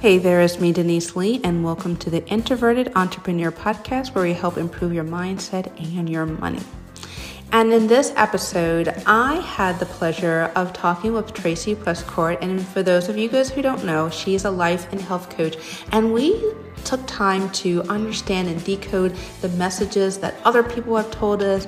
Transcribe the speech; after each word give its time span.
Hey 0.00 0.18
there, 0.18 0.40
it's 0.42 0.60
me, 0.60 0.72
Denise 0.72 1.16
Lee, 1.16 1.40
and 1.42 1.64
welcome 1.64 1.96
to 1.96 2.08
the 2.08 2.24
Introverted 2.28 2.92
Entrepreneur 2.94 3.50
Podcast, 3.50 4.14
where 4.14 4.22
we 4.22 4.32
help 4.32 4.56
improve 4.56 4.92
your 4.92 5.02
mindset 5.02 5.76
and 5.80 6.08
your 6.08 6.24
money. 6.24 6.60
And 7.50 7.72
in 7.72 7.88
this 7.88 8.12
episode, 8.14 8.94
I 9.06 9.40
had 9.40 9.80
the 9.80 9.86
pleasure 9.86 10.52
of 10.54 10.72
talking 10.72 11.14
with 11.14 11.34
Tracy 11.34 11.74
Pleschourt. 11.74 12.38
And 12.40 12.64
for 12.64 12.84
those 12.84 13.08
of 13.08 13.18
you 13.18 13.28
guys 13.28 13.50
who 13.50 13.60
don't 13.60 13.84
know, 13.84 14.08
she's 14.08 14.44
a 14.44 14.52
life 14.52 14.86
and 14.92 15.00
health 15.00 15.30
coach. 15.30 15.56
And 15.90 16.12
we 16.12 16.44
took 16.84 17.04
time 17.08 17.50
to 17.50 17.82
understand 17.88 18.46
and 18.46 18.62
decode 18.62 19.16
the 19.40 19.48
messages 19.48 20.18
that 20.18 20.36
other 20.44 20.62
people 20.62 20.96
have 20.96 21.10
told 21.10 21.42
us 21.42 21.66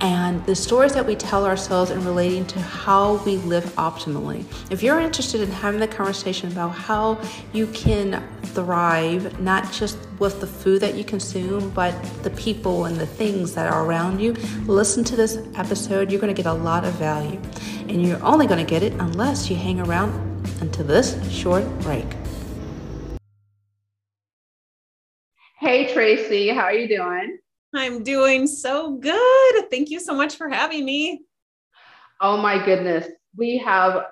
and 0.00 0.44
the 0.46 0.54
stories 0.54 0.94
that 0.94 1.04
we 1.04 1.14
tell 1.14 1.44
ourselves 1.44 1.90
in 1.90 2.02
relating 2.04 2.46
to 2.46 2.60
how 2.60 3.22
we 3.24 3.36
live 3.38 3.64
optimally. 3.76 4.44
If 4.70 4.82
you're 4.82 4.98
interested 4.98 5.42
in 5.42 5.50
having 5.50 5.78
the 5.78 5.88
conversation 5.88 6.50
about 6.50 6.70
how 6.70 7.20
you 7.52 7.66
can 7.68 8.26
thrive, 8.42 9.40
not 9.40 9.70
just 9.72 9.98
with 10.18 10.40
the 10.40 10.46
food 10.46 10.80
that 10.80 10.94
you 10.94 11.04
consume, 11.04 11.70
but 11.70 11.92
the 12.22 12.30
people 12.30 12.86
and 12.86 12.96
the 12.96 13.06
things 13.06 13.54
that 13.54 13.70
are 13.70 13.84
around 13.84 14.20
you, 14.20 14.32
listen 14.66 15.04
to 15.04 15.16
this 15.16 15.38
episode. 15.54 16.10
You're 16.10 16.20
going 16.20 16.34
to 16.34 16.42
get 16.42 16.50
a 16.50 16.54
lot 16.54 16.84
of 16.84 16.94
value. 16.94 17.40
And 17.88 18.02
you're 18.06 18.22
only 18.24 18.46
going 18.46 18.64
to 18.64 18.68
get 18.68 18.82
it 18.82 18.94
unless 18.94 19.50
you 19.50 19.56
hang 19.56 19.80
around 19.80 20.14
until 20.60 20.86
this 20.86 21.16
short 21.30 21.64
break. 21.80 22.06
Hey, 25.58 25.92
Tracy, 25.92 26.48
how 26.48 26.62
are 26.62 26.72
you 26.72 26.88
doing? 26.88 27.38
I'm 27.74 28.02
doing 28.02 28.46
so 28.46 28.96
good. 28.96 29.70
Thank 29.70 29.90
you 29.90 30.00
so 30.00 30.14
much 30.14 30.36
for 30.36 30.48
having 30.48 30.84
me. 30.84 31.22
Oh 32.20 32.36
my 32.36 32.64
goodness. 32.64 33.06
We 33.36 33.58
have 33.58 34.06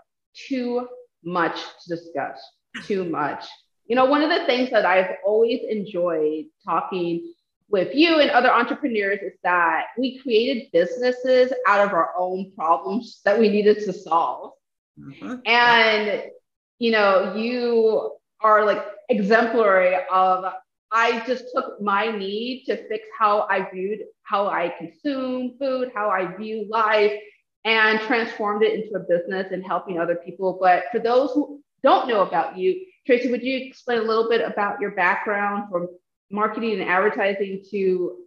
too 0.48 0.89
much 1.25 1.57
to 1.57 1.97
discuss. 1.97 2.41
Too 2.84 3.05
much. 3.05 3.45
You 3.87 3.97
know, 3.97 4.05
one 4.05 4.23
of 4.23 4.31
the 4.31 4.47
things 4.47 4.71
that 4.71 4.87
I've 4.87 5.17
always 5.25 5.61
enjoyed 5.69 6.47
talking 6.64 7.33
with 7.70 7.95
you 7.95 8.20
and 8.20 8.31
other 8.31 8.51
entrepreneurs 8.51 9.20
is 9.23 9.34
that 9.42 9.86
we 9.98 10.19
created 10.19 10.70
businesses 10.73 11.53
out 11.67 11.86
of 11.86 11.92
our 11.92 12.12
own 12.17 12.53
problems 12.56 13.20
that 13.25 13.39
we 13.39 13.48
needed 13.48 13.79
to 13.84 13.92
solve. 13.92 14.53
Mm-hmm. 14.98 15.36
And, 15.47 16.23
you 16.79 16.91
know, 16.92 17.34
you 17.34 18.12
are 18.41 18.64
like 18.64 18.84
exemplary 19.09 19.97
of 20.11 20.53
I 20.91 21.25
just 21.27 21.44
took 21.55 21.81
my 21.81 22.11
need 22.11 22.64
to 22.67 22.77
fix 22.89 23.06
how 23.19 23.47
I 23.50 23.69
viewed 23.70 24.00
how 24.28 24.47
I 24.47 24.75
consume 24.78 25.56
food, 25.58 25.91
how 25.95 26.11
I 26.11 26.36
view 26.36 26.67
life, 26.69 27.12
and 27.64 27.98
transformed 28.00 28.62
it 28.62 28.75
into 28.75 28.97
a 28.97 29.00
business 29.00 29.53
and 29.53 29.64
helping 29.64 29.98
other 29.98 30.17
people. 30.17 30.58
But 30.61 30.84
for 30.92 30.98
those 30.98 31.33
who 31.33 31.62
don't 31.83 32.08
know 32.08 32.20
about 32.20 32.58
you, 32.58 32.84
Tracy, 33.06 33.30
would 33.30 33.42
you 33.42 33.56
explain 33.56 33.98
a 33.98 34.03
little 34.03 34.28
bit 34.28 34.42
about 34.42 34.80
your 34.80 34.91
background 34.91 35.70
from 35.70 35.89
marketing 36.30 36.80
and 36.80 36.89
advertising 36.89 37.64
to 37.70 38.19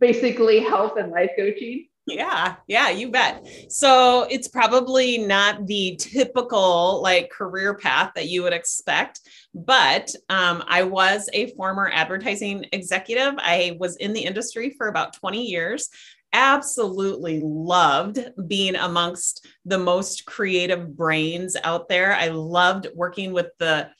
basically 0.00 0.60
health 0.60 0.96
and 0.96 1.12
life 1.12 1.32
coaching? 1.36 1.88
Yeah, 2.06 2.56
yeah, 2.66 2.90
you 2.90 3.10
bet. 3.12 3.46
So 3.68 4.26
it's 4.28 4.48
probably 4.48 5.18
not 5.18 5.66
the 5.66 5.96
typical 6.00 7.00
like 7.00 7.30
career 7.30 7.74
path 7.74 8.12
that 8.16 8.28
you 8.28 8.42
would 8.42 8.52
expect, 8.52 9.20
but 9.54 10.12
um, 10.28 10.64
I 10.66 10.82
was 10.82 11.28
a 11.32 11.52
former 11.54 11.88
advertising 11.92 12.66
executive. 12.72 13.34
I 13.38 13.76
was 13.78 13.96
in 13.96 14.12
the 14.12 14.24
industry 14.24 14.74
for 14.76 14.88
about 14.88 15.14
20 15.14 15.44
years. 15.44 15.90
Absolutely 16.32 17.40
loved 17.40 18.18
being 18.48 18.74
amongst 18.74 19.46
the 19.64 19.78
most 19.78 20.26
creative 20.26 20.96
brains 20.96 21.56
out 21.62 21.88
there. 21.88 22.14
I 22.14 22.28
loved 22.28 22.88
working 22.94 23.32
with 23.32 23.50
the 23.58 23.90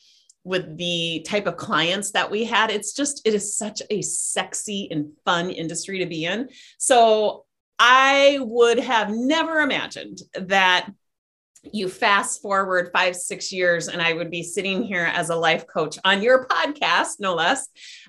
with 0.45 0.77
the 0.77 1.25
type 1.25 1.47
of 1.47 1.57
clients 1.57 2.11
that 2.11 2.29
we 2.29 2.43
had 2.43 2.69
it's 2.69 2.93
just 2.93 3.23
it 3.25 3.33
is 3.33 3.57
such 3.57 3.81
a 3.91 4.03
sexy 4.03 4.89
and 4.91 5.13
fun 5.25 5.51
industry 5.51 6.01
to 6.01 6.07
be 6.07 6.25
in 6.25 6.49
so 6.79 7.45
I 7.79 8.39
would 8.41 8.79
have 8.79 9.11
never 9.11 9.61
imagined 9.61 10.19
that 10.35 10.91
you 11.65 11.89
fast 11.89 12.43
forward 12.43 12.91
five, 12.93 13.15
six 13.15 13.53
years, 13.53 13.89
and 13.89 14.03
I 14.03 14.13
would 14.13 14.31
be 14.31 14.43
sitting 14.43 14.83
here 14.83 15.05
as 15.05 15.31
a 15.31 15.37
life 15.37 15.67
coach 15.67 15.97
on 16.05 16.23
your 16.23 16.47
podcast, 16.47 17.21
no 17.21 17.35
less, 17.35 17.69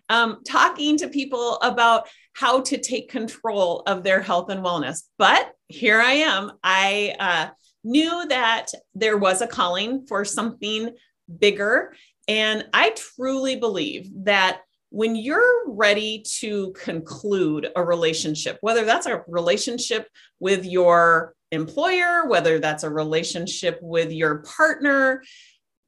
um, 0.10 0.40
talking 0.48 0.98
to 0.98 1.08
people 1.08 1.58
about 1.58 2.08
how 2.34 2.62
to 2.62 2.78
take 2.78 3.12
control 3.12 3.82
of 3.82 4.04
their 4.04 4.22
health 4.22 4.50
and 4.50 4.66
wellness. 4.66 5.04
But 5.20 5.54
here 5.68 6.02
I 6.02 6.14
am. 6.14 6.54
I 6.64 7.16
uh, 7.20 7.50
knew 7.84 8.26
that 8.28 8.68
there 8.96 9.18
was 9.18 9.42
a 9.42 9.48
calling 9.48 10.08
for 10.08 10.26
something 10.26 10.96
bigger. 11.40 11.94
And 12.28 12.66
I 12.74 12.92
truly 12.92 13.58
believe 13.58 14.10
that 14.26 14.62
when 14.94 15.16
you're 15.16 15.72
ready 15.72 16.24
to 16.40 16.72
conclude 16.74 17.68
a 17.76 17.84
relationship, 17.84 18.60
whether 18.62 18.86
that's 18.86 19.08
a 19.08 19.24
relationship 19.28 20.08
with 20.40 20.66
your 20.66 21.34
employer, 21.52 22.28
whether 22.28 22.60
that's 22.60 22.84
a 22.84 22.90
relationship 22.92 23.80
with 23.82 24.12
your 24.12 24.44
partner, 24.44 25.24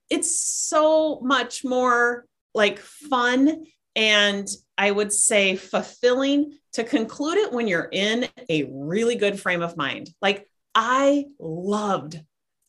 it's 0.09 0.41
so 0.41 1.19
much 1.21 1.63
more 1.63 2.25
like 2.55 2.79
fun 2.79 3.65
and 3.95 4.47
I 4.75 4.89
would 4.89 5.13
say 5.13 5.55
fulfilling 5.55 6.57
to 6.73 6.83
conclude 6.83 7.37
it 7.37 7.53
when 7.53 7.67
you're 7.67 7.89
in 7.91 8.27
a 8.49 8.67
really 8.71 9.17
good 9.17 9.39
frame 9.39 9.61
of 9.61 9.77
mind. 9.77 10.09
Like 10.19 10.49
I 10.73 11.25
loved 11.37 12.19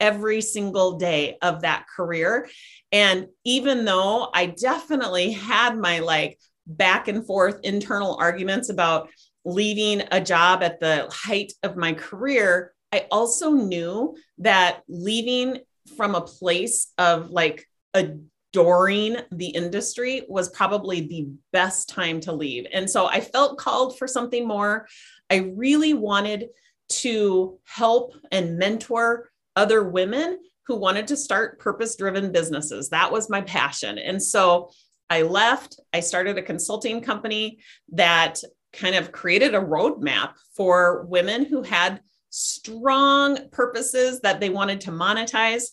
every 0.00 0.40
single 0.40 0.98
day 0.98 1.38
of 1.42 1.62
that 1.62 1.86
career. 1.94 2.48
And 2.92 3.26
even 3.44 3.84
though 3.84 4.28
I 4.32 4.46
definitely 4.46 5.32
had 5.32 5.78
my 5.78 6.00
like 6.00 6.38
back 6.66 7.08
and 7.08 7.26
forth 7.26 7.60
internal 7.62 8.16
arguments 8.16 8.68
about 8.68 9.08
leaving 9.44 10.02
a 10.10 10.20
job 10.20 10.62
at 10.62 10.80
the 10.80 11.08
height 11.10 11.52
of 11.62 11.76
my 11.76 11.92
career, 11.92 12.74
I 12.92 13.06
also 13.10 13.50
knew 13.50 14.16
that 14.38 14.82
leaving 14.88 15.58
from 15.96 16.14
a 16.14 16.20
place 16.20 16.92
of 16.98 17.30
like 17.30 17.66
adoring 17.94 19.16
the 19.30 19.48
industry 19.48 20.22
was 20.28 20.48
probably 20.50 21.00
the 21.00 21.28
best 21.52 21.88
time 21.88 22.20
to 22.20 22.32
leave. 22.32 22.66
And 22.72 22.90
so 22.90 23.06
I 23.06 23.20
felt 23.20 23.58
called 23.58 23.98
for 23.98 24.08
something 24.08 24.46
more. 24.46 24.88
I 25.30 25.52
really 25.56 25.94
wanted 25.94 26.48
to 26.88 27.58
help 27.64 28.14
and 28.30 28.58
mentor 28.58 29.30
other 29.56 29.89
women 29.89 30.39
who 30.67 30.77
wanted 30.77 31.09
to 31.09 31.17
start 31.17 31.59
purpose 31.59 31.97
driven 31.97 32.31
businesses. 32.33 32.91
That 32.91 33.11
was 33.11 33.31
my 33.31 33.41
passion. 33.41 33.99
And 33.99 34.22
so 34.22 34.71
I 35.09 35.22
left, 35.22 35.81
I 35.93 36.00
started 36.00 36.37
a 36.37 36.43
consulting 36.43 37.00
company 37.00 37.59
that 37.93 38.41
kind 38.72 38.94
of 38.97 39.12
created 39.12 39.55
a 39.55 39.61
roadmap 39.61 40.33
for 40.56 41.06
women 41.06 41.44
who 41.44 41.62
had 41.62 42.00
strong 42.31 43.49
purposes 43.50 44.21
that 44.21 44.41
they 44.41 44.50
wanted 44.50 44.81
to 44.83 44.91
monetize. 44.91 45.69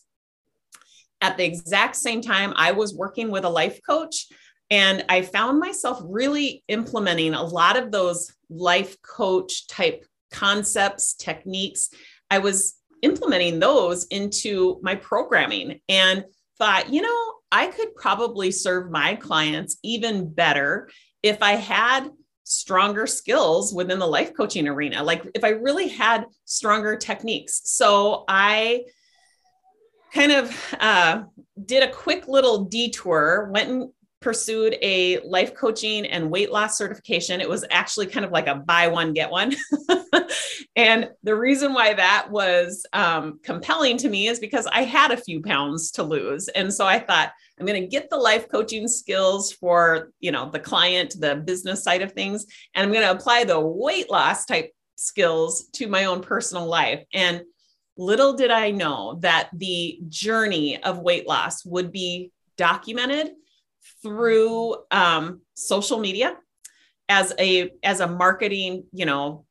At 1.22 1.38
the 1.38 1.46
exact 1.46 1.96
same 1.96 2.22
time, 2.22 2.54
I 2.56 2.72
was 2.72 2.96
working 2.96 3.32
with 3.32 3.44
a 3.44 3.50
life 3.50 3.80
coach. 3.86 4.28
And 4.70 5.04
I 5.10 5.24
found 5.24 5.60
myself 5.60 6.02
really 6.04 6.64
implementing 6.68 7.34
a 7.34 7.44
lot 7.44 7.78
of 7.78 7.92
those 7.92 8.32
life 8.50 9.02
coach 9.02 9.68
type 9.68 10.06
concepts, 10.32 11.14
techniques. 11.14 11.90
I 12.30 12.40
was 12.40 12.76
implementing 13.03 13.59
those 13.59 14.06
into 14.06 14.80
my 14.81 14.96
programming 14.96 15.80
and 15.88 16.25
thought, 16.58 16.91
you 16.91 17.02
know, 17.02 17.34
I 17.52 17.68
could 17.68 17.94
probably 17.96 18.50
serve 18.50 18.90
my 18.90 19.16
clients 19.16 19.78
even 19.84 20.34
better 20.34 20.90
if 21.22 21.44
I 21.44 21.52
had 21.52 22.09
stronger 22.46 23.06
skills 23.06 23.74
within 23.74 24.00
the 24.00 24.08
life 24.08 24.34
coaching 24.36 24.68
arena. 24.68 25.03
Like 25.03 25.30
if 25.36 25.44
I 25.44 25.50
really 25.50 25.88
had 25.88 26.25
stronger 26.46 26.96
techniques. 26.96 27.62
So 27.66 28.25
I 28.28 28.86
kind 30.14 30.31
of 30.31 30.75
uh, 30.80 31.24
did 31.66 31.84
a 31.84 31.91
quick 31.91 32.28
little 32.28 32.66
detour, 32.66 33.50
went 33.52 33.70
and 33.70 33.90
pursued 34.23 34.78
a 34.81 35.20
life 35.20 35.53
coaching 35.53 36.05
and 36.05 36.31
weight 36.31 36.52
loss 36.52 36.78
certification. 36.78 37.41
It 37.41 37.49
was 37.49 37.66
actually 37.70 38.08
kind 38.08 38.25
of 38.25 38.31
like 38.31 38.47
a 38.47 38.55
buy 38.55 38.87
one, 38.87 39.14
get 39.14 39.29
one. 39.29 39.53
and 40.75 41.09
the 41.23 41.35
reason 41.35 41.73
why 41.73 41.93
that 41.93 42.31
was 42.31 42.85
um, 42.93 43.40
compelling 43.43 43.97
to 43.97 44.09
me 44.09 44.28
is 44.28 44.40
because 44.40 44.66
I 44.67 44.84
had 44.84 45.11
a 45.11 45.17
few 45.17 45.41
pounds 45.41 45.91
to 45.91 46.03
lose. 46.03 46.47
And 46.47 46.73
so 46.73 46.87
I 46.87 46.99
thought, 46.99 47.31
I'm 47.59 47.67
going 47.67 47.81
to 47.81 47.87
get 47.87 48.09
the 48.09 48.17
life 48.17 48.49
coaching 48.49 48.87
skills 48.87 49.52
for, 49.52 50.11
you 50.20 50.31
know, 50.31 50.49
the 50.49 50.59
client, 50.59 51.16
the 51.19 51.35
business 51.35 51.84
side 51.84 52.02
of 52.02 52.14
things, 52.14 52.46
and 52.73 52.84
I'm 52.84 52.91
going 52.91 53.05
to 53.05 53.11
apply 53.11 53.43
the 53.43 53.59
weight 53.59 54.09
loss 54.09 54.46
type 54.46 54.72
skills 54.96 55.66
to 55.73 55.87
my 55.87 56.05
own 56.05 56.22
personal 56.22 56.66
life. 56.66 57.03
And 57.14 57.43
little 57.96 58.34
did 58.34 58.49
I 58.49 58.72
know 58.72 59.19
that 59.22 59.49
the 59.53 59.99
journey 60.09 60.81
of 60.81 60.99
weight 60.99 61.28
loss 61.28 61.64
would 61.64 61.91
be 61.91 62.31
documented 62.58 63.34
through 64.02 64.76
um, 64.91 65.41
social 65.53 66.00
media 66.00 66.38
as 67.09 67.34
a 67.38 67.70
as 67.84 68.00
a 68.00 68.08
marketing 68.08 68.85
you 68.94 69.06
know 69.06 69.46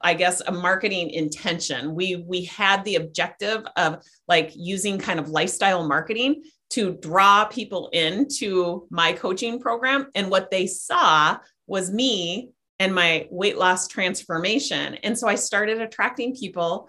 I 0.00 0.14
guess 0.14 0.40
a 0.40 0.52
marketing 0.52 1.10
intention. 1.10 1.94
We 1.94 2.16
we 2.16 2.44
had 2.44 2.84
the 2.84 2.96
objective 2.96 3.64
of 3.76 4.02
like 4.26 4.52
using 4.56 4.98
kind 4.98 5.20
of 5.20 5.28
lifestyle 5.28 5.86
marketing 5.86 6.42
to 6.70 6.94
draw 7.00 7.44
people 7.44 7.88
into 7.92 8.86
my 8.90 9.12
coaching 9.12 9.60
program 9.60 10.08
and 10.14 10.30
what 10.30 10.50
they 10.50 10.66
saw 10.66 11.38
was 11.66 11.92
me 11.92 12.50
and 12.80 12.94
my 12.94 13.28
weight 13.30 13.56
loss 13.56 13.86
transformation. 13.86 14.94
And 15.04 15.16
so 15.16 15.28
I 15.28 15.36
started 15.36 15.80
attracting 15.80 16.34
people 16.34 16.88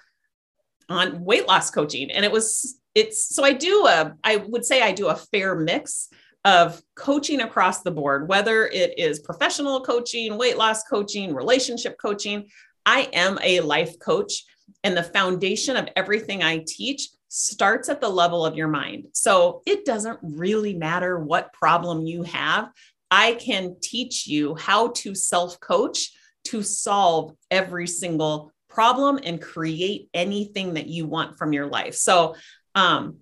on 0.90 1.24
weight 1.24 1.48
loss 1.48 1.70
coaching 1.70 2.12
and 2.12 2.26
it 2.26 2.32
was 2.32 2.80
it's 2.96 3.36
so 3.36 3.44
I 3.44 3.54
do 3.54 3.86
a 3.88 4.16
I 4.24 4.38
would 4.38 4.66
say 4.66 4.82
I 4.82 4.92
do 4.92 5.08
a 5.08 5.16
fair 5.16 5.56
mix 5.56 6.10
of 6.46 6.82
coaching 6.96 7.42
across 7.42 7.82
the 7.82 7.92
board, 7.92 8.30
whether 8.30 8.68
it 8.68 8.98
is 8.98 9.20
professional 9.20 9.82
coaching, 9.82 10.38
weight 10.38 10.58
loss 10.58 10.84
coaching, 10.84 11.34
relationship 11.34 11.98
coaching. 12.00 12.48
I 12.86 13.10
am 13.14 13.40
a 13.44 13.62
life 13.62 13.98
coach, 14.00 14.46
and 14.84 14.96
the 14.96 15.04
foundation 15.04 15.76
of 15.76 15.90
everything 15.96 16.44
I 16.44 16.64
teach 16.66 17.10
starts 17.30 17.90
at 17.90 18.00
the 18.00 18.10
level 18.10 18.46
of 18.46 18.56
your 18.56 18.68
mind. 18.68 19.08
So 19.14 19.64
it 19.66 19.86
doesn't 19.86 20.20
really 20.22 20.76
matter 20.76 21.20
what 21.20 21.52
problem 21.52 22.06
you 22.06 22.22
have. 22.24 22.70
I 23.10 23.34
can 23.34 23.78
teach 23.82 24.28
you 24.28 24.56
how 24.56 24.90
to 24.90 25.16
self 25.16 25.60
coach 25.60 26.12
to 26.46 26.62
solve 26.62 27.34
every 27.50 27.88
single 27.88 28.52
problem 28.70 29.20
and 29.24 29.42
create 29.42 30.10
anything 30.14 30.76
that 30.76 30.88
you 30.88 31.08
want 31.08 31.38
from 31.38 31.54
your 31.54 31.66
life. 31.66 31.96
So, 31.96 32.36
um, 32.76 33.18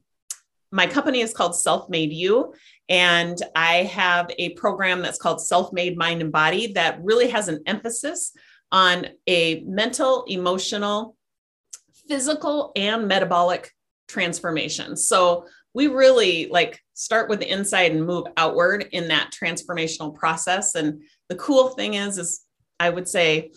my 0.74 0.88
company 0.88 1.22
is 1.22 1.34
called 1.34 1.56
Self 1.56 1.88
Made 1.88 2.12
You, 2.12 2.56
and 2.90 3.38
I 3.56 3.84
have 3.84 4.31
a 4.40 4.50
program 4.56 5.04
that's 5.04 5.20
called 5.20 5.40
Self 5.40 5.72
Made 5.72 5.96
Mind 5.96 6.22
and 6.22 6.31
Body 6.31 6.74
that 6.74 7.00
really 7.04 7.30
has 7.30 7.48
an 7.48 7.62
emphasis 7.68 8.34
on 8.72 9.06
a 9.28 9.62
mental, 9.62 10.24
emotional, 10.24 11.16
physical, 12.08 12.72
and 12.75 13.08
metabolic 13.08 13.72
transformation. 14.08 14.98
So 14.98 15.46
we 15.75 15.88
really 15.88 16.48
like 16.48 16.80
start 16.96 17.30
with 17.30 17.40
the 17.40 17.52
inside 17.52 17.92
and 17.92 18.04
move 18.04 18.25
outward 18.36 18.88
in 18.92 19.10
that 19.10 19.31
transformational 19.31 20.16
process. 20.16 20.74
And 20.74 21.04
the 21.30 21.36
cool 21.36 21.70
thing 21.70 21.94
is, 21.94 22.18
is 22.18 22.42
I 22.80 22.90
would 22.90 23.08
say 23.08 23.52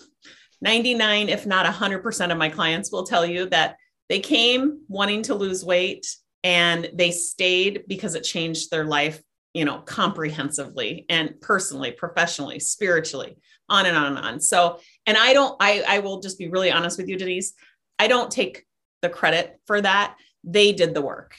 99, 0.60 1.30
if 1.30 1.46
not 1.46 1.64
100% 1.64 2.30
of 2.30 2.36
my 2.36 2.50
clients 2.50 2.92
will 2.92 3.04
tell 3.04 3.24
you 3.24 3.48
that 3.48 3.76
they 4.10 4.20
came 4.20 4.82
wanting 4.88 5.22
to 5.22 5.34
lose 5.34 5.64
weight 5.64 6.06
and 6.46 6.88
they 6.94 7.10
stayed 7.10 7.82
because 7.88 8.14
it 8.14 8.22
changed 8.22 8.70
their 8.70 8.84
life 8.84 9.20
you 9.52 9.64
know 9.64 9.80
comprehensively 9.80 11.04
and 11.08 11.40
personally 11.40 11.90
professionally 11.90 12.60
spiritually 12.60 13.36
on 13.68 13.84
and 13.84 13.96
on 13.96 14.16
and 14.16 14.24
on. 14.24 14.40
So 14.40 14.78
and 15.06 15.16
i 15.18 15.32
don't 15.32 15.56
i 15.60 15.82
i 15.88 15.98
will 15.98 16.20
just 16.20 16.38
be 16.38 16.48
really 16.48 16.70
honest 16.70 16.98
with 16.98 17.08
you 17.08 17.18
denise. 17.18 17.52
I 17.98 18.06
don't 18.06 18.30
take 18.30 18.64
the 19.02 19.08
credit 19.08 19.58
for 19.66 19.80
that. 19.80 20.16
They 20.44 20.72
did 20.72 20.94
the 20.94 21.02
work. 21.02 21.34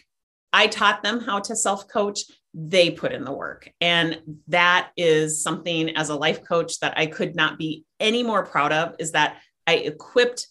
I 0.51 0.67
taught 0.67 1.03
them 1.03 1.21
how 1.21 1.39
to 1.39 1.55
self 1.55 1.87
coach 1.87 2.21
they 2.53 2.89
put 2.91 3.13
in 3.13 3.23
the 3.23 3.31
work. 3.31 3.71
And 3.79 4.19
that 4.47 4.89
is 4.97 5.43
something 5.43 5.95
as 5.95 6.09
a 6.09 6.15
life 6.15 6.43
coach 6.43 6.79
that 6.79 6.97
i 6.97 7.05
could 7.05 7.33
not 7.33 7.57
be 7.57 7.85
any 7.99 8.23
more 8.23 8.45
proud 8.45 8.73
of 8.73 8.95
is 8.99 9.13
that 9.13 9.37
i 9.67 9.75
equipped 9.75 10.47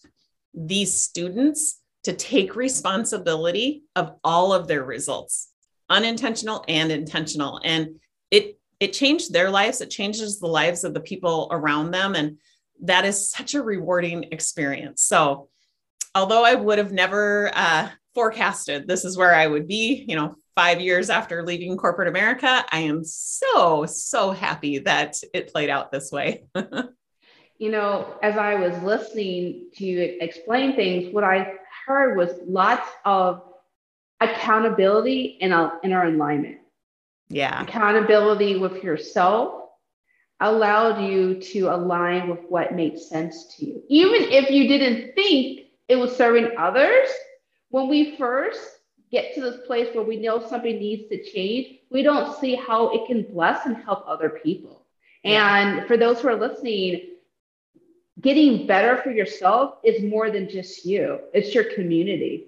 these 0.54 0.98
students 0.98 1.82
to 2.06 2.12
take 2.12 2.54
responsibility 2.54 3.82
of 3.96 4.12
all 4.22 4.52
of 4.52 4.68
their 4.68 4.84
results, 4.84 5.48
unintentional 5.90 6.64
and 6.68 6.92
intentional. 6.92 7.60
And 7.64 7.98
it 8.30 8.60
it 8.78 8.92
changed 8.92 9.32
their 9.32 9.50
lives, 9.50 9.80
it 9.80 9.90
changes 9.90 10.38
the 10.38 10.46
lives 10.46 10.84
of 10.84 10.94
the 10.94 11.00
people 11.00 11.48
around 11.50 11.90
them. 11.90 12.14
And 12.14 12.38
that 12.82 13.04
is 13.04 13.28
such 13.28 13.54
a 13.54 13.62
rewarding 13.62 14.28
experience. 14.30 15.02
So 15.02 15.48
although 16.14 16.44
I 16.44 16.54
would 16.54 16.78
have 16.78 16.92
never 16.92 17.50
uh, 17.52 17.88
forecasted 18.14 18.86
this 18.86 19.04
is 19.04 19.16
where 19.16 19.34
I 19.34 19.48
would 19.48 19.66
be, 19.66 20.04
you 20.06 20.14
know, 20.14 20.36
five 20.54 20.80
years 20.80 21.10
after 21.10 21.42
leaving 21.42 21.76
corporate 21.76 22.06
America, 22.06 22.64
I 22.70 22.80
am 22.82 23.02
so, 23.02 23.84
so 23.84 24.30
happy 24.30 24.78
that 24.78 25.16
it 25.34 25.52
played 25.52 25.70
out 25.70 25.90
this 25.90 26.12
way. 26.12 26.44
you 27.58 27.72
know, 27.72 28.16
as 28.22 28.36
I 28.36 28.54
was 28.54 28.80
listening 28.84 29.70
to 29.74 29.84
you 29.84 30.18
explain 30.20 30.76
things, 30.76 31.12
what 31.12 31.24
I 31.24 31.54
heard 31.86 32.16
was 32.16 32.30
lots 32.46 32.88
of 33.04 33.42
accountability 34.20 35.38
and, 35.40 35.52
in 35.82 35.92
our 35.92 36.06
alignment. 36.06 36.58
Yeah. 37.28 37.62
Accountability 37.62 38.58
with 38.58 38.82
yourself 38.82 39.62
allowed 40.40 41.02
you 41.02 41.40
to 41.40 41.68
align 41.68 42.28
with 42.28 42.40
what 42.48 42.74
made 42.74 42.98
sense 42.98 43.56
to 43.56 43.66
you. 43.66 43.82
Even 43.88 44.22
if 44.22 44.50
you 44.50 44.68
didn't 44.68 45.14
think 45.14 45.68
it 45.88 45.96
was 45.96 46.14
serving 46.14 46.50
others, 46.58 47.08
when 47.70 47.88
we 47.88 48.16
first 48.16 48.60
get 49.10 49.34
to 49.34 49.40
this 49.40 49.66
place 49.66 49.94
where 49.94 50.04
we 50.04 50.16
know 50.16 50.46
something 50.46 50.78
needs 50.78 51.08
to 51.08 51.22
change, 51.22 51.78
we 51.90 52.02
don't 52.02 52.38
see 52.38 52.54
how 52.54 52.90
it 52.90 53.06
can 53.06 53.22
bless 53.22 53.66
and 53.66 53.76
help 53.76 54.04
other 54.06 54.28
people. 54.28 54.84
Yeah. 55.22 55.58
And 55.58 55.86
for 55.86 55.96
those 55.96 56.20
who 56.20 56.28
are 56.28 56.36
listening, 56.36 57.15
getting 58.20 58.66
better 58.66 58.96
for 59.02 59.10
yourself 59.10 59.74
is 59.84 60.02
more 60.02 60.30
than 60.30 60.48
just 60.48 60.84
you, 60.84 61.20
it's 61.32 61.54
your 61.54 61.64
community. 61.74 62.46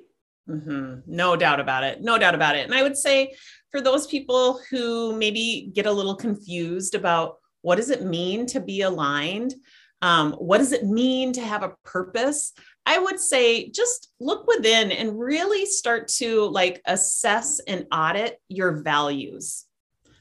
Mm-hmm. 0.48 1.00
No 1.06 1.36
doubt 1.36 1.60
about 1.60 1.84
it. 1.84 2.00
No 2.00 2.18
doubt 2.18 2.34
about 2.34 2.56
it. 2.56 2.64
And 2.64 2.74
I 2.74 2.82
would 2.82 2.96
say 2.96 3.34
for 3.70 3.80
those 3.80 4.06
people 4.06 4.60
who 4.70 5.14
maybe 5.14 5.70
get 5.74 5.86
a 5.86 5.92
little 5.92 6.16
confused 6.16 6.94
about 6.94 7.36
what 7.60 7.76
does 7.76 7.90
it 7.90 8.02
mean 8.02 8.46
to 8.46 8.60
be 8.60 8.80
aligned? 8.80 9.54
Um, 10.00 10.32
what 10.34 10.58
does 10.58 10.72
it 10.72 10.84
mean 10.84 11.32
to 11.34 11.42
have 11.42 11.62
a 11.62 11.74
purpose? 11.84 12.54
I 12.86 12.98
would 12.98 13.20
say 13.20 13.68
just 13.70 14.10
look 14.20 14.46
within 14.46 14.90
and 14.90 15.18
really 15.18 15.66
start 15.66 16.08
to 16.16 16.46
like 16.46 16.80
assess 16.86 17.60
and 17.60 17.86
audit 17.92 18.40
your 18.48 18.80
values. 18.80 19.66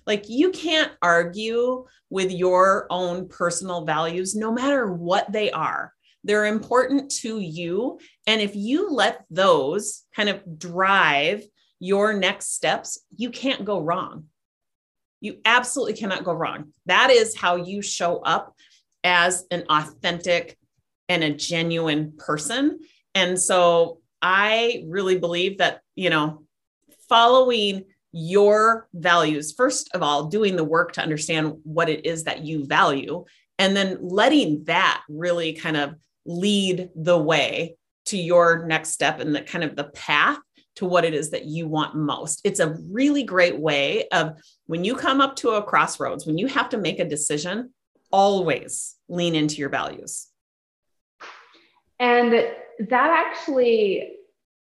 Like 0.08 0.30
you 0.30 0.52
can't 0.52 0.92
argue 1.02 1.86
with 2.10 2.32
your 2.32 2.88
own 2.90 3.28
personal 3.28 3.86
values, 3.86 4.36
no 4.36 4.52
matter 4.52 4.92
what 4.92 5.32
they 5.32 5.52
are. 5.52 5.94
They're 6.24 6.46
important 6.46 7.12
to 7.22 7.40
you. 7.40 8.00
And 8.26 8.42
if 8.42 8.56
you 8.56 8.90
let 8.90 9.26
those 9.30 10.04
kind 10.16 10.30
of 10.30 10.58
drive 10.58 11.44
your 11.80 12.14
next 12.14 12.56
steps, 12.56 13.02
you 13.16 13.30
can't 13.30 13.66
go 13.66 13.80
wrong. 13.82 14.26
You 15.20 15.38
absolutely 15.46 15.94
cannot 15.94 16.24
go 16.24 16.34
wrong. 16.34 16.74
That 16.86 17.12
is 17.12 17.36
how 17.36 17.58
you 17.58 17.82
show 17.82 18.20
up 18.20 18.56
as 19.04 19.46
an 19.52 19.66
authentic 19.70 20.58
and 21.10 21.24
a 21.24 21.34
genuine 21.34 22.14
person. 22.18 22.80
And 23.16 23.40
so 23.40 24.00
I 24.22 24.84
really 24.88 25.18
believe 25.18 25.60
that, 25.60 25.82
you 25.96 26.10
know, 26.10 26.44
following 27.10 27.86
your 28.18 28.88
values. 28.94 29.54
First 29.54 29.90
of 29.94 30.02
all, 30.02 30.26
doing 30.26 30.56
the 30.56 30.64
work 30.64 30.94
to 30.94 31.02
understand 31.02 31.54
what 31.64 31.90
it 31.90 32.06
is 32.06 32.24
that 32.24 32.44
you 32.44 32.66
value, 32.66 33.26
and 33.60 33.76
then 33.76 33.98
letting 34.02 34.64
that 34.66 35.04
really 35.08 35.54
kind 35.54 35.78
of 35.78 35.96
lead 36.26 36.90
the 36.96 37.18
way 37.18 37.78
to 38.06 38.18
your 38.18 38.66
next 38.66 38.90
step 38.92 39.20
and 39.20 39.36
the 39.36 39.42
kind 39.42 39.64
of 39.64 39.76
the 39.76 39.86
path 39.86 40.40
to 40.76 40.86
what 40.86 41.06
it 41.06 41.14
is 41.14 41.32
that 41.32 41.46
you 41.46 41.68
want 41.68 41.96
most. 41.96 42.42
It's 42.44 42.60
a 42.60 42.78
really 42.90 43.24
great 43.24 43.60
way 43.60 44.08
of 44.10 44.38
when 44.66 44.84
you 44.84 44.96
come 44.96 45.22
up 45.22 45.36
to 45.38 45.52
a 45.52 45.64
crossroads, 45.64 46.26
when 46.26 46.38
you 46.38 46.48
have 46.48 46.70
to 46.70 46.78
make 46.78 47.00
a 47.00 47.06
decision, 47.06 47.74
always 48.12 48.96
lean 49.10 49.36
into 49.36 49.56
your 49.56 49.70
values. 49.70 50.28
And 52.00 52.32
that 52.32 52.54
actually 52.92 54.17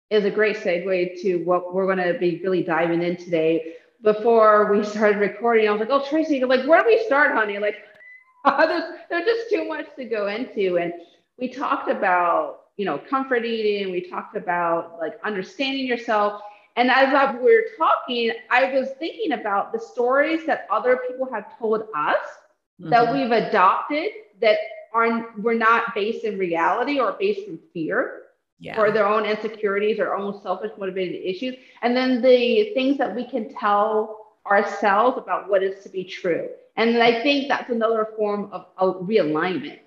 is 0.10 0.26
a 0.26 0.32
great 0.32 0.58
segue 0.58 1.22
to 1.22 1.38
what 1.38 1.74
we're 1.74 1.86
going 1.86 2.06
to 2.06 2.18
be 2.20 2.40
really 2.44 2.64
diving 2.64 3.02
in 3.02 3.18
today. 3.18 3.74
Before 4.02 4.72
we 4.72 4.84
started 4.84 5.20
recording, 5.20 5.68
I 5.68 5.72
was 5.72 5.80
like, 5.80 5.90
"Oh, 5.90 6.06
Tracy, 6.10 6.44
like, 6.44 6.68
where 6.68 6.82
do 6.84 6.88
we 6.88 7.04
start, 7.06 7.34
honey? 7.34 7.58
Like, 7.58 7.78
there's, 8.46 8.84
there's 9.10 9.26
just 9.26 9.50
too 9.50 9.68
much 9.68 9.88
to 9.98 10.06
go 10.06 10.28
into." 10.28 10.78
And 10.78 10.94
we 11.40 11.48
talked 11.48 11.90
about, 11.90 12.66
you 12.78 12.86
know, 12.86 12.98
comfort 12.98 13.46
eating. 13.46 13.92
We 13.92 14.10
talked 14.10 14.36
about 14.36 15.00
like 15.00 15.14
understanding 15.24 15.88
yourself. 15.88 16.42
And 16.76 16.90
as 16.90 17.14
I, 17.14 17.36
we 17.36 17.44
were 17.44 17.66
talking, 17.78 18.34
I 18.50 18.74
was 18.74 18.90
thinking 19.00 19.34
about 19.34 19.72
the 19.72 19.80
stories 19.80 20.46
that 20.48 20.68
other 20.72 21.00
people 21.08 21.32
have 21.32 21.58
told 21.58 21.84
us 21.96 22.18
mm-hmm. 22.82 22.90
that 22.90 23.14
we've 23.14 23.32
adopted 23.32 24.10
that 24.42 24.58
are 24.94 25.32
were 25.38 25.56
not 25.56 25.96
based 25.96 26.24
in 26.24 26.38
reality 26.38 27.00
or 27.00 27.14
based 27.14 27.48
in 27.48 27.60
fear 27.74 28.23
yeah. 28.64 28.76
for 28.76 28.92
their 28.92 29.06
own 29.06 29.26
insecurities 29.26 30.00
or 30.00 30.16
own 30.16 30.42
selfish 30.42 30.72
motivated 30.78 31.22
issues. 31.22 31.56
And 31.82 31.96
then 31.96 32.22
the 32.22 32.74
things 32.74 32.98
that 32.98 33.14
we 33.14 33.28
can 33.28 33.54
tell 33.54 34.38
ourselves 34.50 35.18
about 35.18 35.50
what 35.50 35.62
is 35.62 35.84
to 35.84 35.90
be 35.90 36.06
true. 36.06 36.48
And 36.78 36.98
I 37.04 37.22
think 37.22 37.50
that's 37.50 37.70
another 37.70 38.08
form 38.18 38.50
of, 38.54 38.68
of 38.78 39.02
realignment. 39.04 39.80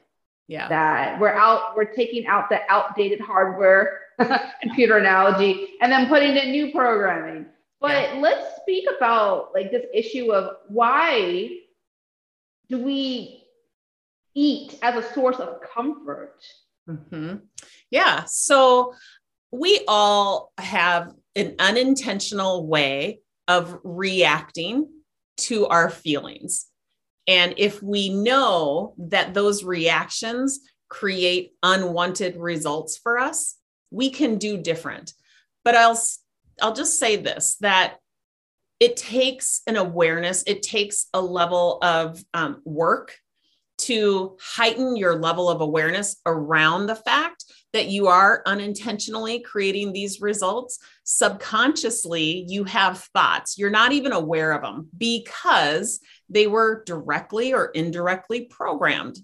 Yeah. 0.47 0.69
That 0.69 1.19
we're 1.19 1.35
out, 1.35 1.75
we're 1.75 1.93
taking 1.93 2.27
out 2.27 2.51
the 2.51 2.61
outdated 2.69 3.19
hardware 3.19 4.01
computer 4.63 4.99
analogy 4.99 5.71
and 5.81 5.91
then 5.91 6.07
putting 6.09 6.37
in 6.37 6.51
new 6.53 6.71
programming. 6.71 7.47
But 7.81 8.15
yeah. 8.15 8.21
let's 8.21 8.57
speak 8.61 8.85
about 8.97 9.53
like 9.55 9.71
this 9.71 9.87
issue 9.93 10.33
of 10.33 10.57
why 10.69 11.49
do 12.69 12.79
we 12.79 13.43
eat 14.35 14.79
as 14.83 15.03
a 15.03 15.13
source 15.15 15.37
of 15.37 15.61
comfort 15.75 16.45
Mm-hmm. 16.89 17.37
Yeah. 17.91 18.25
So 18.27 18.95
we 19.51 19.81
all 19.89 20.53
have 20.59 21.13
an 21.35 21.55
unintentional 21.59 22.67
way 22.67 23.21
of 23.49 23.79
reacting 23.85 24.89
to 25.37 25.67
our 25.67 25.91
feelings. 25.91 26.67
And 27.29 27.55
if 27.57 27.83
we 27.83 28.09
know 28.09 28.95
that 28.99 29.35
those 29.35 29.65
reactions 29.65 30.61
create 30.89 31.53
unwanted 31.63 32.37
results 32.37 32.97
for 32.97 33.19
us, 33.19 33.57
we 33.91 34.11
can 34.11 34.39
do 34.39 34.57
different. 34.57 35.13
But 35.65 35.75
I'll 35.75 36.01
I'll 36.63 36.75
just 36.75 36.99
say 36.99 37.17
this 37.17 37.57
that 37.61 37.97
it 38.79 38.97
takes 38.97 39.63
an 39.67 39.77
awareness, 39.77 40.45
it 40.47 40.63
takes 40.63 41.07
a 41.13 41.21
level 41.21 41.79
of 41.83 42.23
um, 42.35 42.63
work 42.65 43.17
to 43.87 44.37
heighten 44.41 44.97
your 44.97 45.17
level 45.17 45.49
of 45.49 45.61
awareness 45.61 46.17
around 46.27 46.87
the 46.87 46.97
fact 46.97 47.45
that 47.73 47.89
you 47.89 48.09
are 48.09 48.43
unintentionally 48.47 49.41
creating 49.41 49.93
these 49.93 50.21
results. 50.21 50.79
Subconsciously, 51.05 52.45
you 52.49 52.65
have 52.65 52.99
thoughts. 53.15 53.59
You're 53.59 53.71
not 53.71 53.93
even 53.93 54.13
aware 54.13 54.53
of 54.53 54.63
them 54.63 54.89
because 54.97 56.01
they 56.29 56.47
were 56.47 56.83
directly 56.87 57.53
or 57.53 57.67
indirectly 57.67 58.47
programmed, 58.47 59.19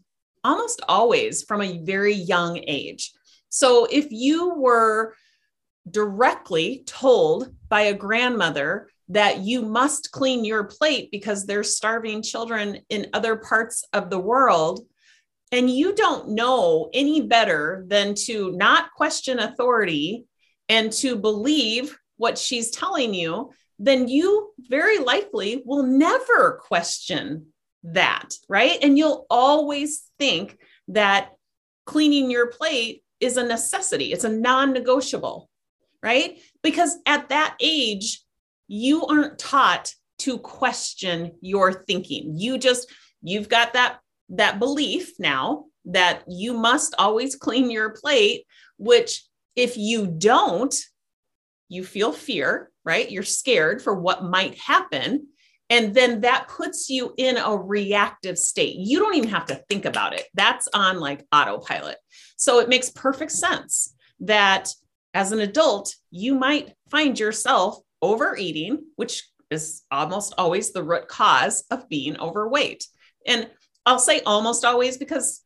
almost 0.45 0.81
always 0.89 1.43
from 1.43 1.63
a 1.63 1.83
very 1.83 2.15
young 2.15 2.61
age. 2.67 3.13
So 3.49 3.87
if 3.91 4.09
you 4.11 4.55
were 4.55 5.15
directly 5.91 6.85
told 6.87 7.53
by 7.69 7.83
a 7.83 7.95
grandmother 7.95 8.89
that 9.09 9.39
you 9.39 9.63
must 9.63 10.11
clean 10.13 10.45
your 10.45 10.65
plate 10.65 11.11
because 11.11 11.45
there's 11.45 11.77
starving 11.77 12.23
children 12.23 12.79
in 12.89 13.09
other 13.13 13.37
parts 13.37 13.85
of 13.93 14.11
the 14.11 14.19
world. 14.19 14.81
And 15.51 15.69
you 15.69 15.95
don't 15.95 16.31
know 16.31 16.89
any 16.95 17.21
better 17.21 17.85
than 17.89 18.15
to 18.27 18.53
not 18.53 18.93
question 18.97 19.39
authority 19.39 20.25
and 20.69 20.91
to 20.93 21.17
believe 21.17 21.99
what 22.17 22.39
she's 22.39 22.71
telling 22.71 23.13
you, 23.13 23.51
then 23.79 24.09
you 24.09 24.53
very 24.59 24.99
likely 24.99 25.63
will 25.67 25.83
never 25.83 26.61
question 26.63 27.47
that, 27.83 28.35
right? 28.49 28.79
And 28.81 28.97
you'll 28.97 29.27
always 29.29 30.05
think 30.19 30.57
that 30.89 31.33
cleaning 31.85 32.31
your 32.31 32.47
plate 32.47 33.03
is 33.21 33.37
a 33.37 33.45
necessity, 33.45 34.13
it's 34.13 34.25
a 34.25 34.29
non 34.29 34.73
negotiable, 34.73 35.49
right? 36.03 36.39
Because 36.63 36.97
at 37.07 37.29
that 37.29 37.57
age, 37.61 38.23
you 38.69 39.07
aren't 39.07 39.39
taught 39.39 39.93
to 40.19 40.39
question 40.39 41.33
your 41.41 41.73
thinking. 41.73 42.35
You 42.39 42.59
just, 42.59 42.91
you've 43.23 43.49
got 43.49 43.73
that 43.75 43.99
that 44.29 44.59
belief 44.59 45.13
now 45.19 45.65
that 45.85 46.23
you 46.27 46.55
must 46.55 46.95
always 46.97 47.37
clean 47.37 47.71
your 47.71 47.91
plate 47.91 48.47
which 48.79 49.25
if 49.57 49.77
you 49.77 50.07
don't 50.07 50.75
you 51.69 51.85
feel 51.85 52.13
fear 52.13 52.73
right? 52.85 53.11
You're 53.11 53.23
scared 53.23 53.83
for 53.83 53.95
what 53.95 54.25
might 54.25 54.59
happen. 54.59 55.29
And 55.71 55.95
then 55.95 56.21
that 56.21 56.49
puts 56.49 56.91
you 56.91 57.15
in 57.17 57.39
a 57.39 57.57
reactive 57.57 58.37
state. 58.37 58.77
You 58.77 58.99
don't 58.99 59.15
even 59.15 59.31
have 59.31 59.47
to 59.47 59.63
think 59.69 59.85
about 59.85 60.15
it. 60.15 60.27
That's 60.35 60.69
on 60.75 61.01
like 61.01 61.25
autopilot. 61.33 61.97
So 62.37 62.59
it 62.59 62.69
makes 62.69 62.91
perfect 62.91 63.33
sense 63.33 63.95
that 64.21 64.73
as 65.15 65.33
an 65.33 65.41
adult 65.41 65.95
you 66.11 66.35
might 66.35 66.73
find 66.91 67.19
yourself 67.19 67.79
overeating, 68.03 68.85
which 68.97 69.29
is 69.51 69.83
almost 69.91 70.35
always 70.37 70.73
the 70.73 70.83
root 70.83 71.09
cause 71.09 71.65
of 71.71 71.89
being 71.89 72.19
overweight. 72.19 72.87
And 73.27 73.49
I'll 73.87 73.99
say 73.99 74.21
almost 74.21 74.65
always 74.65 74.97
because 74.97 75.41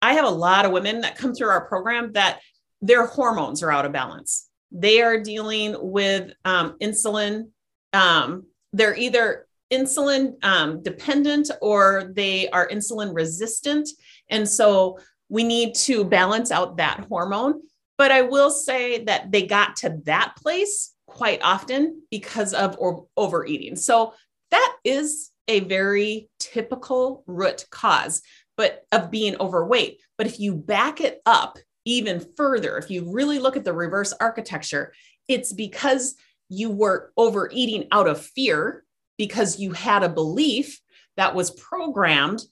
I 0.00 0.14
have 0.14 0.24
a 0.24 0.30
lot 0.30 0.64
of 0.64 0.72
women 0.72 1.00
that 1.02 1.18
come 1.18 1.34
through 1.34 1.48
our 1.48 1.66
program 1.66 2.12
that 2.12 2.40
their 2.80 3.06
hormones 3.06 3.62
are 3.62 3.72
out 3.72 3.84
of 3.84 3.92
balance. 3.92 4.48
They 4.70 5.02
are 5.02 5.20
dealing 5.20 5.74
with 5.78 6.32
um, 6.44 6.76
insulin. 6.80 7.50
Um, 7.92 8.46
they're 8.72 8.96
either 8.96 9.46
insulin 9.72 10.42
um, 10.44 10.82
dependent 10.82 11.50
or 11.60 12.12
they 12.14 12.48
are 12.50 12.68
insulin 12.68 13.14
resistant. 13.14 13.88
And 14.30 14.48
so 14.48 14.98
we 15.28 15.44
need 15.44 15.74
to 15.74 16.04
balance 16.04 16.50
out 16.50 16.76
that 16.76 17.06
hormone. 17.08 17.62
But 17.96 18.12
I 18.12 18.22
will 18.22 18.50
say 18.50 19.04
that 19.04 19.32
they 19.32 19.46
got 19.46 19.76
to 19.76 19.98
that 20.04 20.36
place 20.36 20.94
quite 21.08 21.40
often 21.42 22.02
because 22.10 22.54
of 22.54 22.76
or 22.78 23.06
overeating. 23.16 23.74
So 23.74 24.14
that 24.50 24.76
is 24.84 25.30
a 25.48 25.60
very 25.60 26.28
typical 26.38 27.24
root 27.26 27.66
cause 27.70 28.22
but 28.58 28.84
of 28.92 29.10
being 29.10 29.36
overweight. 29.40 30.00
But 30.18 30.26
if 30.26 30.38
you 30.38 30.54
back 30.54 31.00
it 31.00 31.22
up 31.24 31.58
even 31.84 32.26
further, 32.36 32.76
if 32.76 32.90
you 32.90 33.10
really 33.10 33.38
look 33.38 33.56
at 33.56 33.64
the 33.64 33.72
reverse 33.72 34.12
architecture, 34.20 34.92
it's 35.28 35.52
because 35.52 36.16
you 36.50 36.70
were 36.70 37.12
overeating 37.16 37.86
out 37.92 38.08
of 38.08 38.20
fear 38.20 38.84
because 39.16 39.58
you 39.58 39.72
had 39.72 40.02
a 40.02 40.08
belief 40.08 40.80
that 41.16 41.34
was 41.34 41.52
programmed 41.52 42.42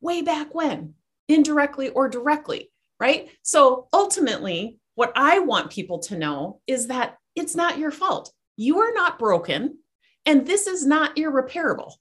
way 0.00 0.20
back 0.20 0.54
when, 0.54 0.94
indirectly 1.28 1.90
or 1.90 2.08
directly, 2.08 2.70
right? 2.98 3.30
So 3.42 3.86
ultimately, 3.92 4.78
what 4.96 5.12
I 5.14 5.40
want 5.40 5.70
people 5.70 6.00
to 6.00 6.18
know 6.18 6.60
is 6.66 6.88
that 6.88 7.18
it's 7.36 7.54
not 7.54 7.78
your 7.78 7.90
fault. 7.90 8.32
You 8.56 8.80
are 8.80 8.92
not 8.92 9.18
broken, 9.18 9.78
and 10.24 10.46
this 10.46 10.66
is 10.66 10.84
not 10.84 11.16
irreparable. 11.16 12.00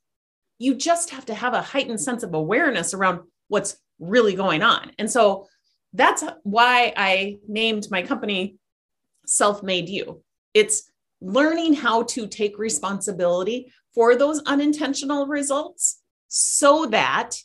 You 0.58 0.76
just 0.76 1.10
have 1.10 1.26
to 1.26 1.36
have 1.36 1.54
a 1.54 1.62
heightened 1.62 2.00
sense 2.00 2.24
of 2.24 2.34
awareness 2.34 2.94
around 2.94 3.20
what's 3.50 3.78
really 4.00 4.34
going 4.34 4.64
on. 4.64 4.92
And 4.98 5.12
so 5.12 5.48
that's 5.94 6.24
why 6.44 6.94
I 6.96 7.38
named 7.48 7.88
my 7.92 8.02
company 8.02 8.58
Self 9.26 9.62
Made 9.64 9.90
You. 9.90 10.24
It's 10.54 10.90
learning 11.22 11.74
how 11.74 12.04
to 12.04 12.28
take 12.28 12.58
responsibility 12.58 13.72
for 13.94 14.16
those 14.16 14.42
unintentional 14.46 15.28
results 15.28 16.02
so 16.28 16.86
that 16.88 17.36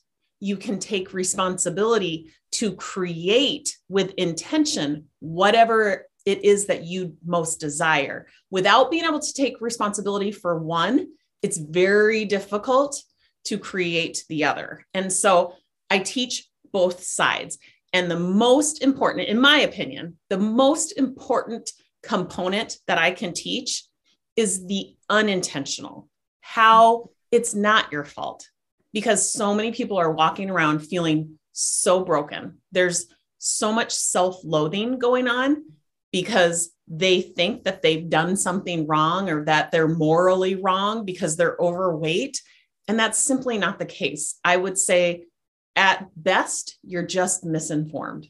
you 0.41 0.57
can 0.57 0.79
take 0.79 1.13
responsibility 1.13 2.31
to 2.53 2.73
create 2.73 3.77
with 3.89 4.15
intention 4.17 5.07
whatever 5.21 6.07
it 6.27 6.45
is 6.45 6.67
that 6.67 6.85
you 6.85 7.17
most 7.25 7.61
desire. 7.61 8.27
Without 8.51 8.91
being 8.91 9.05
able 9.05 9.21
to 9.21 9.33
take 9.33 9.61
responsibility 9.61 10.33
for 10.33 10.59
one, 10.59 11.09
it's 11.43 11.59
very 11.59 12.25
difficult 12.25 13.03
to 13.45 13.59
create 13.59 14.25
the 14.29 14.45
other. 14.45 14.87
And 14.93 15.13
so 15.13 15.55
I 15.89 16.01
teach 16.01 16.47
both 16.73 17.03
sides. 17.03 17.59
And 17.93 18.11
the 18.11 18.19
most 18.19 18.83
important, 18.83 19.29
in 19.29 19.41
my 19.41 19.61
opinion, 19.61 20.19
the 20.29 20.39
most 20.39 20.93
important 20.93 21.71
component 22.03 22.77
that 22.87 22.99
I 22.99 23.11
can 23.11 23.33
teach 23.33 23.85
is 24.37 24.67
the 24.67 24.95
unintentional, 25.09 26.09
how 26.41 27.11
it's 27.33 27.55
not 27.55 27.91
your 27.91 28.05
fault. 28.05 28.49
Because 28.93 29.33
so 29.33 29.55
many 29.55 29.73
people 29.73 29.99
are 29.99 30.11
walking 30.11 30.51
around 30.51 30.81
feeling 30.81 31.39
so 31.53 32.05
broken. 32.05 32.59
There's 32.73 33.07
so 33.39 33.73
much 33.73 33.93
self 33.93 34.37
loathing 34.45 34.99
going 34.99 35.29
on 35.29 35.63
because 36.13 36.71
they 36.89 37.21
think 37.21 37.65
that 37.65 37.83
they've 37.83 38.11
done 38.11 38.37
something 38.37 38.87
wrong 38.87 39.31
or 39.31 39.45
that 39.45 39.71
they're 39.71 39.89
morally 39.89 40.57
wrong 40.57 41.05
because 41.05 41.37
they're 41.37 41.57
overweight. 41.61 42.43
And 42.89 42.99
that's 42.99 43.19
simply 43.19 43.59
not 43.59 43.79
the 43.79 43.87
case. 43.87 44.39
I 44.45 44.57
would 44.57 44.77
say, 44.77 45.27
at 45.77 46.09
best, 46.17 46.79
you're 46.83 47.07
just 47.07 47.45
misinformed. 47.45 48.29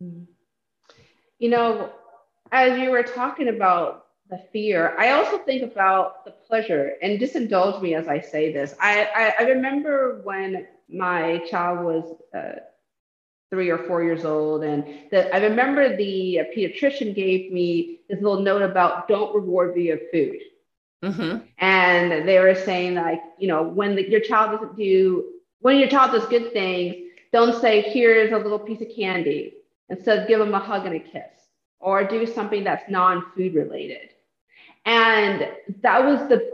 You 0.00 1.48
know, 1.50 1.92
as 2.52 2.78
you 2.78 2.90
were 2.90 3.02
talking 3.02 3.48
about 3.48 4.06
the 4.30 4.40
fear, 4.52 4.96
I 4.98 5.10
also 5.10 5.38
think 5.38 5.62
about 5.62 6.24
the 6.24 6.30
pleasure 6.30 6.94
and 7.02 7.20
just 7.20 7.36
indulge 7.36 7.82
me 7.82 7.94
as 7.94 8.08
I 8.08 8.20
say 8.20 8.52
this. 8.52 8.74
I, 8.80 9.08
I, 9.14 9.34
I 9.40 9.48
remember 9.48 10.22
when 10.24 10.66
my 10.88 11.38
child 11.50 11.84
was 11.84 12.16
uh, 12.34 12.60
three 13.50 13.68
or 13.68 13.78
four 13.78 14.02
years 14.02 14.24
old. 14.24 14.62
And 14.62 14.84
the, 15.10 15.34
I 15.34 15.38
remember 15.40 15.96
the 15.96 16.40
pediatrician 16.56 17.14
gave 17.14 17.52
me 17.52 18.00
this 18.08 18.20
little 18.20 18.40
note 18.40 18.62
about 18.62 19.08
don't 19.08 19.34
reward 19.34 19.74
via 19.74 19.98
food. 20.12 20.38
Mm-hmm. 21.02 21.38
And 21.58 22.28
they 22.28 22.38
were 22.38 22.54
saying 22.54 22.94
like, 22.94 23.20
you 23.38 23.48
know, 23.48 23.62
when 23.62 23.96
the, 23.96 24.08
your 24.08 24.20
child 24.20 24.52
doesn't 24.52 24.76
do, 24.76 25.32
when 25.60 25.78
your 25.78 25.88
child 25.88 26.12
does 26.12 26.26
good 26.26 26.52
things, 26.52 26.94
don't 27.32 27.60
say, 27.60 27.82
here's 27.82 28.32
a 28.32 28.36
little 28.36 28.58
piece 28.58 28.80
of 28.80 28.88
candy. 28.94 29.54
Instead, 29.88 30.28
give 30.28 30.38
them 30.38 30.54
a 30.54 30.58
hug 30.58 30.86
and 30.86 30.94
a 30.94 31.00
kiss 31.00 31.30
or 31.80 32.04
do 32.04 32.26
something 32.26 32.62
that's 32.62 32.88
non-food 32.88 33.54
related. 33.54 34.10
And 34.84 35.48
that 35.82 36.04
was 36.04 36.20
the, 36.28 36.52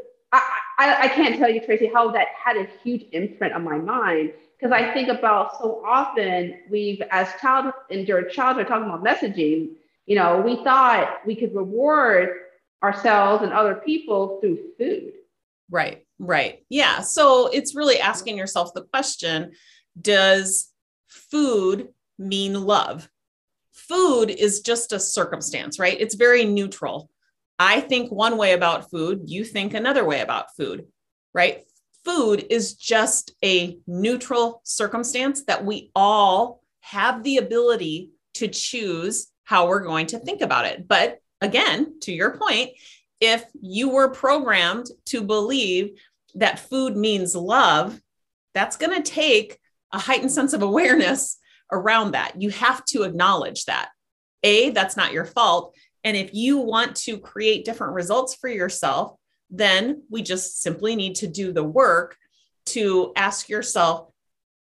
I, 0.78 1.04
I, 1.04 1.08
can't 1.08 1.38
tell 1.38 1.48
you, 1.48 1.64
Tracy, 1.64 1.90
how 1.92 2.10
that 2.12 2.28
had 2.42 2.56
a 2.56 2.68
huge 2.82 3.06
imprint 3.12 3.54
on 3.54 3.64
my 3.64 3.78
mind 3.78 4.32
because 4.58 4.72
I 4.72 4.92
think 4.92 5.08
about 5.08 5.58
so 5.58 5.82
often 5.86 6.58
we've, 6.70 7.02
as 7.10 7.28
child 7.40 7.72
during 7.90 8.30
childhood, 8.30 8.68
talking 8.68 8.88
about 8.88 9.04
messaging, 9.04 9.70
you 10.06 10.16
know, 10.16 10.40
we 10.40 10.62
thought 10.64 11.26
we 11.26 11.34
could 11.36 11.54
reward 11.54 12.30
ourselves 12.82 13.42
and 13.42 13.52
other 13.52 13.74
people 13.74 14.38
through 14.40 14.58
food. 14.78 15.12
Right, 15.70 16.06
right. 16.18 16.64
Yeah. 16.68 17.00
So 17.00 17.48
it's 17.48 17.74
really 17.74 17.98
asking 17.98 18.36
yourself 18.36 18.72
the 18.74 18.82
question 18.82 19.52
Does 20.00 20.72
food 21.06 21.88
mean 22.18 22.54
love? 22.54 23.08
food 23.88 24.30
is 24.30 24.60
just 24.60 24.92
a 24.92 24.98
circumstance, 24.98 25.78
right? 25.78 26.00
It's 26.00 26.14
very 26.14 26.44
neutral. 26.44 27.10
I 27.58 27.80
think 27.80 28.10
one 28.10 28.36
way 28.36 28.52
about 28.52 28.90
food, 28.90 29.22
you 29.26 29.44
think 29.44 29.74
another 29.74 30.04
way 30.04 30.20
about 30.20 30.54
food, 30.56 30.86
right? 31.32 31.62
Food 32.04 32.46
is 32.50 32.74
just 32.74 33.34
a 33.42 33.78
neutral 33.86 34.60
circumstance 34.64 35.44
that 35.44 35.64
we 35.64 35.90
all 35.94 36.60
have 36.80 37.22
the 37.22 37.38
ability 37.38 38.10
to 38.34 38.48
choose 38.48 39.28
how 39.44 39.68
we're 39.68 39.80
going 39.80 40.06
to 40.08 40.18
think 40.18 40.42
about 40.42 40.66
it. 40.66 40.86
But 40.86 41.18
again, 41.40 41.98
to 42.00 42.12
your 42.12 42.36
point, 42.36 42.70
if 43.20 43.44
you 43.60 43.88
were 43.88 44.10
programmed 44.10 44.86
to 45.06 45.22
believe 45.22 45.98
that 46.34 46.58
food 46.58 46.96
means 46.96 47.34
love, 47.34 48.00
that's 48.54 48.76
going 48.76 49.02
to 49.02 49.10
take 49.10 49.58
a 49.92 49.98
heightened 49.98 50.32
sense 50.32 50.52
of 50.52 50.62
awareness 50.62 51.38
around 51.72 52.12
that. 52.12 52.40
You 52.40 52.50
have 52.50 52.84
to 52.86 53.04
acknowledge 53.04 53.64
that. 53.64 53.88
A, 54.42 54.70
that's 54.70 54.96
not 54.96 55.12
your 55.12 55.24
fault. 55.24 55.74
And 56.06 56.16
if 56.16 56.32
you 56.32 56.58
want 56.58 56.94
to 56.98 57.18
create 57.18 57.64
different 57.64 57.94
results 57.94 58.36
for 58.36 58.46
yourself, 58.48 59.16
then 59.50 60.04
we 60.08 60.22
just 60.22 60.62
simply 60.62 60.94
need 60.94 61.16
to 61.16 61.26
do 61.26 61.52
the 61.52 61.64
work 61.64 62.16
to 62.66 63.12
ask 63.16 63.48
yourself, 63.48 64.08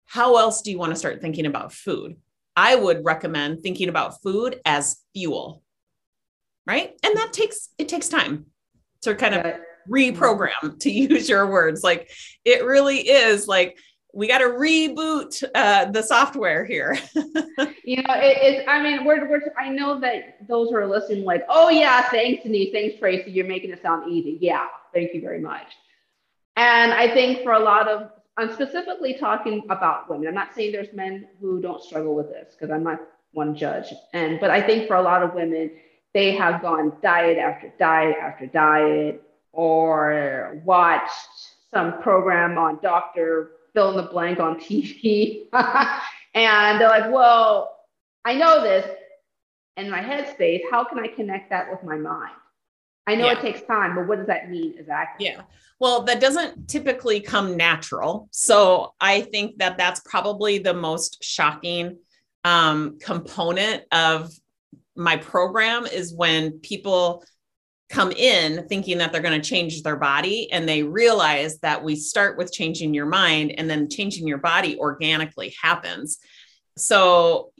how 0.05 0.37
else 0.37 0.61
do 0.61 0.71
you 0.71 0.77
want 0.77 0.93
to 0.93 0.95
start 0.95 1.19
thinking 1.19 1.45
about 1.45 1.73
food? 1.73 2.15
I 2.55 2.75
would 2.75 3.03
recommend 3.03 3.61
thinking 3.61 3.89
about 3.89 4.21
food 4.21 4.61
as 4.63 5.01
fuel. 5.13 5.61
Right? 6.65 6.93
And 7.03 7.17
that 7.17 7.33
takes 7.33 7.67
it 7.77 7.89
takes 7.89 8.07
time 8.07 8.45
to 9.01 9.13
kind 9.13 9.35
of 9.35 9.55
reprogram 9.91 10.79
to 10.79 10.89
use 11.09 11.27
your 11.27 11.51
words. 11.51 11.83
Like 11.83 12.09
it 12.45 12.63
really 12.63 12.99
is 12.99 13.49
like 13.49 13.77
we 14.13 14.27
got 14.27 14.37
to 14.37 14.45
reboot 14.45 15.43
uh, 15.55 15.85
the 15.85 16.03
software 16.03 16.63
here. 16.63 16.97
you 17.15 17.97
know, 17.97 18.13
it, 18.13 18.37
it's, 18.41 18.69
I 18.69 18.81
mean, 18.81 19.05
we're, 19.05 19.27
we're, 19.27 19.51
I 19.59 19.69
know 19.69 19.99
that 20.01 20.47
those 20.47 20.69
who 20.69 20.75
are 20.75 20.85
listening, 20.85 21.25
like, 21.25 21.43
oh, 21.49 21.69
yeah, 21.69 22.03
thanks, 22.09 22.43
Denise. 22.43 22.71
Thanks, 22.71 22.99
Tracy. 22.99 23.31
You're 23.31 23.47
making 23.47 23.71
it 23.71 23.81
sound 23.81 24.11
easy. 24.11 24.37
Yeah, 24.39 24.67
thank 24.93 25.15
you 25.15 25.21
very 25.21 25.41
much. 25.41 25.65
And 26.55 26.93
I 26.93 27.11
think 27.11 27.41
for 27.41 27.53
a 27.53 27.59
lot 27.59 27.87
of, 27.87 28.11
I'm 28.37 28.53
specifically 28.53 29.15
talking 29.15 29.63
about 29.69 30.07
women. 30.09 30.27
I'm 30.27 30.35
not 30.35 30.53
saying 30.53 30.71
there's 30.71 30.93
men 30.93 31.27
who 31.41 31.59
don't 31.59 31.83
struggle 31.83 32.13
with 32.13 32.29
this 32.29 32.53
because 32.53 32.71
I'm 32.71 32.83
not 32.83 32.99
one 33.31 33.55
judge. 33.55 33.87
And, 34.13 34.39
but 34.39 34.51
I 34.51 34.61
think 34.61 34.87
for 34.87 34.95
a 34.95 35.01
lot 35.01 35.23
of 35.23 35.33
women, 35.33 35.71
they 36.13 36.35
have 36.35 36.61
gone 36.61 36.93
diet 37.01 37.39
after 37.39 37.73
diet 37.79 38.15
after 38.21 38.45
diet 38.45 39.23
or 39.51 40.61
watched 40.63 41.11
some 41.73 41.99
program 42.01 42.59
on 42.59 42.79
Dr 42.83 43.51
fill 43.73 43.91
in 43.91 43.97
the 43.97 44.11
blank 44.11 44.39
on 44.39 44.59
TV. 44.59 45.47
and 45.53 46.79
they're 46.79 46.89
like, 46.89 47.11
well, 47.11 47.77
I 48.25 48.35
know 48.35 48.61
this 48.61 48.87
in 49.77 49.89
my 49.89 50.01
headspace. 50.01 50.61
How 50.71 50.83
can 50.83 50.99
I 50.99 51.07
connect 51.07 51.49
that 51.49 51.69
with 51.69 51.83
my 51.83 51.97
mind? 51.97 52.31
I 53.05 53.15
know 53.15 53.25
yeah. 53.25 53.37
it 53.37 53.41
takes 53.41 53.61
time, 53.63 53.95
but 53.95 54.07
what 54.07 54.17
does 54.17 54.27
that 54.27 54.49
mean 54.49 54.75
exactly? 54.77 55.25
Yeah. 55.25 55.41
Well, 55.79 56.03
that 56.03 56.21
doesn't 56.21 56.69
typically 56.69 57.19
come 57.19 57.57
natural. 57.57 58.29
So 58.31 58.93
I 59.01 59.21
think 59.21 59.57
that 59.57 59.77
that's 59.77 59.99
probably 60.01 60.59
the 60.59 60.73
most 60.73 61.21
shocking 61.21 61.97
um, 62.45 62.97
component 62.99 63.83
of 63.91 64.31
my 64.95 65.17
program 65.17 65.85
is 65.85 66.13
when 66.13 66.59
people 66.59 67.25
come 67.93 68.11
in 68.11 68.67
thinking 68.67 68.97
that 68.97 69.11
they're 69.11 69.21
going 69.21 69.39
to 69.39 69.49
change 69.49 69.83
their 69.83 69.95
body 69.95 70.51
and 70.51 70.67
they 70.67 70.83
realize 70.83 71.59
that 71.59 71.83
we 71.83 71.95
start 71.95 72.37
with 72.37 72.51
changing 72.51 72.93
your 72.93 73.05
mind 73.05 73.53
and 73.57 73.69
then 73.69 73.89
changing 73.89 74.27
your 74.27 74.39
body 74.39 74.77
organically 74.77 75.53
happens. 75.61 76.17
So 76.77 77.51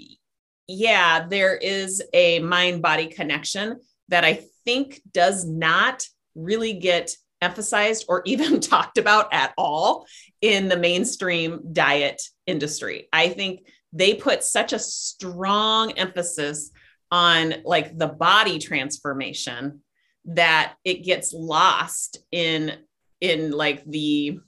yeah 0.67 1.27
there 1.27 1.55
is 1.55 2.01
a 2.13 2.39
mind 2.39 2.81
body 2.81 3.07
connection 3.07 3.79
that 4.07 4.23
i 4.23 4.41
think 4.65 5.01
does 5.11 5.45
not 5.45 6.07
really 6.35 6.73
get 6.73 7.15
emphasized 7.41 8.05
or 8.07 8.21
even 8.25 8.59
talked 8.59 8.97
about 8.97 9.33
at 9.33 9.53
all 9.57 10.05
in 10.41 10.69
the 10.69 10.77
mainstream 10.77 11.61
diet 11.71 12.21
industry. 12.47 13.07
I 13.13 13.29
think 13.29 13.67
they 13.91 14.15
put 14.15 14.43
such 14.43 14.73
a 14.73 14.79
strong 14.79 15.91
emphasis 15.93 16.71
on 17.11 17.55
like 17.63 17.95
the 17.97 18.07
body 18.07 18.57
transformation 18.57 19.82
that 20.25 20.75
it 20.83 21.03
gets 21.03 21.33
lost 21.33 22.17
in 22.31 22.73
in 23.21 23.51
like 23.51 23.83
the 23.85 24.39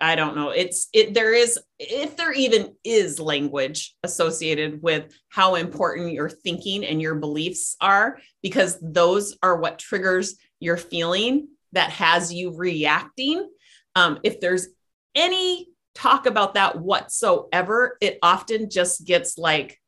I 0.00 0.16
don't 0.16 0.34
know. 0.34 0.50
It's 0.50 0.88
it 0.92 1.14
there 1.14 1.32
is 1.32 1.60
if 1.78 2.16
there 2.16 2.32
even 2.32 2.74
is 2.82 3.20
language 3.20 3.94
associated 4.02 4.82
with 4.82 5.14
how 5.28 5.54
important 5.54 6.12
your 6.12 6.28
thinking 6.28 6.84
and 6.84 7.00
your 7.00 7.14
beliefs 7.14 7.76
are 7.80 8.18
because 8.42 8.78
those 8.82 9.38
are 9.44 9.56
what 9.56 9.78
triggers 9.78 10.34
your 10.58 10.76
feeling 10.76 11.48
that 11.70 11.90
has 11.90 12.32
you 12.32 12.56
reacting. 12.56 13.48
Um, 13.94 14.18
if 14.24 14.40
there's 14.40 14.68
any 15.14 15.68
talk 15.94 16.26
about 16.26 16.54
that 16.54 16.80
whatsoever, 16.80 17.96
it 18.00 18.18
often 18.22 18.70
just 18.70 19.06
gets 19.06 19.38
like, 19.38 19.80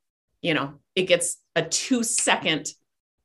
you 0.42 0.54
know, 0.54 0.74
it 0.94 1.04
gets 1.04 1.38
a 1.56 1.62
two 1.62 2.04
second 2.04 2.68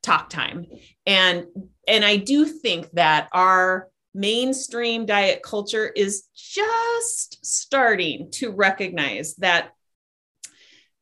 talk 0.01 0.29
time. 0.29 0.65
And 1.05 1.45
and 1.87 2.05
i 2.05 2.15
do 2.15 2.45
think 2.45 2.89
that 2.91 3.27
our 3.33 3.89
mainstream 4.13 5.05
diet 5.05 5.41
culture 5.43 5.87
is 5.87 6.23
just 6.35 7.45
starting 7.45 8.29
to 8.31 8.51
recognize 8.51 9.35
that 9.35 9.71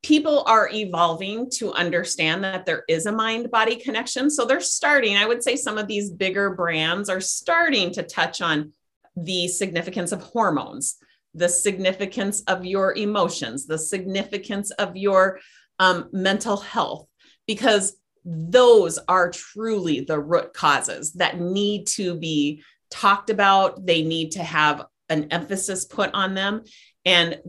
people 0.03 0.43
are 0.45 0.69
evolving 0.71 1.49
to 1.49 1.73
understand 1.73 2.43
that 2.43 2.65
there 2.65 2.83
is 2.87 3.05
a 3.05 3.11
mind 3.11 3.49
body 3.49 3.75
connection. 3.75 4.29
So 4.29 4.45
they're 4.45 4.61
starting 4.61 5.17
i 5.17 5.25
would 5.25 5.43
say 5.43 5.55
some 5.55 5.77
of 5.77 5.87
these 5.87 6.09
bigger 6.11 6.51
brands 6.51 7.09
are 7.09 7.21
starting 7.21 7.91
to 7.93 8.03
touch 8.03 8.41
on 8.41 8.71
the 9.15 9.47
significance 9.47 10.11
of 10.11 10.21
hormones 10.21 10.97
the 11.33 11.49
significance 11.49 12.41
of 12.41 12.65
your 12.65 12.95
emotions 12.95 13.65
the 13.65 13.77
significance 13.77 14.71
of 14.71 14.95
your 14.95 15.39
um, 15.79 16.09
mental 16.11 16.57
health 16.57 17.07
because 17.47 17.97
those 18.29 18.99
are 19.07 19.31
truly 19.31 20.01
the 20.01 20.19
root 20.19 20.53
causes 20.53 21.13
that 21.13 21.39
need 21.39 21.87
to 21.87 22.19
be 22.19 22.61
talked 22.91 23.29
about. 23.29 23.85
They 23.85 24.03
need 24.03 24.31
to 24.31 24.43
have 24.43 24.85
an 25.07 25.29
emphasis 25.31 25.85
put 25.85 26.13
on 26.13 26.33
them. 26.33 26.63
And 27.05 27.39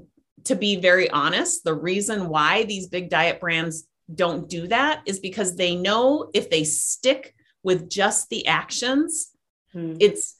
to 0.44 0.54
be 0.54 0.76
very 0.76 1.10
honest, 1.10 1.64
the 1.64 1.74
reason 1.74 2.28
why 2.28 2.62
these 2.62 2.86
big 2.86 3.10
diet 3.10 3.40
brands 3.40 3.88
don't 4.14 4.48
do 4.48 4.68
that 4.68 5.02
is 5.04 5.18
because 5.18 5.56
they 5.56 5.74
know 5.74 6.30
if 6.32 6.48
they 6.48 6.62
stick 6.62 7.34
with 7.64 7.90
just 7.90 8.28
the 8.28 8.46
actions, 8.46 9.30
hmm. 9.72 9.96
it's 9.98 10.36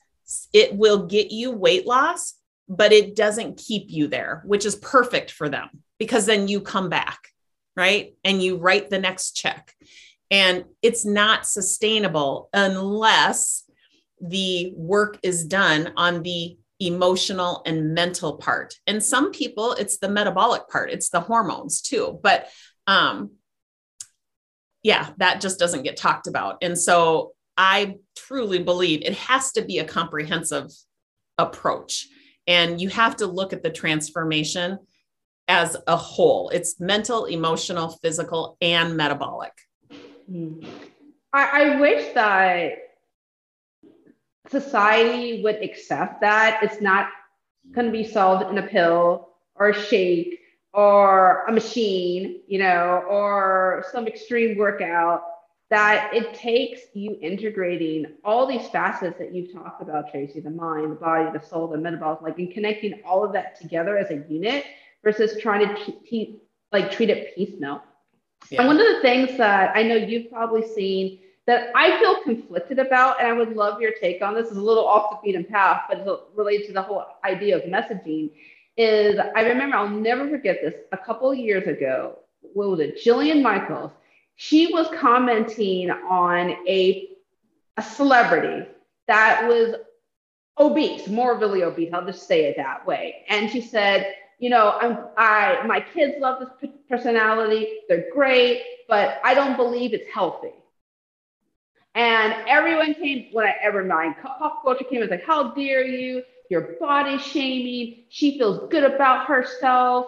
it 0.53 0.73
will 0.73 1.05
get 1.05 1.31
you 1.31 1.51
weight 1.51 1.85
loss, 1.85 2.35
but 2.69 2.93
it 2.93 3.15
doesn't 3.15 3.57
keep 3.57 3.89
you 3.89 4.07
there, 4.07 4.41
which 4.45 4.65
is 4.65 4.75
perfect 4.75 5.31
for 5.31 5.49
them 5.49 5.69
because 5.97 6.25
then 6.25 6.47
you 6.47 6.61
come 6.61 6.87
back, 6.87 7.19
right? 7.75 8.13
And 8.23 8.41
you 8.41 8.57
write 8.57 8.89
the 8.89 8.99
next 8.99 9.31
check. 9.31 9.75
And 10.31 10.65
it's 10.81 11.05
not 11.05 11.47
sustainable 11.47 12.49
unless 12.53 13.63
the 14.21 14.73
work 14.75 15.17
is 15.23 15.45
done 15.45 15.93
on 15.95 16.23
the 16.23 16.57
emotional 16.79 17.61
and 17.65 17.93
mental 17.93 18.37
part. 18.37 18.75
And 18.87 19.03
some 19.03 19.31
people, 19.31 19.73
it's 19.73 19.97
the 19.97 20.09
metabolic 20.09 20.67
part, 20.69 20.91
it's 20.91 21.09
the 21.09 21.19
hormones 21.19 21.81
too. 21.81 22.19
But 22.21 22.47
um, 22.87 23.31
yeah, 24.83 25.09
that 25.17 25.41
just 25.41 25.59
doesn't 25.59 25.83
get 25.83 25.97
talked 25.97 26.27
about. 26.27 26.57
And 26.61 26.77
so 26.77 27.33
I 27.57 27.95
truly 28.15 28.59
believe 28.59 29.01
it 29.03 29.15
has 29.15 29.51
to 29.53 29.61
be 29.61 29.79
a 29.79 29.85
comprehensive 29.85 30.71
approach. 31.37 32.07
And 32.47 32.79
you 32.79 32.89
have 32.89 33.17
to 33.17 33.27
look 33.27 33.51
at 33.51 33.63
the 33.63 33.69
transformation 33.69 34.79
as 35.47 35.75
a 35.87 35.97
whole 35.97 36.49
it's 36.49 36.79
mental, 36.79 37.25
emotional, 37.25 37.97
physical, 38.01 38.57
and 38.61 38.95
metabolic. 38.95 39.51
Hmm. 40.29 40.61
I, 41.33 41.63
I 41.63 41.79
wish 41.79 42.13
that 42.13 42.73
society 44.49 45.41
would 45.43 45.63
accept 45.63 46.21
that 46.21 46.59
it's 46.61 46.81
not 46.81 47.09
going 47.71 47.87
to 47.87 47.91
be 47.91 48.03
solved 48.03 48.49
in 48.49 48.57
a 48.57 48.67
pill 48.67 49.29
or 49.55 49.69
a 49.69 49.73
shake 49.73 50.39
or 50.73 51.45
a 51.45 51.51
machine, 51.51 52.41
you 52.47 52.59
know, 52.59 53.03
or 53.09 53.85
some 53.91 54.07
extreme 54.07 54.57
workout. 54.57 55.23
That 55.71 56.09
it 56.13 56.33
takes 56.33 56.81
you 56.95 57.19
integrating 57.21 58.07
all 58.23 58.47
these 58.47 58.67
facets 58.69 59.19
that 59.19 59.35
you've 59.35 59.53
talked 59.53 59.83
about, 59.83 60.09
Tracy 60.09 60.39
the 60.39 60.49
mind, 60.49 60.91
the 60.91 60.95
body, 60.95 61.29
the 61.31 61.45
soul, 61.45 61.67
the 61.67 61.77
metabolic, 61.77 62.21
like, 62.21 62.39
and 62.39 62.51
connecting 62.51 62.99
all 63.05 63.23
of 63.23 63.33
that 63.33 63.61
together 63.61 63.95
as 63.95 64.09
a 64.09 64.25
unit 64.27 64.65
versus 65.03 65.39
trying 65.39 65.67
to 65.67 65.85
t- 65.85 65.99
t- 66.09 66.39
like 66.71 66.91
treat 66.91 67.11
it 67.11 67.35
piecemeal. 67.35 67.83
Yeah. 68.49 68.61
And 68.61 68.67
one 68.67 68.79
of 68.79 68.95
the 68.95 69.01
things 69.01 69.37
that 69.37 69.75
I 69.75 69.83
know 69.83 69.95
you've 69.95 70.31
probably 70.31 70.67
seen 70.67 71.19
that 71.45 71.71
I 71.75 71.99
feel 71.99 72.21
conflicted 72.23 72.79
about, 72.79 73.19
and 73.19 73.27
I 73.27 73.33
would 73.33 73.55
love 73.55 73.81
your 73.81 73.91
take 73.99 74.21
on 74.21 74.33
this, 74.33 74.49
is 74.49 74.57
a 74.57 74.61
little 74.61 74.87
off 74.87 75.09
the 75.11 75.17
beaten 75.23 75.43
path, 75.43 75.83
but 75.89 75.99
it's 75.99 76.09
related 76.35 76.67
to 76.67 76.73
the 76.73 76.81
whole 76.81 77.05
idea 77.23 77.57
of 77.57 77.63
messaging. 77.63 78.31
Is 78.77 79.19
I 79.35 79.41
remember 79.41 79.75
I'll 79.75 79.89
never 79.89 80.29
forget 80.29 80.59
this. 80.61 80.73
A 80.91 80.97
couple 80.97 81.31
of 81.31 81.37
years 81.37 81.67
ago, 81.67 82.19
what 82.53 82.69
was 82.69 82.79
it? 82.79 83.03
Jillian 83.03 83.41
Michaels 83.41 83.91
she 84.41 84.73
was 84.73 84.87
commenting 84.97 85.91
on 85.91 86.51
a, 86.65 87.09
a 87.75 87.81
celebrity 87.81 88.65
that 89.05 89.45
was 89.45 89.75
obese, 90.57 91.09
morbidly 91.09 91.61
obese. 91.63 91.91
I'll 91.91 92.05
just 92.05 92.25
say 92.25 92.45
it 92.45 92.55
that 92.55 92.87
way. 92.87 93.25
And 93.27 93.51
she 93.51 93.59
said, 93.59 94.13
you 94.39 94.49
know, 94.49 94.77
I'm, 94.79 94.97
I, 95.17 95.59
my 95.65 95.81
kids 95.81 96.15
love 96.19 96.41
this 96.61 96.71
personality. 96.89 97.79
They're 97.87 98.05
great, 98.13 98.63
but 98.87 99.19
I 99.23 99.33
don't 99.33 99.55
believe 99.55 99.93
it's 99.93 100.09
healthy. 100.11 100.53
And 101.95 102.33
everyone 102.47 102.93
came, 102.93 103.27
when 103.31 103.45
I 103.45 103.55
ever 103.61 103.83
mind, 103.83 104.15
pop 104.21 104.63
culture 104.63 104.85
came 104.85 105.01
and 105.01 105.09
was 105.09 105.19
like, 105.19 105.25
how 105.25 105.51
dare 105.51 105.85
you? 105.85 106.23
You're 106.49 106.75
body 106.79 107.17
shaming. 107.17 108.05
She 108.09 108.37
feels 108.37 108.69
good 108.71 108.83
about 108.83 109.27
herself. 109.27 110.05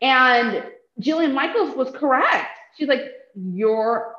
And 0.00 0.64
Jillian 1.00 1.34
Michaels 1.34 1.76
was 1.76 1.90
correct. 1.90 2.58
She's 2.76 2.88
like, 2.88 3.12
you're 3.34 4.14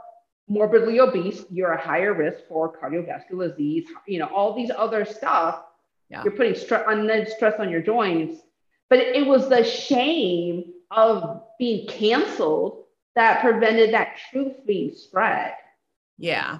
morbidly 0.47 0.99
obese, 0.99 1.43
you're 1.49 1.71
a 1.71 1.81
higher 1.81 2.13
risk 2.13 2.39
for 2.47 2.77
cardiovascular 2.77 3.49
disease, 3.49 3.87
you 4.07 4.19
know, 4.19 4.27
all 4.27 4.53
these 4.55 4.71
other 4.75 5.05
stuff. 5.05 5.63
Yeah. 6.09 6.23
You're 6.23 6.33
putting 6.33 6.53
stress 6.53 6.83
on 6.87 7.09
stress 7.35 7.55
on 7.59 7.69
your 7.69 7.81
joints. 7.81 8.41
But 8.89 8.99
it 8.99 9.25
was 9.25 9.49
the 9.49 9.63
shame 9.63 10.73
of 10.91 11.41
being 11.57 11.87
canceled 11.87 12.83
that 13.15 13.41
prevented 13.41 13.93
that 13.93 14.17
truth 14.29 14.65
being 14.65 14.93
spread. 14.93 15.53
Yeah. 16.17 16.59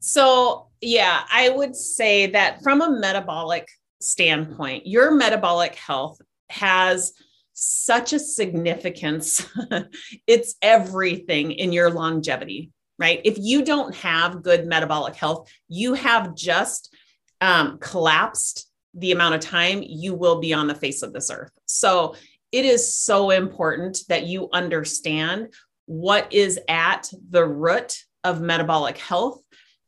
So, 0.00 0.68
yeah, 0.80 1.22
I 1.30 1.50
would 1.50 1.76
say 1.76 2.26
that 2.28 2.62
from 2.62 2.80
a 2.80 2.90
metabolic 2.90 3.68
standpoint, 4.00 4.86
your 4.86 5.12
metabolic 5.12 5.74
health 5.74 6.20
has 6.48 7.12
such 7.52 8.12
a 8.12 8.18
significance. 8.18 9.46
it's 10.26 10.54
everything 10.62 11.52
in 11.52 11.72
your 11.72 11.90
longevity, 11.90 12.72
right? 12.98 13.20
If 13.24 13.36
you 13.38 13.62
don't 13.62 13.94
have 13.96 14.42
good 14.42 14.66
metabolic 14.66 15.14
health, 15.14 15.50
you 15.68 15.94
have 15.94 16.34
just 16.34 16.94
um, 17.42 17.78
collapsed 17.78 18.69
the 18.94 19.12
amount 19.12 19.34
of 19.34 19.40
time 19.40 19.82
you 19.86 20.14
will 20.14 20.40
be 20.40 20.52
on 20.52 20.66
the 20.66 20.74
face 20.74 21.02
of 21.02 21.12
this 21.12 21.30
earth. 21.30 21.52
So 21.66 22.16
it 22.52 22.64
is 22.64 22.94
so 22.96 23.30
important 23.30 24.00
that 24.08 24.26
you 24.26 24.48
understand 24.52 25.52
what 25.86 26.32
is 26.32 26.58
at 26.68 27.10
the 27.30 27.44
root 27.44 27.96
of 28.24 28.40
metabolic 28.40 28.98
health. 28.98 29.40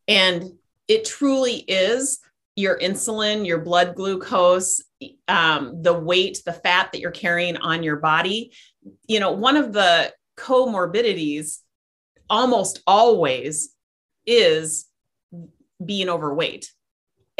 And 0.08 0.52
it 0.88 1.04
truly 1.04 1.56
is 1.56 2.20
your 2.56 2.78
insulin, 2.78 3.46
your 3.46 3.60
blood 3.60 3.94
glucose, 3.94 4.82
um, 5.26 5.82
the 5.82 5.92
weight, 5.92 6.42
the 6.44 6.52
fat 6.52 6.92
that 6.92 7.00
you're 7.00 7.10
carrying 7.10 7.56
on 7.56 7.82
your 7.82 7.96
body. 7.96 8.52
You 9.06 9.20
know, 9.20 9.32
one 9.32 9.56
of 9.56 9.72
the 9.72 10.12
comorbidities 10.36 11.58
almost 12.28 12.82
always 12.86 13.74
is 14.26 14.86
being 15.84 16.08
overweight. 16.08 16.70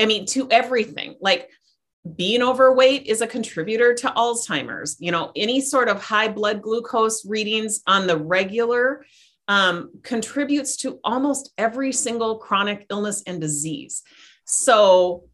I 0.03 0.07
mean, 0.07 0.27
to 0.27 0.49
everything. 0.51 1.17
Like 1.21 1.49
being 2.17 2.43
overweight 2.43 3.07
is 3.07 3.21
a 3.21 3.27
contributor 3.27 3.95
to 3.95 4.09
Alzheimer's. 4.09 4.97
You 4.99 5.13
know, 5.13 5.31
any 5.37 5.61
sort 5.61 5.89
of 5.89 6.03
high 6.03 6.29
blood 6.29 6.63
glucose 6.63 7.25
readings 7.25 7.81
on 7.87 8.07
the 8.07 8.17
regular 8.17 9.05
um, 9.49 9.93
contributes 10.03 10.77
to 10.79 10.99
almost 11.05 11.53
every 11.57 11.93
single 11.93 12.39
chronic 12.39 12.87
illness 12.91 13.23
and 13.27 13.41
disease. 13.41 14.03
So, 14.45 15.25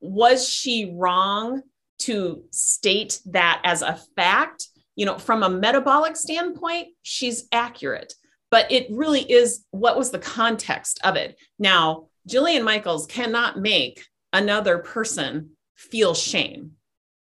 was 0.00 0.48
she 0.48 0.92
wrong 0.94 1.62
to 2.00 2.44
state 2.50 3.20
that 3.26 3.62
as 3.64 3.82
a 3.82 3.98
fact? 4.14 4.68
You 4.94 5.06
know, 5.06 5.18
from 5.18 5.42
a 5.42 5.50
metabolic 5.50 6.16
standpoint, 6.16 6.88
she's 7.02 7.48
accurate, 7.52 8.14
but 8.50 8.70
it 8.70 8.88
really 8.90 9.22
is 9.22 9.64
what 9.70 9.96
was 9.96 10.10
the 10.10 10.18
context 10.18 11.00
of 11.04 11.16
it. 11.16 11.38
Now, 11.58 12.08
Jillian 12.28 12.64
Michaels 12.64 13.06
cannot 13.06 13.58
make 13.58 14.04
another 14.32 14.78
person 14.78 15.50
feel 15.74 16.14
shame, 16.14 16.72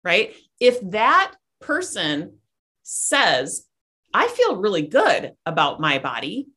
right? 0.04 0.34
If 0.60 0.78
that 0.90 1.34
person 1.60 2.38
says, 2.82 3.66
I 4.14 4.28
feel 4.28 4.56
really 4.56 4.82
good 4.82 5.32
about 5.46 5.80
my 5.80 5.98
body, 5.98 6.48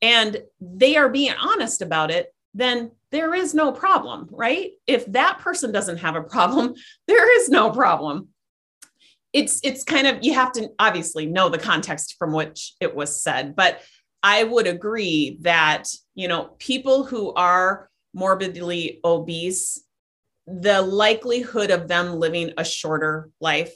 and 0.00 0.42
they 0.60 0.96
are 0.96 1.08
being 1.08 1.34
honest 1.40 1.82
about 1.82 2.10
it, 2.10 2.34
then 2.52 2.90
there 3.10 3.34
is 3.34 3.54
no 3.54 3.72
problem, 3.72 4.28
right? 4.30 4.72
If 4.86 5.06
that 5.12 5.38
person 5.40 5.72
doesn't 5.72 5.98
have 5.98 6.16
a 6.16 6.22
problem, 6.22 6.74
there 7.06 7.40
is 7.40 7.48
no 7.48 7.70
problem. 7.70 8.28
It's 9.32 9.60
it's 9.64 9.82
kind 9.82 10.06
of 10.06 10.22
you 10.22 10.34
have 10.34 10.52
to 10.52 10.68
obviously 10.78 11.26
know 11.26 11.48
the 11.48 11.58
context 11.58 12.14
from 12.18 12.32
which 12.32 12.74
it 12.80 12.94
was 12.94 13.20
said, 13.20 13.56
but 13.56 13.80
I 14.22 14.44
would 14.44 14.66
agree 14.66 15.38
that, 15.42 15.88
you 16.14 16.28
know, 16.28 16.54
people 16.58 17.04
who 17.04 17.34
are 17.34 17.90
morbidly 18.14 19.00
obese, 19.04 19.82
the 20.46 20.80
likelihood 20.80 21.70
of 21.70 21.88
them 21.88 22.14
living 22.14 22.52
a 22.56 22.64
shorter 22.64 23.30
life 23.40 23.74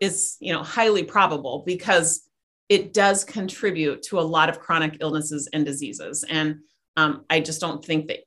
is, 0.00 0.36
you 0.40 0.52
know, 0.52 0.62
highly 0.62 1.02
probable 1.02 1.62
because 1.66 2.28
it 2.68 2.92
does 2.92 3.24
contribute 3.24 4.02
to 4.02 4.18
a 4.18 4.22
lot 4.22 4.48
of 4.48 4.60
chronic 4.60 4.98
illnesses 5.00 5.48
and 5.52 5.64
diseases. 5.64 6.24
And 6.28 6.60
um, 6.96 7.24
I 7.30 7.40
just 7.40 7.60
don't 7.60 7.84
think 7.84 8.08
that 8.08 8.20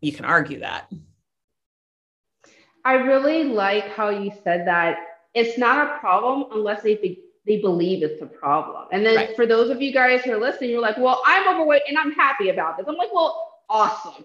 you 0.00 0.12
can 0.12 0.24
argue 0.24 0.60
that. 0.60 0.90
I 2.84 2.94
really 2.94 3.44
like 3.44 3.88
how 3.90 4.10
you 4.10 4.32
said 4.42 4.66
that 4.66 4.98
it's 5.34 5.58
not 5.58 5.86
a 5.86 5.98
problem 5.98 6.46
unless 6.52 6.82
they 6.82 6.96
be, 6.96 7.22
they 7.46 7.60
believe 7.60 8.02
it's 8.02 8.22
a 8.22 8.26
problem. 8.26 8.86
And 8.92 9.04
then 9.04 9.16
right. 9.16 9.36
for 9.36 9.46
those 9.46 9.70
of 9.70 9.80
you 9.80 9.92
guys 9.92 10.22
who 10.22 10.32
are 10.32 10.40
listening, 10.40 10.70
you're 10.70 10.80
like, 10.80 10.98
well, 10.98 11.22
I'm 11.26 11.48
overweight 11.48 11.82
and 11.88 11.98
I'm 11.98 12.12
happy 12.12 12.48
about 12.48 12.76
this. 12.76 12.86
I'm 12.88 12.96
like, 12.96 13.12
well, 13.12 13.62
awesome. 13.68 14.24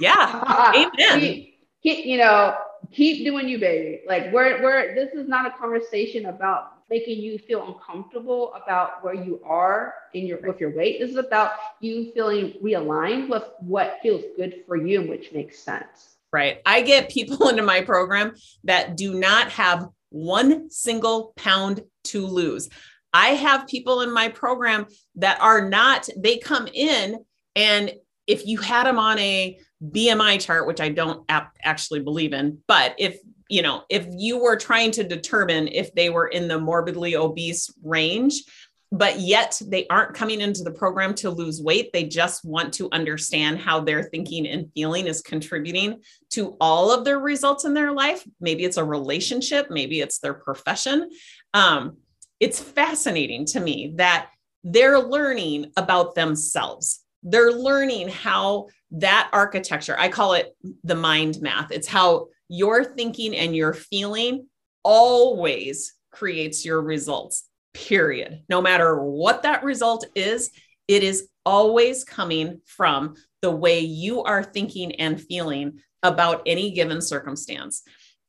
Yeah. 0.00 0.72
Amen. 0.98 1.20
keep, 1.20 1.58
keep, 1.82 2.06
you 2.06 2.18
know, 2.18 2.56
keep 2.92 3.24
doing 3.24 3.48
you, 3.48 3.58
baby. 3.58 4.02
Like 4.06 4.32
we're, 4.32 4.62
we're, 4.62 4.94
this 4.94 5.14
is 5.14 5.28
not 5.28 5.46
a 5.46 5.50
conversation 5.58 6.26
about 6.26 6.74
making 6.90 7.18
you 7.18 7.38
feel 7.38 7.66
uncomfortable 7.66 8.52
about 8.54 9.02
where 9.02 9.14
you 9.14 9.40
are 9.44 9.94
in 10.12 10.26
your 10.26 10.38
with 10.42 10.60
your 10.60 10.76
weight. 10.76 11.00
This 11.00 11.10
is 11.10 11.16
about 11.16 11.52
you 11.80 12.12
feeling 12.12 12.54
realigned 12.62 13.28
with 13.28 13.44
what 13.60 13.98
feels 14.02 14.22
good 14.36 14.62
for 14.66 14.76
you 14.76 15.00
and 15.00 15.08
which 15.08 15.32
makes 15.32 15.58
sense. 15.58 16.16
Right. 16.32 16.58
I 16.66 16.82
get 16.82 17.10
people 17.10 17.48
into 17.50 17.62
my 17.62 17.80
program 17.80 18.34
that 18.64 18.96
do 18.96 19.14
not 19.14 19.50
have 19.52 19.88
one 20.10 20.70
single 20.70 21.32
pound 21.36 21.82
to 22.04 22.26
lose. 22.26 22.68
I 23.12 23.28
have 23.28 23.68
people 23.68 24.00
in 24.00 24.12
my 24.12 24.28
program 24.28 24.86
that 25.16 25.40
are 25.40 25.68
not, 25.68 26.08
they 26.16 26.38
come 26.38 26.68
in 26.72 27.24
and 27.54 27.92
if 28.26 28.46
you 28.46 28.58
had 28.58 28.86
them 28.86 28.98
on 28.98 29.18
a 29.18 29.58
BMI 29.82 30.40
chart, 30.40 30.66
which 30.66 30.80
I 30.80 30.88
don't 30.88 31.28
actually 31.62 32.00
believe 32.00 32.32
in, 32.32 32.58
but 32.66 32.94
if 32.98 33.18
you 33.50 33.60
know, 33.62 33.84
if 33.90 34.06
you 34.10 34.42
were 34.42 34.56
trying 34.56 34.90
to 34.92 35.04
determine 35.04 35.68
if 35.68 35.94
they 35.94 36.08
were 36.08 36.28
in 36.28 36.48
the 36.48 36.58
morbidly 36.58 37.14
obese 37.14 37.72
range, 37.82 38.42
but 38.90 39.18
yet 39.18 39.60
they 39.66 39.86
aren't 39.88 40.14
coming 40.14 40.40
into 40.40 40.62
the 40.62 40.70
program 40.70 41.14
to 41.14 41.28
lose 41.28 41.60
weight. 41.60 41.92
They 41.92 42.04
just 42.04 42.44
want 42.44 42.72
to 42.74 42.88
understand 42.92 43.58
how 43.58 43.80
their 43.80 44.04
thinking 44.04 44.46
and 44.46 44.70
feeling 44.72 45.06
is 45.06 45.20
contributing 45.20 46.00
to 46.30 46.56
all 46.60 46.92
of 46.92 47.04
their 47.04 47.18
results 47.18 47.64
in 47.64 47.74
their 47.74 47.92
life. 47.92 48.24
Maybe 48.40 48.64
it's 48.64 48.76
a 48.76 48.84
relationship, 48.84 49.68
maybe 49.68 50.00
it's 50.00 50.20
their 50.20 50.34
profession. 50.34 51.10
Um, 51.52 51.96
it's 52.38 52.60
fascinating 52.60 53.46
to 53.46 53.60
me 53.60 53.94
that 53.96 54.30
they're 54.62 55.00
learning 55.00 55.72
about 55.76 56.14
themselves. 56.14 57.03
They're 57.24 57.52
learning 57.52 58.08
how 58.08 58.68
that 58.92 59.30
architecture, 59.32 59.96
I 59.98 60.08
call 60.08 60.34
it 60.34 60.54
the 60.84 60.94
mind 60.94 61.40
math. 61.40 61.72
It's 61.72 61.88
how 61.88 62.28
your 62.48 62.84
thinking 62.84 63.34
and 63.34 63.56
your 63.56 63.72
feeling 63.72 64.46
always 64.82 65.94
creates 66.12 66.64
your 66.64 66.80
results, 66.80 67.48
period. 67.72 68.42
No 68.48 68.62
matter 68.62 69.02
what 69.02 69.42
that 69.42 69.64
result 69.64 70.06
is, 70.14 70.50
it 70.86 71.02
is 71.02 71.28
always 71.46 72.04
coming 72.04 72.60
from 72.66 73.14
the 73.42 73.50
way 73.50 73.80
you 73.80 74.22
are 74.22 74.44
thinking 74.44 74.92
and 74.96 75.20
feeling 75.20 75.80
about 76.02 76.42
any 76.46 76.70
given 76.70 77.00
circumstance. 77.00 77.82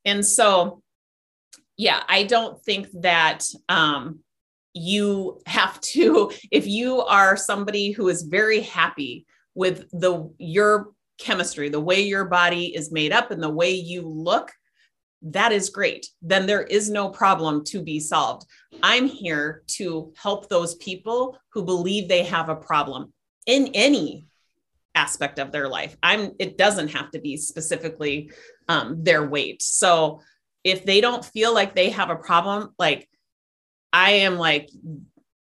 And 0.06 0.26
so, 0.26 0.82
yeah, 1.78 2.02
I 2.08 2.24
don't 2.24 2.62
think 2.64 2.88
that 3.02 3.44
um, 3.68 4.20
you 4.76 5.40
have 5.48 5.80
to, 5.80 6.32
if 6.52 6.68
you 6.68 7.02
are 7.02 7.38
somebody 7.38 7.92
who 7.92 8.10
is 8.10 8.24
very 8.24 8.60
happy 8.60 9.26
with 9.56 9.90
the 9.92 10.30
your 10.38 10.92
chemistry, 11.18 11.70
the 11.70 11.80
way 11.80 12.02
your 12.02 12.26
body 12.26 12.76
is 12.76 12.92
made 12.92 13.14
up 13.14 13.32
and 13.32 13.42
the 13.42 13.50
way 13.50 13.72
you 13.72 14.02
look, 14.02 14.52
that 15.22 15.54
is 15.54 15.70
great. 15.70 16.08
Then 16.22 16.46
there 16.46 16.64
is 16.64 16.90
no 16.90 17.10
problem 17.10 17.64
to 17.66 17.82
be 17.82 18.02
solved. 18.02 18.46
I'm 18.84 19.08
here 19.08 19.64
to 19.68 20.14
help 20.18 20.50
those 20.50 20.76
people 20.76 21.40
who 21.54 21.64
believe 21.64 22.08
they 22.08 22.24
have 22.24 22.50
a 22.50 22.56
problem 22.56 23.14
in 23.48 23.70
any 23.74 24.28
aspect 24.94 25.40
of 25.40 25.54
their 25.54 25.70
life. 25.70 25.96
I'm 26.04 26.32
it 26.38 26.58
doesn't 26.58 26.90
have 26.90 27.12
to 27.12 27.20
be 27.20 27.38
specifically 27.38 28.32
um, 28.68 29.04
their 29.04 29.26
weight. 29.26 29.62
So 29.62 30.20
if 30.66 30.84
they 30.84 31.00
don't 31.00 31.24
feel 31.24 31.54
like 31.54 31.76
they 31.76 31.92
have 31.92 32.10
a 32.10 32.16
problem, 32.16 32.74
like 32.78 33.08
I 33.96 34.10
am 34.12 34.38
like 34.38 34.70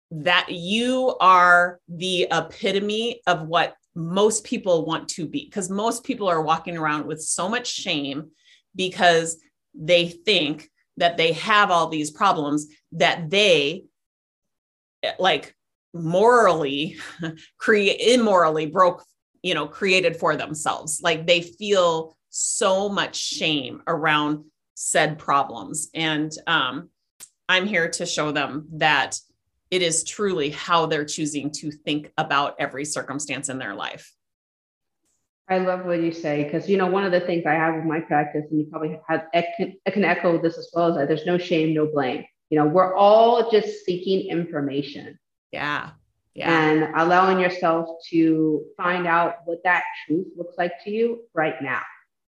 that 0.10 0.48
you 0.50 1.16
are 1.22 1.80
the 1.88 2.28
epitome 2.32 3.22
of 3.28 3.48
what 3.48 3.76
most 3.94 4.44
people 4.44 4.84
want 4.84 5.10
to 5.10 5.28
be 5.28 5.46
because 5.46 5.70
most 5.70 6.04
people 6.04 6.28
are 6.28 6.42
walking 6.42 6.76
around 6.76 7.06
with 7.06 7.22
so 7.22 7.48
much 7.48 7.72
shame 7.72 8.32
because 8.76 9.38
they 9.76 10.08
think 10.08 10.72
that 10.98 11.18
they 11.18 11.34
have 11.34 11.70
all 11.70 11.88
these 11.88 12.10
problems 12.10 12.66
that 12.94 13.30
they 13.30 13.84
like 15.20 15.56
morally 15.94 16.98
create 17.60 18.02
immorally 18.02 18.66
broke 18.66 19.06
you 19.44 19.54
know 19.54 19.68
created 19.68 20.18
for 20.18 20.36
themselves. 20.36 21.00
Like 21.04 21.28
they 21.28 21.44
feel 21.44 22.18
so 22.32 22.90
much 22.90 23.16
shame 23.18 23.84
around 23.86 24.46
said 24.74 25.20
problems. 25.20 25.90
And 25.94 26.32
um, 26.48 26.90
i'm 27.52 27.66
here 27.68 27.90
to 27.90 28.06
show 28.06 28.32
them 28.32 28.68
that 28.72 29.20
it 29.72 29.82
is 29.82 30.04
truly 30.04 30.50
how 30.50 30.86
they're 30.86 31.06
choosing 31.06 31.50
to 31.50 31.72
think 31.72 32.12
about 32.18 32.56
every 32.60 32.84
circumstance 32.84 33.48
in 33.48 33.58
their 33.58 33.74
life. 33.74 34.14
I 35.50 35.58
love 35.58 35.86
what 35.86 36.02
you 36.02 36.12
say 36.12 36.44
because 36.44 36.70
you 36.70 36.78
know 36.78 36.88
one 36.88 37.06
of 37.06 37.12
the 37.12 37.22
things 37.22 37.46
I 37.46 37.54
have 37.54 37.76
in 37.76 37.88
my 37.88 38.02
practice, 38.02 38.46
and 38.52 38.60
you 38.60 38.68
probably 38.70 39.00
have 39.08 39.28
I 39.34 39.46
can, 39.58 39.74
I 39.88 39.92
can 39.92 40.06
echo 40.06 40.42
this 40.42 40.58
as 40.58 40.70
well, 40.74 40.90
is 40.90 40.96
that 40.96 41.08
there's 41.08 41.26
no 41.26 41.38
shame, 41.38 41.74
no 41.74 41.88
blame. 41.88 42.26
You 42.50 42.60
know, 42.60 42.66
we're 42.66 42.96
all 42.96 43.50
just 43.50 43.86
seeking 43.86 44.30
information. 44.30 45.18
Yeah. 45.52 45.92
Yeah. 46.34 46.52
And 46.52 46.96
allowing 46.96 47.40
yourself 47.40 47.90
to 48.12 48.64
find 48.78 49.08
out 49.08 49.36
what 49.46 49.60
that 49.64 49.84
truth 50.06 50.28
looks 50.38 50.56
like 50.58 50.72
to 50.86 50.92
you 50.92 51.24
right 51.34 51.62
now. 51.62 51.82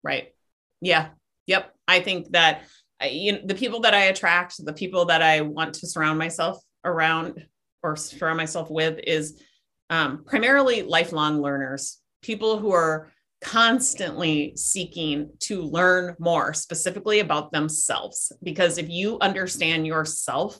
Right. 0.03 0.33
Yeah. 0.81 1.09
Yep. 1.47 1.73
I 1.87 2.01
think 2.01 2.31
that 2.31 2.67
you 3.03 3.33
know 3.33 3.39
the 3.43 3.55
people 3.55 3.81
that 3.81 3.93
I 3.93 4.05
attract, 4.05 4.63
the 4.63 4.73
people 4.73 5.05
that 5.05 5.21
I 5.21 5.41
want 5.41 5.75
to 5.75 5.87
surround 5.87 6.17
myself 6.17 6.61
around 6.83 7.45
or 7.83 7.95
surround 7.95 8.37
myself 8.37 8.69
with 8.69 8.99
is 9.05 9.41
um, 9.89 10.23
primarily 10.25 10.81
lifelong 10.83 11.41
learners, 11.41 11.99
people 12.21 12.57
who 12.57 12.71
are 12.71 13.11
constantly 13.41 14.53
seeking 14.55 15.29
to 15.39 15.61
learn 15.61 16.15
more 16.19 16.53
specifically 16.53 17.19
about 17.19 17.51
themselves. 17.51 18.31
Because 18.41 18.77
if 18.77 18.89
you 18.89 19.19
understand 19.19 19.85
yourself, 19.85 20.59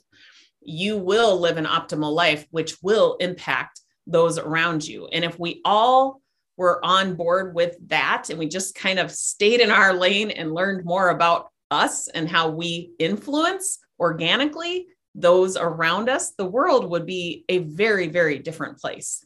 you 0.61 0.97
will 0.97 1.39
live 1.39 1.57
an 1.57 1.65
optimal 1.65 2.13
life, 2.13 2.45
which 2.51 2.77
will 2.83 3.15
impact 3.19 3.81
those 4.05 4.37
around 4.37 4.87
you. 4.87 5.07
And 5.07 5.25
if 5.25 5.39
we 5.39 5.61
all 5.65 6.21
were 6.55 6.83
on 6.83 7.15
board 7.15 7.53
with 7.53 7.75
that 7.87 8.29
and 8.29 8.39
we 8.39 8.47
just 8.47 8.75
kind 8.75 8.99
of 8.99 9.11
stayed 9.11 9.59
in 9.59 9.69
our 9.69 9.93
lane 9.93 10.31
and 10.31 10.53
learned 10.53 10.85
more 10.85 11.09
about 11.09 11.49
us 11.71 12.07
and 12.09 12.29
how 12.29 12.49
we 12.49 12.91
influence 12.99 13.79
organically, 13.99 14.85
those 15.15 15.57
around 15.57 16.09
us, 16.09 16.31
the 16.31 16.45
world 16.45 16.89
would 16.89 17.05
be 17.05 17.45
a 17.49 17.59
very, 17.59 18.07
very 18.07 18.39
different 18.39 18.79
place. 18.79 19.23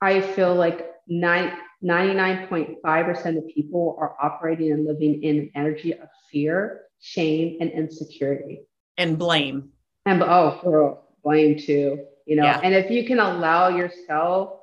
I 0.00 0.20
feel 0.20 0.54
like 0.54 0.90
99.5% 1.10 3.38
of 3.38 3.48
people 3.48 3.96
are 4.00 4.16
operating 4.20 4.72
and 4.72 4.86
living 4.86 5.22
in 5.22 5.38
an 5.38 5.50
energy 5.54 5.92
of 5.92 6.08
fear, 6.30 6.82
shame, 7.00 7.58
and 7.60 7.70
insecurity. 7.70 8.62
And 8.96 9.18
blame. 9.18 9.70
And 10.06 10.22
oh, 10.22 10.58
girl, 10.62 11.08
blame 11.22 11.58
too. 11.58 12.06
You 12.26 12.36
know, 12.36 12.44
yeah. 12.44 12.60
and 12.62 12.74
if 12.74 12.90
you 12.90 13.04
can 13.04 13.18
allow 13.18 13.68
yourself 13.68 14.60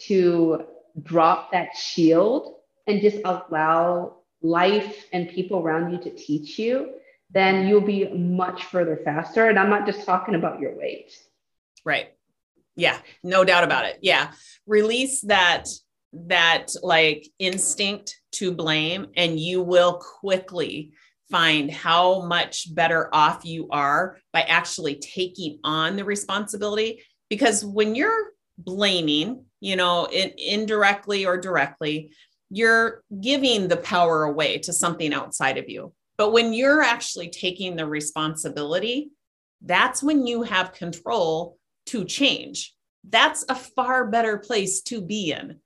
to 0.00 0.64
drop 1.02 1.52
that 1.52 1.74
shield 1.74 2.56
and 2.86 3.00
just 3.00 3.16
allow 3.24 4.17
life 4.42 5.06
and 5.12 5.28
people 5.28 5.60
around 5.60 5.92
you 5.92 5.98
to 5.98 6.10
teach 6.10 6.58
you, 6.58 6.94
then 7.30 7.66
you'll 7.66 7.80
be 7.80 8.08
much 8.08 8.64
further 8.64 9.00
faster. 9.04 9.48
And 9.48 9.58
I'm 9.58 9.70
not 9.70 9.86
just 9.86 10.04
talking 10.04 10.34
about 10.34 10.60
your 10.60 10.76
weight. 10.76 11.12
Right. 11.84 12.08
Yeah, 12.76 12.98
no 13.24 13.44
doubt 13.44 13.64
about 13.64 13.86
it. 13.86 13.98
Yeah. 14.02 14.32
Release 14.66 15.22
that 15.22 15.66
that 16.12 16.72
like 16.82 17.26
instinct 17.38 18.18
to 18.32 18.52
blame 18.52 19.08
and 19.16 19.38
you 19.38 19.62
will 19.62 19.94
quickly 20.20 20.92
find 21.30 21.70
how 21.70 22.22
much 22.22 22.74
better 22.74 23.10
off 23.12 23.44
you 23.44 23.68
are 23.70 24.18
by 24.32 24.40
actually 24.42 24.94
taking 24.96 25.58
on 25.64 25.96
the 25.96 26.04
responsibility 26.04 27.02
because 27.28 27.64
when 27.64 27.94
you're 27.94 28.30
blaming 28.56 29.44
you 29.60 29.76
know 29.76 30.08
in, 30.10 30.32
indirectly 30.38 31.26
or 31.26 31.36
directly 31.36 32.10
you're 32.50 33.02
giving 33.20 33.68
the 33.68 33.76
power 33.76 34.24
away 34.24 34.58
to 34.58 34.72
something 34.72 35.12
outside 35.12 35.58
of 35.58 35.68
you 35.68 35.92
but 36.18 36.32
when 36.32 36.52
you're 36.52 36.82
actually 36.82 37.30
taking 37.30 37.76
the 37.76 37.86
responsibility, 37.86 39.12
that's 39.62 40.02
when 40.02 40.26
you 40.26 40.42
have 40.42 40.72
control 40.72 41.56
to 41.86 42.04
change. 42.04 42.74
That's 43.08 43.44
a 43.48 43.54
far 43.54 44.10
better 44.10 44.36
place 44.36 44.82
to 44.82 45.00
be 45.00 45.32
in 45.32 45.60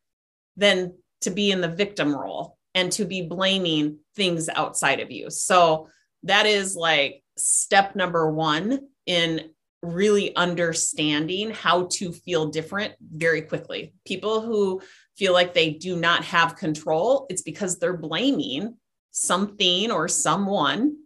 than 0.57 0.95
to 1.23 1.31
be 1.31 1.51
in 1.51 1.63
the 1.63 1.69
victim 1.69 2.15
role 2.15 2.59
and 2.75 2.93
to 2.93 3.07
be 3.07 3.23
blaming 3.23 3.99
things 4.15 4.49
outside 4.51 5.01
of 5.01 5.11
you. 5.11 5.31
So 5.31 5.89
that 6.25 6.47
is 6.47 6.77
like 6.77 7.23
step 7.39 7.97
number 7.97 8.31
one 8.31 8.81
in 9.07 9.51
really 9.83 10.37
understanding 10.37 11.51
how 11.51 11.89
to 11.93 12.13
feel 12.13 12.47
different 12.47 12.95
very 13.01 13.43
quickly. 13.43 13.95
People 14.07 14.43
who 14.43 14.81
feel 15.17 15.33
like 15.33 15.55
they 15.55 15.71
do 15.71 15.97
not 15.97 16.25
have 16.25 16.57
control, 16.57 17.27
it's 17.29 17.43
because 17.43 17.79
they're 17.79 17.97
blaming 17.97 18.77
something 19.11 19.91
or 19.91 20.09
someone 20.09 20.97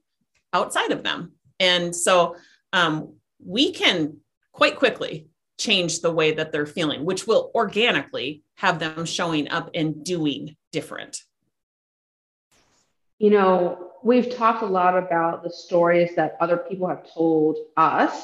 outside 0.53 0.93
of 0.93 1.03
them. 1.03 1.33
And 1.59 1.95
so 1.95 2.37
um, 2.73 3.15
we 3.45 3.73
can 3.73 4.19
quite 4.53 4.77
quickly 4.77 5.29
change 5.59 6.01
the 6.01 6.13
way 6.13 6.33
that 6.33 6.53
they're 6.53 6.67
feeling, 6.67 7.05
which 7.05 7.27
will 7.27 7.51
organically 7.55 8.43
have 8.57 8.79
them 8.79 9.05
showing 9.05 9.49
up 9.49 9.71
and 9.75 10.05
doing 10.05 10.57
different. 10.73 11.23
You 13.19 13.31
know, 13.31 13.93
we've 14.03 14.35
talked 14.35 14.63
a 14.63 14.67
lot 14.67 14.97
about 14.97 15.43
the 15.43 15.51
stories 15.51 16.15
that 16.17 16.37
other 16.41 16.59
people 16.59 16.87
have 16.89 17.11
told 17.13 17.57
us. 17.77 18.23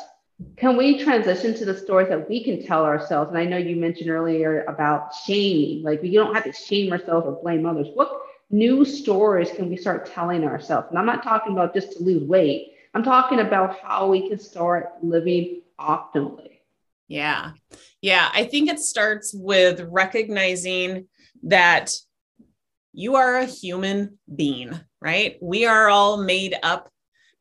Can 0.56 0.76
we 0.76 1.02
transition 1.02 1.54
to 1.54 1.64
the 1.64 1.76
stories 1.76 2.08
that 2.08 2.28
we 2.28 2.42
can 2.42 2.64
tell 2.64 2.84
ourselves? 2.84 3.30
And 3.30 3.38
I 3.38 3.44
know 3.44 3.56
you 3.56 3.76
mentioned 3.76 4.10
earlier 4.10 4.64
about 4.64 5.14
shaming, 5.14 5.82
like 5.82 6.02
we 6.02 6.12
don't 6.12 6.34
have 6.34 6.44
to 6.44 6.52
shame 6.52 6.92
ourselves 6.92 7.26
or 7.26 7.40
blame 7.42 7.66
others. 7.66 7.88
What 7.94 8.10
new 8.50 8.84
stories 8.84 9.50
can 9.50 9.70
we 9.70 9.76
start 9.76 10.10
telling 10.12 10.44
ourselves? 10.44 10.88
And 10.90 10.98
I'm 10.98 11.06
not 11.06 11.22
talking 11.22 11.52
about 11.52 11.74
just 11.74 11.92
to 11.92 12.02
lose 12.02 12.22
weight. 12.28 12.72
I'm 12.94 13.02
talking 13.02 13.40
about 13.40 13.78
how 13.78 14.08
we 14.08 14.28
can 14.28 14.38
start 14.38 14.92
living 15.02 15.62
optimally. 15.80 16.58
Yeah. 17.08 17.52
Yeah. 18.00 18.30
I 18.32 18.44
think 18.44 18.70
it 18.70 18.80
starts 18.80 19.32
with 19.34 19.80
recognizing 19.88 21.08
that 21.44 21.92
you 22.92 23.16
are 23.16 23.36
a 23.36 23.46
human 23.46 24.18
being, 24.34 24.78
right? 25.00 25.36
We 25.40 25.66
are 25.66 25.88
all 25.88 26.22
made 26.22 26.54
up 26.62 26.90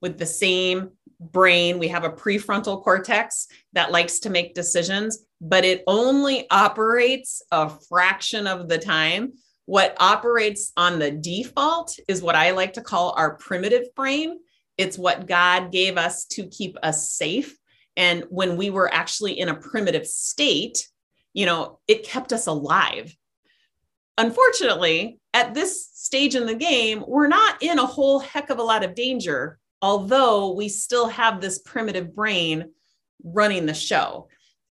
with 0.01 0.17
the 0.17 0.25
same 0.25 0.91
brain. 1.21 1.79
We 1.79 1.87
have 1.89 2.03
a 2.03 2.09
prefrontal 2.09 2.83
cortex 2.83 3.47
that 3.73 3.91
likes 3.91 4.19
to 4.21 4.29
make 4.29 4.55
decisions, 4.55 5.23
but 5.39 5.63
it 5.63 5.83
only 5.87 6.49
operates 6.49 7.41
a 7.51 7.69
fraction 7.69 8.47
of 8.47 8.67
the 8.67 8.77
time 8.77 9.33
what 9.71 9.95
operates 10.01 10.73
on 10.75 10.99
the 10.99 11.11
default 11.11 11.97
is 12.09 12.21
what 12.21 12.35
I 12.35 12.51
like 12.51 12.73
to 12.73 12.81
call 12.81 13.13
our 13.15 13.35
primitive 13.35 13.93
brain. 13.95 14.39
It's 14.77 14.97
what 14.97 15.27
God 15.27 15.71
gave 15.71 15.97
us 15.97 16.25
to 16.25 16.47
keep 16.47 16.75
us 16.83 17.11
safe. 17.11 17.57
And 17.95 18.25
when 18.29 18.57
we 18.57 18.69
were 18.69 18.93
actually 18.93 19.39
in 19.39 19.47
a 19.47 19.55
primitive 19.55 20.07
state, 20.07 20.89
you 21.33 21.45
know, 21.45 21.79
it 21.87 22.03
kept 22.03 22.33
us 22.33 22.47
alive. 22.47 23.15
Unfortunately, 24.17 25.19
at 25.33 25.53
this 25.53 25.89
stage 25.93 26.35
in 26.35 26.47
the 26.47 26.55
game, 26.55 27.05
we're 27.07 27.27
not 27.27 27.63
in 27.63 27.79
a 27.79 27.85
whole 27.85 28.19
heck 28.19 28.49
of 28.49 28.59
a 28.59 28.63
lot 28.63 28.83
of 28.83 28.93
danger, 28.93 29.57
although 29.81 30.53
we 30.53 30.69
still 30.69 31.07
have 31.07 31.41
this 31.41 31.59
primitive 31.59 32.15
brain 32.15 32.71
running 33.23 33.65
the 33.65 33.73
show. 33.73 34.27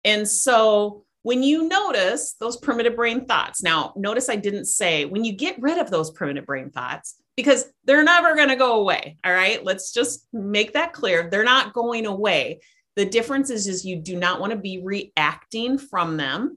And 0.05 0.27
so 0.27 1.05
when 1.23 1.43
you 1.43 1.69
notice 1.69 2.35
those 2.41 2.57
primitive 2.57 2.97
brain 2.97 3.27
thoughts, 3.27 3.63
now 3.63 3.93
notice 3.97 4.29
I 4.29 4.37
didn't 4.37 4.67
say 4.67 5.05
when 5.05 5.25
you 5.25 5.33
get 5.33 5.61
rid 5.61 5.79
of 5.79 5.91
those 5.91 6.11
primitive 6.11 6.47
brain 6.47 6.71
thoughts, 6.71 7.17
because 7.37 7.67
they're 7.85 8.03
never 8.03 8.35
going 8.35 8.49
to 8.49 8.57
go 8.57 8.81
away. 8.81 9.17
All 9.25 9.33
right. 9.33 9.65
Let's 9.65 9.93
just 9.93 10.27
make 10.33 10.73
that 10.73 10.93
clear. 10.93 11.29
They're 11.31 11.45
not 11.45 11.73
going 11.73 12.05
away. 12.05 12.61
The 12.97 13.05
difference 13.05 13.49
is, 13.51 13.69
is 13.69 13.85
you 13.85 13.95
do 13.95 14.17
not 14.17 14.41
want 14.41 14.51
to 14.51 14.59
be 14.59 14.81
reacting 14.83 15.79
from 15.79 16.17
them. 16.17 16.57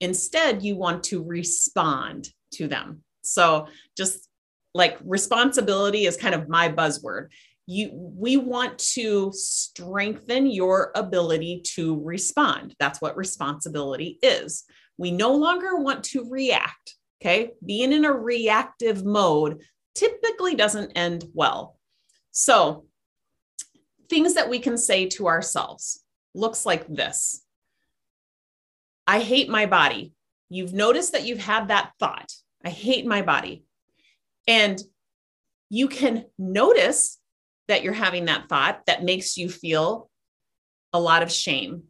Instead, 0.00 0.64
you 0.64 0.74
want 0.76 1.04
to 1.04 1.22
respond 1.22 2.30
to 2.54 2.66
them. 2.66 3.04
So 3.22 3.68
just 3.96 4.28
like 4.74 4.98
responsibility 5.04 6.06
is 6.06 6.16
kind 6.16 6.34
of 6.34 6.48
my 6.48 6.68
buzzword 6.68 7.28
you 7.70 7.90
we 7.92 8.36
want 8.36 8.78
to 8.78 9.30
strengthen 9.34 10.46
your 10.46 10.90
ability 10.94 11.60
to 11.64 12.00
respond 12.02 12.74
that's 12.78 13.00
what 13.00 13.16
responsibility 13.16 14.18
is 14.22 14.64
we 14.96 15.10
no 15.10 15.34
longer 15.34 15.76
want 15.76 16.02
to 16.02 16.28
react 16.30 16.96
okay 17.20 17.50
being 17.64 17.92
in 17.92 18.04
a 18.04 18.12
reactive 18.12 19.04
mode 19.04 19.60
typically 19.94 20.54
doesn't 20.54 20.92
end 20.96 21.24
well 21.34 21.78
so 22.30 22.86
things 24.08 24.34
that 24.34 24.48
we 24.48 24.58
can 24.58 24.78
say 24.78 25.06
to 25.06 25.26
ourselves 25.26 26.02
looks 26.34 26.64
like 26.64 26.86
this 26.88 27.44
I 29.08 29.20
hate 29.20 29.48
my 29.48 29.64
body. 29.64 30.12
You've 30.50 30.74
noticed 30.74 31.12
that 31.12 31.24
you've 31.24 31.38
had 31.38 31.68
that 31.68 31.92
thought. 31.98 32.30
I 32.62 32.68
hate 32.68 33.06
my 33.06 33.22
body. 33.22 33.64
And 34.46 34.78
you 35.70 35.88
can 35.88 36.26
notice 36.38 37.17
that 37.68 37.82
you're 37.82 37.92
having 37.92 38.24
that 38.26 38.48
thought 38.48 38.80
that 38.86 39.04
makes 39.04 39.36
you 39.36 39.48
feel 39.48 40.10
a 40.92 41.00
lot 41.00 41.22
of 41.22 41.30
shame. 41.30 41.84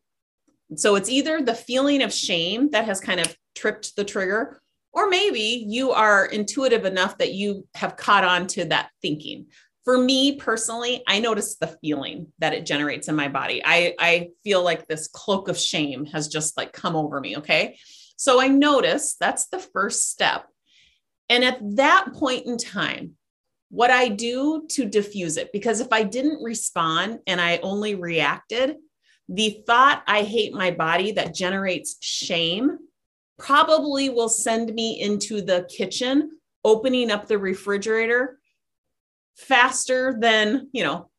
So 0.77 0.97
it's 0.97 1.09
either 1.09 1.41
the 1.41 1.55
feeling 1.55 2.03
of 2.03 2.13
shame 2.13 2.71
that 2.71 2.85
has 2.85 3.01
kind 3.01 3.21
of 3.21 3.35
tripped 3.55 3.97
the 3.97 4.05
trigger, 4.05 4.61
or 4.93 5.09
maybe 5.09 5.65
you 5.67 5.93
are 5.93 6.27
intuitive 6.27 6.85
enough 6.85 7.19
that 7.19 7.33
you 7.33 7.67
have 7.75 7.97
caught 7.97 8.25
on 8.25 8.47
to 8.49 8.65
that 8.67 8.91
thinking. 9.01 9.47
For 9.85 9.97
me 9.97 10.37
personally, 10.37 11.03
I 11.07 11.21
notice 11.21 11.57
the 11.57 11.79
feeling 11.81 12.33
that 12.41 12.53
it 12.53 12.67
generates 12.67 13.09
in 13.09 13.17
my 13.17 13.29
body. 13.29 13.63
I, 13.65 13.95
I 13.99 14.29
feel 14.45 14.63
like 14.63 14.87
this 14.87 15.09
cloak 15.09 15.49
of 15.49 15.57
shame 15.57 16.05
has 16.07 16.29
just 16.29 16.57
like 16.59 16.73
come 16.73 16.95
over 16.95 17.21
me. 17.21 17.39
Okay. 17.39 17.79
So 18.17 18.41
I 18.41 18.49
notice 18.49 19.17
that's 19.19 19.47
the 19.47 19.61
first 19.61 20.11
step. 20.11 20.47
And 21.31 21.45
at 21.45 21.59
that 21.77 22.13
point 22.15 22.47
in 22.47 22.59
time, 22.59 23.18
what 23.71 23.91
I 23.91 24.09
do 24.09 24.67
to 24.71 24.87
diffuse 24.87 25.37
it, 25.37 25.53
because 25.53 25.81
if 25.81 25.93
I 25.93 26.03
didn't 26.03 26.43
respond 26.43 27.21
and 27.27 27.41
I 27.41 27.59
only 27.59 27.95
reacted, 27.95 28.77
the 29.29 29.63
thought 29.67 30.03
I 30.07 30.23
hate 30.23 30.55
my 30.55 30.71
body 30.71 31.13
that 31.13 31.35
generates 31.35 31.97
shame 32.01 32.79
probably 33.39 34.09
will 34.09 34.31
send 34.31 34.75
me 34.75 35.01
into 35.01 35.43
the 35.43 35.69
kitchen, 35.71 36.39
opening 36.65 37.11
up 37.11 37.27
the 37.27 37.39
refrigerator 37.39 38.39
faster 39.37 40.17
than, 40.19 40.69
you 40.73 40.83
know, 40.83 41.11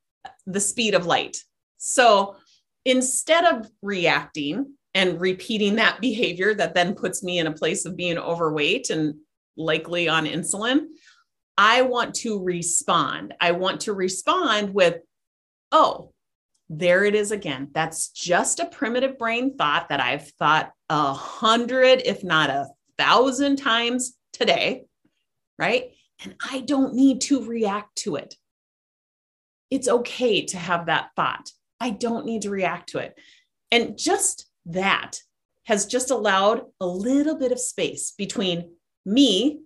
the 0.46 0.60
speed 0.60 0.96
of 0.96 1.06
light. 1.06 1.38
So 1.78 2.36
instead 2.84 3.46
of 3.46 3.70
reacting 3.82 4.74
and 4.96 5.22
repeating 5.22 5.76
that 5.76 6.02
behavior 6.02 6.54
that 6.56 6.74
then 6.74 6.96
puts 6.96 7.24
me 7.24 7.38
in 7.38 7.48
a 7.48 7.54
place 7.54 7.86
of 7.86 7.96
being 7.96 8.18
overweight 8.18 8.90
and 8.90 9.16
likely 9.56 10.10
on 10.10 10.26
insulin, 10.26 10.88
I 11.62 11.82
want 11.82 12.16
to 12.16 12.42
respond. 12.42 13.34
I 13.42 13.52
want 13.52 13.82
to 13.82 13.94
respond 13.94 14.74
with, 14.74 15.02
oh, 15.74 16.14
there 16.70 17.04
it 17.04 17.16
is 17.16 17.34
again. 17.34 17.68
That's 17.74 18.12
just 18.12 18.62
a 18.62 18.68
primitive 18.68 19.18
brain 19.18 19.58
thought 19.58 19.90
that 19.90 20.00
I've 20.00 20.30
thought 20.40 20.72
a 20.90 21.12
hundred, 21.14 22.02
if 22.06 22.24
not 22.24 22.50
a 22.50 22.70
thousand 22.98 23.58
times 23.58 24.16
today, 24.32 24.86
right? 25.58 25.90
And 26.24 26.34
I 26.50 26.62
don't 26.62 26.94
need 26.94 27.20
to 27.22 27.46
react 27.46 27.98
to 27.98 28.16
it. 28.16 28.36
It's 29.70 29.90
okay 29.90 30.46
to 30.46 30.58
have 30.58 30.86
that 30.86 31.10
thought. 31.18 31.52
I 31.82 31.90
don't 31.90 32.26
need 32.26 32.44
to 32.44 32.52
react 32.52 32.90
to 32.90 33.00
it. 33.00 33.20
And 33.70 33.98
just 33.98 34.50
that 34.68 35.20
has 35.66 35.88
just 35.88 36.10
allowed 36.10 36.62
a 36.80 36.88
little 36.88 37.38
bit 37.38 37.52
of 37.52 37.60
space 37.60 38.14
between 38.18 38.72
me 39.06 39.60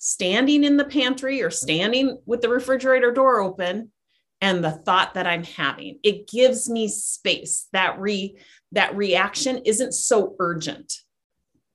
standing 0.00 0.64
in 0.64 0.76
the 0.76 0.84
pantry 0.84 1.42
or 1.42 1.50
standing 1.50 2.18
with 2.26 2.40
the 2.40 2.48
refrigerator 2.48 3.12
door 3.12 3.40
open 3.40 3.92
and 4.40 4.64
the 4.64 4.72
thought 4.72 5.14
that 5.14 5.26
i'm 5.26 5.44
having. 5.44 6.00
It 6.02 6.26
gives 6.26 6.68
me 6.68 6.88
space. 6.88 7.68
That 7.72 8.00
re 8.00 8.36
that 8.72 8.96
reaction 8.96 9.58
isn't 9.64 9.92
so 9.92 10.34
urgent 10.40 10.92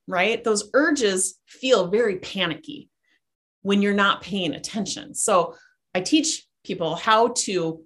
right? 0.08 0.44
Those 0.44 0.70
urges 0.74 1.40
feel 1.48 1.88
very 1.88 2.18
panicky 2.18 2.90
when 3.62 3.82
you're 3.82 3.94
not 3.94 4.22
paying 4.22 4.54
attention. 4.54 5.14
So 5.16 5.56
i 5.94 6.02
teach 6.02 6.46
people 6.66 6.96
how 6.96 7.30
to 7.30 7.82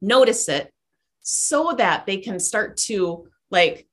notice 0.00 0.48
it 0.48 0.72
so 1.20 1.74
that 1.76 2.06
they 2.06 2.16
can 2.16 2.40
start 2.40 2.78
to 2.78 3.28
like 3.50 3.86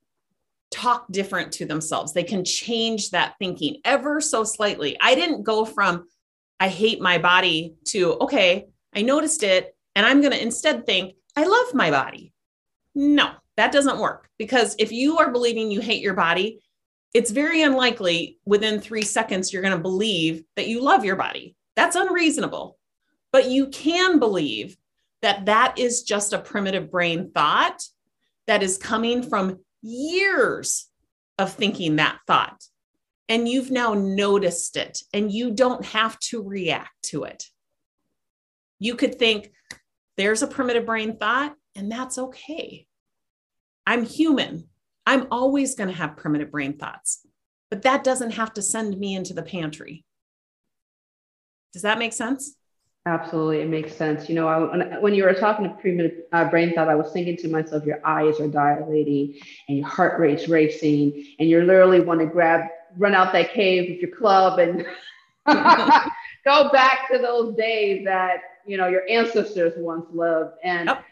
talk 0.70 1.06
different 1.12 1.52
to 1.52 1.66
themselves 1.66 2.14
they 2.14 2.24
can 2.24 2.44
change 2.44 3.10
that 3.12 3.36
thinking 3.40 3.78
ever 3.86 4.20
so 4.20 4.44
slightly 4.44 4.98
i 5.00 5.16
didn't 5.16 5.44
go 5.44 5.64
from 5.64 6.06
i 6.60 6.68
hate 6.68 7.02
my 7.02 7.18
body 7.18 7.76
to 7.86 8.14
okay 8.16 8.66
i 8.94 9.02
noticed 9.02 9.44
it 9.44 9.74
and 9.98 10.06
I'm 10.06 10.22
going 10.22 10.32
to 10.32 10.42
instead 10.42 10.86
think, 10.86 11.16
I 11.36 11.46
love 11.46 11.74
my 11.74 11.90
body. 11.90 12.32
No, 12.94 13.32
that 13.56 13.72
doesn't 13.72 13.98
work 13.98 14.30
because 14.38 14.76
if 14.78 14.92
you 14.92 15.18
are 15.18 15.32
believing 15.32 15.72
you 15.72 15.82
hate 15.82 16.04
your 16.04 16.14
body, 16.14 16.62
it's 17.16 17.32
very 17.32 17.64
unlikely 17.64 18.38
within 18.46 18.80
three 18.80 19.02
seconds 19.02 19.52
you're 19.52 19.64
going 19.64 19.76
to 19.76 19.82
believe 19.82 20.44
that 20.56 20.68
you 20.68 20.84
love 20.84 21.04
your 21.04 21.16
body. 21.16 21.56
That's 21.76 21.96
unreasonable. 21.96 22.78
But 23.32 23.50
you 23.50 23.70
can 23.70 24.20
believe 24.20 24.78
that 25.24 25.48
that 25.48 25.80
is 25.80 26.04
just 26.04 26.32
a 26.32 26.38
primitive 26.38 26.92
brain 26.92 27.32
thought 27.32 27.82
that 28.46 28.62
is 28.62 28.78
coming 28.78 29.24
from 29.24 29.62
years 29.82 30.90
of 31.38 31.54
thinking 31.54 31.98
that 31.98 32.20
thought. 32.28 32.64
And 33.30 33.48
you've 33.48 33.72
now 33.72 33.94
noticed 33.94 34.78
it 34.78 35.00
and 35.14 35.32
you 35.32 35.52
don't 35.52 35.86
have 35.86 36.18
to 36.20 36.42
react 36.42 36.94
to 37.04 37.24
it. 37.26 37.46
You 38.80 38.96
could 38.96 39.20
think, 39.20 39.52
there's 40.18 40.42
a 40.42 40.48
primitive 40.48 40.86
brain 40.86 41.18
thought, 41.18 41.54
and 41.76 41.92
that's 41.92 42.18
okay. 42.18 42.88
I'm 43.86 44.04
human. 44.04 44.68
I'm 45.06 45.28
always 45.32 45.76
going 45.76 45.90
to 45.90 45.96
have 45.96 46.18
primitive 46.18 46.52
brain 46.52 46.78
thoughts, 46.78 47.26
but 47.70 47.84
that 47.84 48.04
doesn't 48.04 48.32
have 48.32 48.54
to 48.56 48.62
send 48.62 48.98
me 48.98 49.16
into 49.16 49.34
the 49.34 49.44
pantry. 49.44 50.04
Does 51.72 51.84
that 51.84 52.00
make 52.00 52.14
sense? 52.14 52.57
Absolutely, 53.08 53.62
it 53.62 53.70
makes 53.70 53.96
sense. 53.96 54.28
You 54.28 54.36
know, 54.36 54.50
I, 54.50 55.00
when 55.00 55.14
you 55.14 55.24
were 55.24 55.34
talking 55.34 55.64
to 55.64 55.74
primitive 55.76 56.24
uh, 56.34 56.50
brain 56.50 56.74
thought, 56.74 56.90
I 56.90 56.96
was 56.96 57.10
thinking 57.14 57.38
to 57.38 57.48
myself, 57.48 57.86
your 57.86 58.06
eyes 58.06 58.38
are 58.42 58.50
dilating 58.50 59.40
and 59.70 59.78
your 59.78 59.88
heart 59.88 60.20
rate's 60.20 60.50
racing, 60.50 61.26
and 61.40 61.48
you're 61.48 61.64
literally 61.64 62.02
want 62.02 62.20
to 62.20 62.26
grab, 62.26 62.68
run 62.98 63.16
out 63.16 63.32
that 63.32 63.54
cave 63.54 63.92
with 63.92 64.02
your 64.02 64.12
club 64.12 64.60
and 64.60 64.86
go 66.44 66.70
back 66.70 67.10
to 67.10 67.18
those 67.18 67.56
days 67.56 68.04
that 68.04 68.42
you 68.66 68.76
know 68.76 68.90
your 68.90 69.04
ancestors 69.10 69.72
once 69.78 70.06
lived 70.12 70.52
and 70.66 70.90
yep. 70.90 71.06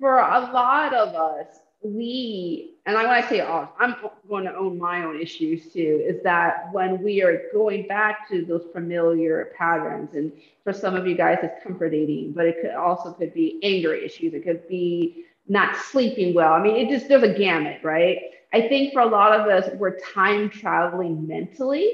for 0.00 0.18
a 0.18 0.40
lot 0.54 0.94
of 0.94 1.14
us 1.14 1.46
we 1.82 2.74
and 2.86 2.96
I, 2.96 3.02
when 3.02 3.12
i 3.12 3.28
say 3.28 3.40
us 3.40 3.68
i'm 3.78 3.94
going 4.28 4.44
to 4.44 4.56
own 4.56 4.78
my 4.78 5.04
own 5.04 5.20
issues 5.20 5.72
too 5.72 6.02
is 6.04 6.22
that 6.22 6.72
when 6.72 7.02
we 7.02 7.22
are 7.22 7.42
going 7.52 7.86
back 7.86 8.28
to 8.30 8.44
those 8.44 8.66
familiar 8.72 9.52
patterns 9.56 10.14
and 10.14 10.32
for 10.64 10.72
some 10.72 10.96
of 10.96 11.06
you 11.06 11.14
guys 11.14 11.38
it's 11.42 11.62
comfort 11.62 11.94
eating 11.94 12.32
but 12.32 12.46
it 12.46 12.56
could 12.60 12.72
also 12.72 13.12
could 13.12 13.32
be 13.34 13.60
anger 13.62 13.94
issues 13.94 14.34
it 14.34 14.42
could 14.42 14.66
be 14.68 15.24
not 15.48 15.76
sleeping 15.76 16.34
well 16.34 16.52
i 16.52 16.62
mean 16.62 16.76
it 16.76 16.88
just 16.88 17.08
there's 17.08 17.22
a 17.22 17.34
gamut 17.34 17.78
right 17.84 18.18
i 18.52 18.60
think 18.60 18.92
for 18.92 19.00
a 19.00 19.06
lot 19.06 19.38
of 19.38 19.46
us 19.46 19.70
we're 19.74 19.98
time 20.00 20.48
traveling 20.48 21.26
mentally 21.26 21.92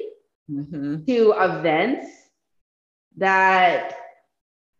mm-hmm. 0.50 1.04
to 1.04 1.34
events 1.36 2.06
that 3.16 3.96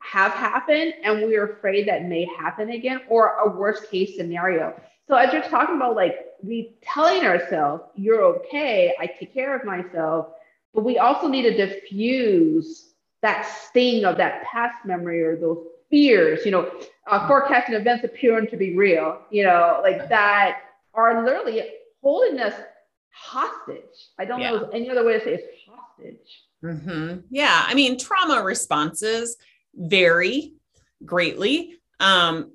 have 0.02 0.32
happened 0.32 0.94
and 1.04 1.22
we're 1.22 1.52
afraid 1.52 1.88
that 1.88 2.04
may 2.04 2.26
happen 2.38 2.70
again 2.70 3.00
or 3.08 3.36
a 3.44 3.48
worst 3.48 3.90
case 3.90 4.16
scenario. 4.16 4.78
So 5.12 5.18
as 5.18 5.30
you're 5.30 5.42
talking 5.42 5.76
about 5.76 5.94
like 5.94 6.24
we 6.42 6.74
telling 6.80 7.26
ourselves, 7.26 7.84
you're 7.94 8.22
okay, 8.22 8.94
I 8.98 9.04
take 9.04 9.34
care 9.34 9.54
of 9.54 9.62
myself, 9.62 10.28
but 10.72 10.84
we 10.84 10.96
also 10.96 11.28
need 11.28 11.42
to 11.42 11.54
diffuse 11.54 12.94
that 13.20 13.44
sting 13.44 14.06
of 14.06 14.16
that 14.16 14.42
past 14.44 14.86
memory 14.86 15.22
or 15.22 15.36
those 15.36 15.66
fears, 15.90 16.46
you 16.46 16.50
know, 16.50 16.72
uh, 17.06 17.28
forecasting 17.28 17.74
events 17.74 18.04
appearing 18.04 18.46
to 18.46 18.56
be 18.56 18.74
real, 18.74 19.20
you 19.30 19.44
know, 19.44 19.80
like 19.82 20.08
that 20.08 20.60
are 20.94 21.22
literally 21.22 21.62
holding 22.00 22.40
us 22.40 22.54
hostage. 23.10 23.82
I 24.18 24.24
don't 24.24 24.40
yeah. 24.40 24.52
know 24.52 24.70
any 24.70 24.88
other 24.88 25.04
way 25.04 25.18
to 25.18 25.22
say 25.22 25.34
it's 25.34 25.46
hostage. 25.68 26.42
Mm-hmm. 26.64 27.18
Yeah. 27.28 27.66
I 27.66 27.74
mean, 27.74 27.98
trauma 27.98 28.42
responses 28.42 29.36
vary 29.74 30.54
greatly. 31.04 31.80
Um, 32.00 32.52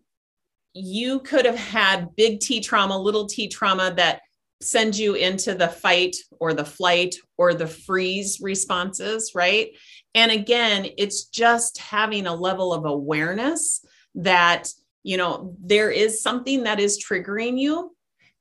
you 0.78 1.20
could 1.20 1.46
have 1.46 1.58
had 1.58 2.16
big 2.16 2.40
T 2.40 2.62
trauma, 2.62 2.98
little 2.98 3.26
t 3.26 3.48
trauma 3.48 3.94
that 3.98 4.22
sends 4.62 5.00
you 5.00 5.16
into 5.16 5.54
the 5.54 5.68
fight 5.68 6.16
or 6.40 6.54
the 6.54 6.66
flight 6.66 7.16
or 7.38 7.54
the 7.54 7.68
freeze 7.68 8.40
responses, 8.42 9.32
right? 9.36 9.70
And 10.16 10.32
again, 10.32 10.88
it's 10.98 11.26
just 11.26 11.78
having 11.78 12.26
a 12.26 12.34
level 12.34 12.74
of 12.74 12.86
awareness 12.86 13.86
that, 14.16 14.70
you 15.04 15.18
know, 15.18 15.56
there 15.64 15.92
is 15.92 16.24
something 16.24 16.64
that 16.64 16.80
is 16.80 17.04
triggering 17.04 17.60
you. 17.60 17.96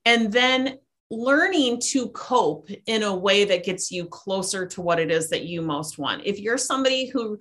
And 0.07 0.33
then 0.33 0.79
learning 1.11 1.81
to 1.81 2.09
cope 2.09 2.69
in 2.87 3.03
a 3.03 3.15
way 3.15 3.45
that 3.45 3.65
gets 3.65 3.91
you 3.91 4.07
closer 4.07 4.67
to 4.67 4.81
what 4.81 4.99
it 4.99 5.11
is 5.11 5.29
that 5.31 5.45
you 5.45 5.61
most 5.61 5.99
want. 5.99 6.23
If 6.25 6.41
you're 6.41 6.59
somebody 6.59 7.07
who 7.07 7.39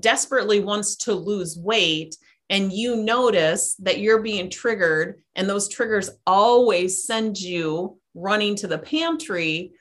desperately 0.00 0.60
wants 0.60 0.96
to 0.96 1.14
lose 1.14 1.58
weight 1.58 2.16
and 2.50 2.72
you 2.72 2.96
notice 2.96 3.74
that 3.76 3.98
you're 3.98 4.22
being 4.22 4.50
triggered 4.50 5.22
and 5.34 5.48
those 5.48 5.68
triggers 5.68 6.10
always 6.26 7.04
send 7.04 7.38
you 7.40 7.98
running 8.14 8.54
to 8.56 8.66
the 8.66 8.78
pantry 8.78 9.72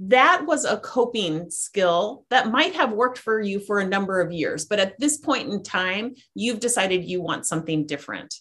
that 0.00 0.46
was 0.46 0.64
a 0.64 0.78
coping 0.78 1.50
skill 1.50 2.24
that 2.30 2.50
might 2.50 2.74
have 2.74 2.92
worked 2.92 3.18
for 3.18 3.40
you 3.40 3.58
for 3.58 3.80
a 3.80 3.88
number 3.88 4.20
of 4.20 4.30
years 4.30 4.64
but 4.64 4.78
at 4.78 4.98
this 5.00 5.16
point 5.16 5.52
in 5.52 5.62
time 5.62 6.14
you've 6.34 6.60
decided 6.60 7.04
you 7.04 7.20
want 7.20 7.46
something 7.46 7.86
different. 7.86 8.34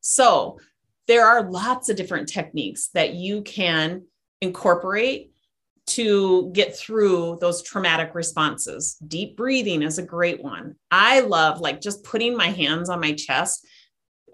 So 0.00 0.58
there 1.06 1.26
are 1.26 1.50
lots 1.50 1.88
of 1.88 1.96
different 1.96 2.28
techniques 2.28 2.88
that 2.94 3.14
you 3.14 3.42
can 3.42 4.04
incorporate 4.40 5.32
to 5.88 6.50
get 6.52 6.76
through 6.76 7.38
those 7.40 7.62
traumatic 7.62 8.14
responses. 8.14 8.96
Deep 9.06 9.36
breathing 9.36 9.82
is 9.82 9.98
a 9.98 10.02
great 10.02 10.42
one. 10.42 10.76
I 10.90 11.20
love 11.20 11.60
like 11.60 11.80
just 11.80 12.04
putting 12.04 12.36
my 12.36 12.48
hands 12.48 12.88
on 12.88 13.00
my 13.00 13.12
chest 13.12 13.66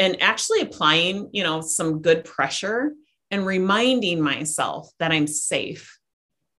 and 0.01 0.21
actually 0.23 0.61
applying, 0.61 1.31
you 1.33 1.43
know, 1.43 1.61
some 1.61 2.01
good 2.01 2.25
pressure 2.25 2.93
and 3.31 3.47
reminding 3.47 4.21
myself 4.21 4.89
that 4.99 5.13
I'm 5.13 5.27
safe. 5.27 5.99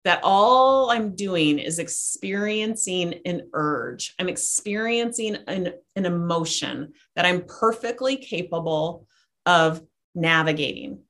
That 0.04 0.20
all 0.22 0.92
I'm 0.92 1.16
doing 1.16 1.58
is 1.58 1.80
experiencing 1.80 3.22
an 3.26 3.50
urge. 3.54 4.14
I'm 4.20 4.30
experiencing 4.30 5.38
an, 5.48 5.74
an 5.96 6.06
emotion 6.06 6.94
that 7.16 7.26
I'm 7.26 7.44
perfectly 7.46 8.18
capable 8.18 9.08
of 9.48 9.82
navigating. 10.14 11.05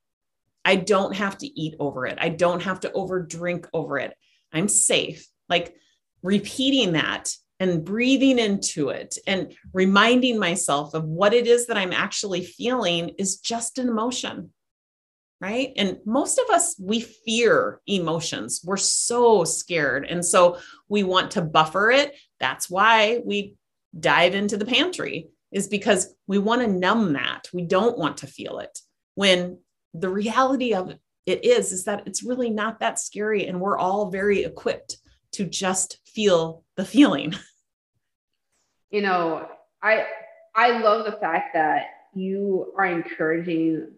I 0.66 0.76
don't 0.76 1.14
have 1.14 1.38
to 1.38 1.46
eat 1.46 1.76
over 1.78 2.06
it. 2.06 2.18
I 2.20 2.28
don't 2.28 2.62
have 2.62 2.80
to 2.80 2.92
over 2.92 3.22
drink 3.22 3.68
over 3.72 3.98
it. 3.98 4.12
I'm 4.52 4.68
safe. 4.68 5.26
Like 5.48 5.76
repeating 6.22 6.92
that 6.94 7.32
and 7.60 7.84
breathing 7.84 8.40
into 8.40 8.88
it 8.88 9.16
and 9.28 9.54
reminding 9.72 10.40
myself 10.40 10.92
of 10.92 11.04
what 11.04 11.32
it 11.32 11.46
is 11.46 11.68
that 11.68 11.78
I'm 11.78 11.92
actually 11.92 12.44
feeling 12.44 13.10
is 13.16 13.38
just 13.38 13.78
an 13.78 13.88
emotion. 13.88 14.50
Right. 15.40 15.72
And 15.76 15.98
most 16.06 16.38
of 16.38 16.48
us, 16.50 16.76
we 16.80 17.00
fear 17.00 17.80
emotions. 17.86 18.62
We're 18.64 18.78
so 18.78 19.44
scared. 19.44 20.06
And 20.08 20.24
so 20.24 20.58
we 20.88 21.02
want 21.02 21.32
to 21.32 21.42
buffer 21.42 21.90
it. 21.90 22.16
That's 22.40 22.70
why 22.70 23.20
we 23.24 23.54
dive 23.98 24.34
into 24.34 24.56
the 24.56 24.64
pantry, 24.64 25.28
is 25.52 25.68
because 25.68 26.14
we 26.26 26.38
want 26.38 26.62
to 26.62 26.66
numb 26.66 27.12
that. 27.12 27.48
We 27.52 27.62
don't 27.62 27.98
want 27.98 28.16
to 28.18 28.26
feel 28.26 28.58
it. 28.60 28.78
When 29.14 29.58
the 30.00 30.08
reality 30.08 30.74
of 30.74 30.94
it 31.26 31.44
is 31.44 31.72
is 31.72 31.84
that 31.84 32.06
it's 32.06 32.22
really 32.22 32.50
not 32.50 32.80
that 32.80 32.98
scary 32.98 33.46
and 33.46 33.60
we're 33.60 33.78
all 33.78 34.10
very 34.10 34.44
equipped 34.44 34.98
to 35.32 35.44
just 35.44 35.98
feel 36.06 36.64
the 36.76 36.84
feeling. 36.84 37.34
You 38.90 39.02
know 39.02 39.48
i 39.82 40.06
i 40.54 40.78
love 40.78 41.04
the 41.04 41.18
fact 41.18 41.54
that 41.54 41.86
you 42.14 42.72
are 42.78 42.86
encouraging 42.86 43.88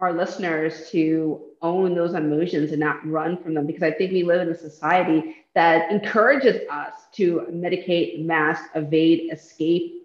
our 0.00 0.12
listeners 0.12 0.90
to 0.90 1.40
own 1.62 1.94
those 1.94 2.14
emotions 2.14 2.70
and 2.72 2.80
not 2.80 3.06
run 3.06 3.40
from 3.42 3.54
them 3.54 3.66
because 3.66 3.82
i 3.82 3.90
think 3.90 4.12
we 4.12 4.24
live 4.24 4.40
in 4.40 4.48
a 4.48 4.58
society 4.58 5.36
that 5.54 5.90
encourages 5.90 6.68
us 6.68 6.92
to 7.12 7.46
medicate 7.50 8.24
mask 8.24 8.64
evade 8.74 9.32
escape 9.32 10.02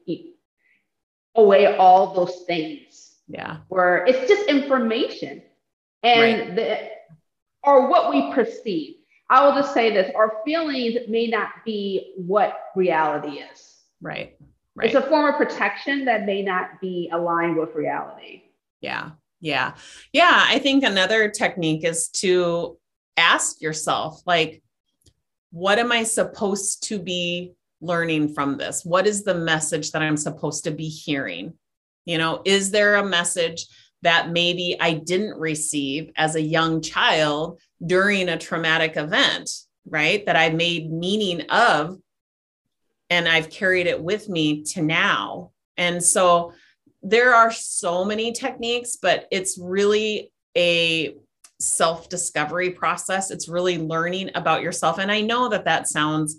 away 1.35 1.77
all 1.77 2.13
those 2.13 2.43
things 2.47 3.06
yeah 3.27 3.57
where 3.67 4.05
it's 4.05 4.27
just 4.29 4.47
information 4.47 5.41
and 6.03 6.21
right. 6.21 6.55
the 6.55 6.89
or 7.67 7.89
what 7.89 8.09
we 8.09 8.31
perceive. 8.33 8.95
I 9.29 9.45
will 9.45 9.53
just 9.53 9.73
say 9.73 9.91
this 9.91 10.11
our 10.15 10.41
feelings 10.45 10.97
may 11.09 11.27
not 11.27 11.49
be 11.65 12.13
what 12.15 12.57
reality 12.75 13.39
is. 13.39 13.75
Right. 14.01 14.37
Right. 14.73 14.87
It's 14.87 14.95
a 14.95 15.01
form 15.01 15.25
of 15.25 15.35
protection 15.35 16.05
that 16.05 16.25
may 16.25 16.43
not 16.43 16.79
be 16.79 17.09
aligned 17.11 17.57
with 17.57 17.75
reality. 17.75 18.43
Yeah. 18.79 19.11
Yeah. 19.41 19.73
Yeah. 20.13 20.45
I 20.47 20.59
think 20.59 20.83
another 20.83 21.29
technique 21.29 21.83
is 21.83 22.07
to 22.09 22.77
ask 23.17 23.61
yourself, 23.61 24.21
like, 24.25 24.61
what 25.51 25.79
am 25.79 25.91
I 25.91 26.03
supposed 26.03 26.83
to 26.83 26.99
be 26.99 27.53
learning 27.81 28.33
from 28.33 28.57
this? 28.57 28.85
What 28.85 29.07
is 29.07 29.23
the 29.23 29.35
message 29.35 29.91
that 29.91 30.01
I'm 30.01 30.17
supposed 30.17 30.63
to 30.65 30.71
be 30.71 30.87
hearing? 30.87 31.53
You 32.07 32.17
know, 32.17 32.41
is 32.45 32.71
there 32.71 32.95
a 32.95 33.05
message 33.05 33.67
that 34.01 34.31
maybe 34.31 34.77
I 34.79 34.93
didn't 34.93 35.37
receive 35.37 36.11
as 36.15 36.35
a 36.35 36.41
young 36.41 36.81
child 36.81 37.59
during 37.85 38.29
a 38.29 38.37
traumatic 38.37 38.95
event, 38.95 39.49
right? 39.85 40.25
That 40.25 40.37
I 40.37 40.49
made 40.49 40.91
meaning 40.91 41.41
of 41.49 41.97
and 43.09 43.27
I've 43.27 43.49
carried 43.49 43.87
it 43.87 44.01
with 44.01 44.29
me 44.29 44.63
to 44.73 44.81
now. 44.81 45.51
And 45.75 46.03
so 46.03 46.53
there 47.03 47.35
are 47.35 47.51
so 47.51 48.05
many 48.05 48.31
techniques, 48.31 48.97
but 49.01 49.27
it's 49.29 49.57
really 49.61 50.31
a 50.57 51.15
self 51.59 52.07
discovery 52.07 52.71
process. 52.71 53.31
It's 53.31 53.49
really 53.49 53.77
learning 53.77 54.31
about 54.33 54.61
yourself. 54.61 54.97
And 54.97 55.11
I 55.11 55.21
know 55.21 55.49
that 55.49 55.65
that 55.65 55.87
sounds 55.87 56.37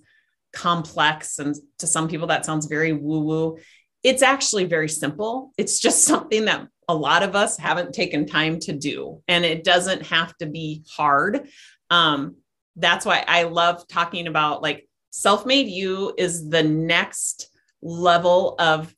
complex 0.52 1.38
and 1.38 1.54
to 1.78 1.86
some 1.86 2.08
people 2.08 2.28
that 2.28 2.44
sounds 2.44 2.66
very 2.66 2.92
woo 2.92 3.20
woo. 3.20 3.58
It's 4.02 4.22
actually 4.22 4.64
very 4.64 4.88
simple. 4.88 5.52
It's 5.58 5.80
just 5.80 6.04
something 6.04 6.44
that 6.46 6.68
a 6.88 6.94
lot 6.94 7.22
of 7.22 7.36
us 7.36 7.58
haven't 7.58 7.92
taken 7.92 8.26
time 8.26 8.58
to 8.60 8.72
do. 8.72 9.22
And 9.28 9.44
it 9.44 9.62
doesn't 9.62 10.06
have 10.06 10.36
to 10.38 10.46
be 10.46 10.84
hard. 10.90 11.48
Um, 11.90 12.36
that's 12.76 13.04
why 13.04 13.24
I 13.26 13.42
love 13.44 13.86
talking 13.88 14.26
about 14.26 14.62
like 14.62 14.88
self 15.10 15.44
made 15.44 15.68
you 15.68 16.14
is 16.16 16.48
the 16.48 16.62
next 16.62 17.50
level 17.82 18.54
of 18.58 18.94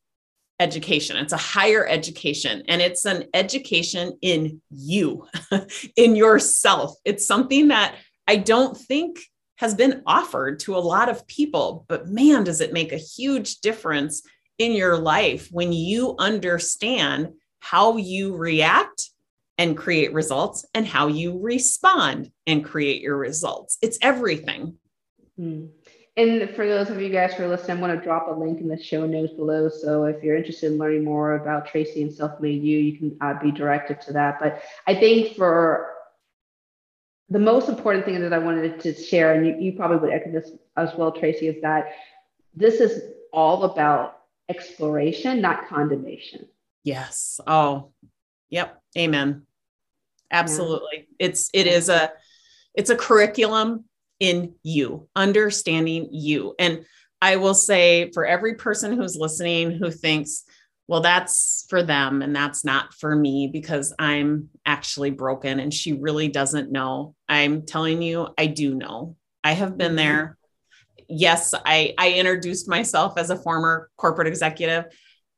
education. 0.61 1.16
It's 1.16 1.32
a 1.32 1.38
higher 1.38 1.86
education 1.86 2.62
and 2.68 2.82
it's 2.82 3.07
an 3.07 3.24
education 3.34 4.18
in 4.20 4.61
you, 4.70 5.26
in 5.96 6.14
yourself. 6.14 6.94
It's 7.05 7.26
something 7.26 7.68
that 7.68 7.96
I 8.28 8.36
don't 8.36 8.76
think 8.76 9.18
has 9.57 9.74
been 9.74 10.03
offered 10.07 10.61
to 10.61 10.76
a 10.76 10.78
lot 10.78 11.09
of 11.09 11.26
people, 11.26 11.84
but 11.88 12.09
man, 12.09 12.44
does 12.44 12.61
it 12.61 12.72
make 12.72 12.92
a 12.92 12.98
huge 12.98 13.61
difference 13.61 14.22
in 14.61 14.73
your 14.73 14.99
life 14.99 15.49
when 15.51 15.73
you 15.73 16.15
understand 16.19 17.33
how 17.61 17.97
you 17.97 18.37
react 18.37 19.11
and 19.57 19.77
create 19.77 20.13
results 20.13 20.67
and 20.75 20.87
how 20.87 21.07
you 21.07 21.39
respond 21.41 22.31
and 22.47 22.65
create 22.65 23.01
your 23.01 23.17
results. 23.17 23.79
It's 23.83 23.99
everything. 24.03 24.77
Mm. 25.39 25.71
And 26.17 26.51
for 26.51 26.67
those 26.67 26.91
of 26.91 27.01
you 27.01 27.09
guys 27.09 27.33
who 27.33 27.45
are 27.45 27.49
listening, 27.49 27.79
I'm 27.79 27.81
going 27.81 27.99
to 27.99 28.05
drop 28.05 28.29
a 28.29 28.39
link 28.39 28.61
in 28.61 28.69
the 28.69 28.83
show 28.83 29.07
notes 29.07 29.33
below. 29.33 29.71
So 29.71 30.05
if 30.05 30.23
you're 30.23 30.37
interested 30.37 30.73
in 30.73 30.79
learning 30.79 31.05
more 31.05 31.37
about 31.37 31.67
Tracy 31.67 32.03
and 32.03 32.13
Self-Made 32.13 32.63
U, 32.63 32.79
you 32.79 32.99
can 32.99 33.17
uh, 33.23 33.41
be 33.43 33.51
directed 33.51 34.03
to 34.03 34.13
that. 34.13 34.39
But 34.41 34.63
I 34.87 34.95
think 34.95 35.37
for 35.37 35.95
the 37.31 37.39
most 37.39 37.71
important 37.71 38.05
thing 38.05 38.21
that 38.21 38.35
I 38.35 38.39
wanted 38.39 38.81
to 38.81 38.95
share, 38.95 39.33
and 39.33 39.47
you, 39.47 39.57
you 39.59 39.73
probably 39.73 39.99
would 39.99 40.13
echo 40.13 40.31
this 40.31 40.51
as 40.77 40.95
well, 40.97 41.13
Tracy, 41.13 41.49
is 41.49 41.63
that 41.63 41.93
this 42.55 42.81
is 42.81 43.03
all 43.33 43.65
about 43.65 44.20
exploration, 44.51 45.40
not 45.40 45.68
condemnation. 45.68 46.46
Yes. 46.84 47.40
Oh, 47.46 47.92
yep. 48.51 48.82
Amen. 48.98 49.46
Absolutely. 50.30 51.09
Yeah. 51.18 51.26
It's 51.26 51.51
it 51.55 51.66
is 51.66 51.88
a 51.88 52.12
it's 52.74 52.90
a 52.90 52.96
curriculum 52.96 53.84
in 54.18 54.55
you, 54.62 55.09
understanding 55.16 56.09
you. 56.12 56.55
And 56.59 56.84
I 57.22 57.36
will 57.36 57.55
say 57.55 58.11
for 58.12 58.26
every 58.26 58.55
person 58.55 58.92
who's 58.92 59.16
listening 59.16 59.72
who 59.72 59.90
thinks, 59.90 60.44
well, 60.88 61.01
that's 61.01 61.66
for 61.68 61.82
them 61.82 62.22
and 62.22 62.34
that's 62.34 62.64
not 62.64 62.94
for 62.94 63.14
me 63.14 63.48
because 63.53 63.94
I'm 63.98 64.48
actually 64.66 65.11
broken 65.11 65.61
and 65.61 65.72
she 65.72 65.92
really 65.92 66.28
doesn't 66.28 66.72
know. 66.72 67.14
I'm 67.28 67.62
telling 67.64 68.03
you, 68.03 68.28
I 68.36 68.46
do 68.46 68.74
know. 68.74 69.16
I 69.44 69.53
have 69.53 69.78
been 69.78 69.90
mm-hmm. 69.90 69.96
there. 69.96 70.38
Yes, 71.11 71.55
I, 71.67 71.95
I 71.99 72.13
introduced 72.13 72.69
myself 72.69 73.19
as 73.19 73.31
a 73.31 73.37
former 73.37 73.91
corporate 73.97 74.29
executive. 74.29 74.85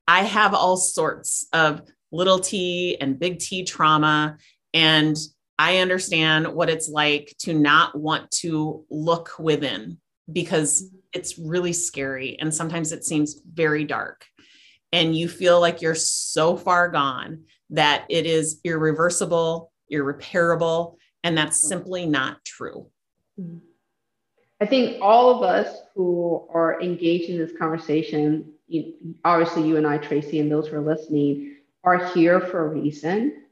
I 0.07 0.25
have 0.25 0.55
all 0.55 0.77
sorts 0.77 1.49
of 1.53 1.83
little 2.12 2.39
t 2.39 2.97
and 3.01 3.18
big 3.18 3.39
T 3.39 3.64
trauma. 3.64 4.37
And 4.75 5.16
I 5.59 5.79
understand 5.79 6.49
what 6.49 6.70
it's 6.70 6.89
like 6.89 7.35
to 7.41 7.55
not 7.55 7.99
want 7.99 8.31
to 8.43 8.85
look 8.91 9.31
within 9.39 9.99
because 10.31 10.91
it's 11.12 11.39
really 11.39 11.73
scary. 11.73 12.39
And 12.39 12.55
sometimes 12.55 12.93
it 12.93 13.05
seems 13.05 13.41
very 13.51 13.85
dark. 13.85 14.25
And 14.93 15.16
you 15.16 15.29
feel 15.29 15.61
like 15.61 15.81
you're 15.81 15.95
so 15.95 16.57
far 16.57 16.89
gone 16.89 17.45
that 17.70 18.05
it 18.11 18.27
is 18.27 18.61
irreversible, 18.64 19.73
irreparable. 19.89 20.99
And 21.25 21.37
that's 21.37 21.64
mm. 21.64 21.68
simply 21.68 22.07
not 22.07 22.45
true. 22.45 22.91
Mm. 23.41 23.61
I 24.62 24.66
think 24.66 25.02
all 25.02 25.34
of 25.34 25.42
us 25.42 25.76
who 25.92 26.46
are 26.54 26.80
engaged 26.80 27.28
in 27.28 27.36
this 27.36 27.50
conversation 27.58 28.52
you, 28.68 28.94
obviously 29.24 29.66
you 29.66 29.76
and 29.76 29.84
I, 29.84 29.98
Tracy, 29.98 30.38
and 30.38 30.48
those 30.48 30.68
who 30.68 30.76
are 30.76 30.80
listening 30.80 31.56
are 31.82 32.06
here 32.14 32.40
for 32.40 32.66
a 32.66 32.68
reason. 32.68 33.42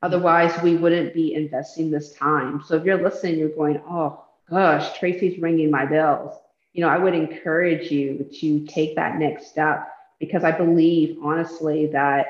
Otherwise, 0.00 0.52
we 0.62 0.76
wouldn't 0.76 1.12
be 1.12 1.34
investing 1.34 1.90
this 1.90 2.12
time. 2.12 2.62
So 2.64 2.76
if 2.76 2.84
you're 2.84 3.02
listening, 3.02 3.36
you're 3.36 3.48
going, 3.48 3.82
oh 3.88 4.24
gosh, 4.48 4.96
Tracy's 4.96 5.40
ringing 5.40 5.72
my 5.72 5.86
bells. 5.86 6.38
You 6.72 6.82
know, 6.82 6.88
I 6.88 6.98
would 6.98 7.14
encourage 7.16 7.90
you 7.90 8.30
to 8.40 8.64
take 8.66 8.94
that 8.94 9.18
next 9.18 9.48
step 9.48 9.88
because 10.20 10.44
I 10.44 10.52
believe 10.52 11.18
honestly 11.20 11.88
that 11.88 12.26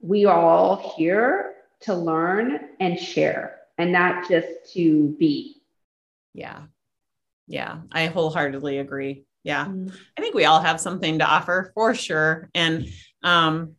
we 0.00 0.24
are 0.24 0.38
all 0.38 0.94
here 0.96 1.54
to 1.80 1.96
learn 1.96 2.60
and 2.78 2.96
share 2.96 3.58
and 3.76 3.90
not 3.90 4.28
just 4.28 4.72
to 4.74 5.16
be. 5.18 5.62
Yeah. 6.32 6.60
Yeah, 7.46 7.78
I 7.92 8.06
wholeheartedly 8.06 8.78
agree 8.78 9.24
yeah 9.46 9.66
mm. 9.66 9.88
i 10.18 10.20
think 10.20 10.34
we 10.34 10.44
all 10.44 10.60
have 10.60 10.80
something 10.80 11.20
to 11.20 11.24
offer 11.24 11.70
for 11.72 11.94
sure 11.94 12.50
and 12.52 12.88
um 13.22 13.76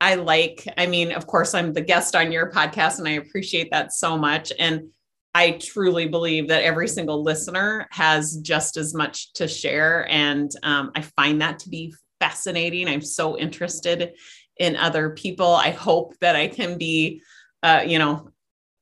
I 0.00 0.16
like, 0.16 0.68
I 0.76 0.86
mean, 0.86 1.12
of 1.12 1.26
course, 1.26 1.54
I'm 1.54 1.72
the 1.72 1.80
guest 1.80 2.14
on 2.14 2.30
your 2.30 2.50
podcast 2.50 2.98
and 2.98 3.08
I 3.08 3.12
appreciate 3.12 3.70
that 3.70 3.90
so 3.90 4.18
much. 4.18 4.52
And 4.58 4.90
I 5.34 5.52
truly 5.52 6.08
believe 6.08 6.48
that 6.48 6.62
every 6.62 6.88
single 6.88 7.22
listener 7.22 7.88
has 7.90 8.36
just 8.36 8.76
as 8.76 8.92
much 8.92 9.32
to 9.34 9.48
share. 9.48 10.06
And 10.10 10.50
um, 10.62 10.90
I 10.94 11.00
find 11.00 11.40
that 11.40 11.60
to 11.60 11.70
be 11.70 11.94
fascinating. 12.20 12.86
I'm 12.86 13.00
so 13.00 13.38
interested 13.38 14.12
in 14.58 14.76
other 14.76 15.10
people. 15.10 15.54
I 15.54 15.70
hope 15.70 16.18
that 16.20 16.36
I 16.36 16.48
can 16.48 16.76
be, 16.76 17.22
uh, 17.62 17.84
you 17.86 17.98
know, 17.98 18.28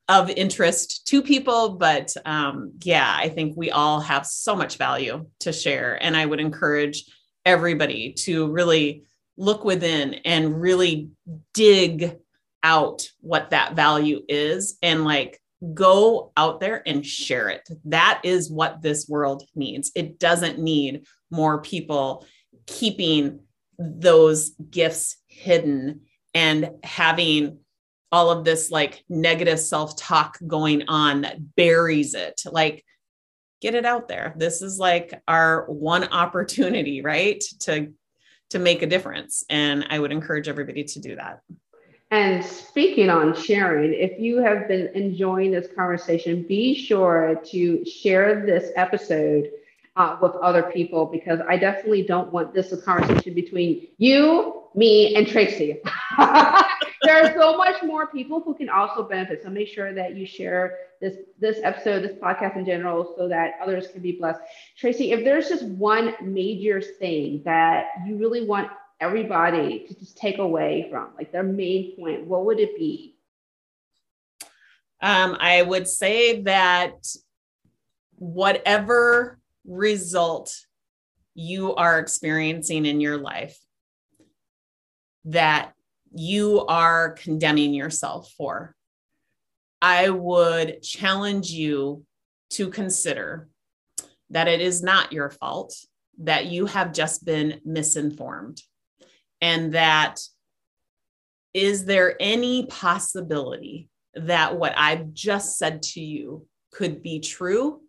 of 0.09 0.31
interest 0.31 1.07
to 1.09 1.23
people. 1.23 1.77
But 1.77 2.13
um, 2.25 2.73
yeah, 2.83 3.15
I 3.17 3.29
think 3.29 3.57
we 3.57 3.71
all 3.71 4.01
have 4.01 4.27
so 4.27 4.55
much 4.57 4.77
value 4.77 5.27
to 5.41 5.53
share. 5.53 6.03
And 6.03 6.17
I 6.17 6.27
would 6.27 6.41
encourage 6.41 7.05
everybody 7.45 8.13
to 8.13 8.51
really 8.51 9.05
look 9.37 9.65
within 9.65 10.15
and 10.25 10.61
really 10.61 11.11
dig 11.55 12.17
out 12.63 13.09
what 13.21 13.51
that 13.51 13.75
value 13.75 14.21
is 14.29 14.79
and 14.83 15.05
like 15.05 15.41
go 15.75 16.33
out 16.37 16.61
there 16.61 16.83
and 16.87 17.07
share 17.07 17.49
it. 17.49 17.69
That 17.85 18.21
is 18.25 18.51
what 18.51 18.83
this 18.83 19.09
world 19.09 19.45
needs. 19.55 19.93
It 19.95 20.19
doesn't 20.19 20.59
need 20.59 21.07
more 21.31 21.63
people 21.63 22.27
keeping 22.67 23.41
those 23.79 24.51
gifts 24.71 25.17
hidden 25.29 26.03
and 26.35 26.71
having 26.83 27.59
all 28.13 28.31
of 28.31 28.45
this 28.45 28.71
like 28.71 29.03
negative 29.09 29.59
self 29.59 29.97
talk 29.97 30.39
going 30.47 30.85
on 30.89 31.23
that 31.23 31.57
buries 31.57 32.15
it. 32.15 32.43
Like, 32.49 32.85
get 33.61 33.75
it 33.75 33.87
out 33.87 34.07
there. 34.07 34.35
This 34.37 34.61
is 34.61 34.79
like 34.79 35.21
our 35.27 35.65
one 35.67 36.05
opportunity, 36.05 37.01
right? 37.03 37.43
To 37.61 37.93
to 38.51 38.59
make 38.59 38.83
a 38.83 38.87
difference. 38.87 39.45
And 39.49 39.87
I 39.89 39.99
would 39.99 40.13
encourage 40.13 40.47
everybody 40.47 40.85
to 40.85 41.01
do 41.01 41.17
that. 41.17 41.41
And 42.11 42.45
speaking 42.45 43.09
on 43.09 43.35
sharing, 43.35 43.95
if 43.95 44.21
you 44.21 44.43
have 44.43 44.69
been 44.69 44.89
enjoying 44.89 45.51
this 45.51 45.69
conversation, 45.75 46.43
be 46.43 46.75
sure 46.75 47.41
to 47.47 47.85
share 47.87 48.45
this 48.45 48.71
episode 48.77 49.51
uh, 49.97 50.19
with 50.21 50.33
other 50.33 50.65
people 50.65 51.07
because 51.07 51.41
I 51.49 51.57
definitely 51.57 52.03
don't 52.03 52.31
want 52.31 52.53
this 52.53 52.73
a 52.73 52.77
conversation 52.77 53.33
between 53.33 53.89
you, 53.97 54.65
me, 54.75 55.15
and 55.17 55.27
Tracy. 55.27 55.81
there 57.13 57.25
are 57.25 57.35
so 57.35 57.57
much 57.57 57.83
more 57.83 58.07
people 58.07 58.41
who 58.41 58.55
can 58.55 58.69
also 58.69 59.03
benefit. 59.03 59.43
So 59.43 59.51
make 59.51 59.69
sure 59.69 59.93
that 59.93 60.17
you 60.17 60.27
share 60.27 60.79
this 61.01 61.17
this 61.39 61.59
episode, 61.63 62.03
this 62.03 62.17
podcast 62.19 62.57
in 62.57 62.65
general, 62.65 63.15
so 63.17 63.29
that 63.29 63.55
others 63.63 63.89
can 63.89 64.01
be 64.03 64.13
blessed. 64.13 64.41
Tracy, 64.77 65.13
if 65.13 65.25
there's 65.25 65.49
just 65.49 65.65
one 65.65 66.15
major 66.23 66.81
thing 66.81 67.43
that 67.45 67.89
you 68.07 68.17
really 68.17 68.47
want 68.47 68.71
everybody 69.01 69.87
to 69.89 69.95
just 69.99 70.17
take 70.17 70.39
away 70.39 70.89
from, 70.91 71.09
like 71.17 71.33
their 71.33 71.43
main 71.43 71.97
point, 71.97 72.25
what 72.27 72.47
would 72.47 72.61
it 72.61 72.77
be? 72.77 73.17
Um, 75.01 75.37
I 75.41 75.63
would 75.63 75.89
say 75.89 76.43
that 76.43 76.95
whatever 78.17 79.41
result 79.67 80.55
you 81.35 81.75
are 81.75 81.99
experiencing 81.99 82.87
in 82.87 83.01
your 83.01 83.19
life, 83.19 83.59
that 85.25 85.73
you 86.15 86.65
are 86.67 87.11
condemning 87.11 87.75
yourself 87.75 88.31
for. 88.37 88.75
I 89.81 90.11
would 90.11 90.83
challenge 90.83 91.51
you 91.51 92.05
to 92.51 92.71
consider 92.71 93.49
that 94.31 94.49
it 94.49 94.61
is 94.61 94.83
not 94.83 95.13
your 95.13 95.31
fault, 95.31 95.75
that 96.19 96.47
you 96.47 96.67
have 96.67 96.93
just 96.93 97.25
been 97.25 97.61
misinformed, 97.65 98.63
and 99.41 99.75
that 99.75 100.21
is 101.55 101.85
there 101.85 102.17
any 102.21 102.67
possibility 102.67 103.91
that 104.15 104.57
what 104.57 104.73
I've 104.77 105.13
just 105.13 105.59
said 105.59 105.83
to 105.83 106.01
you 106.01 106.47
could 106.71 107.03
be 107.03 107.21
true? 107.21 107.81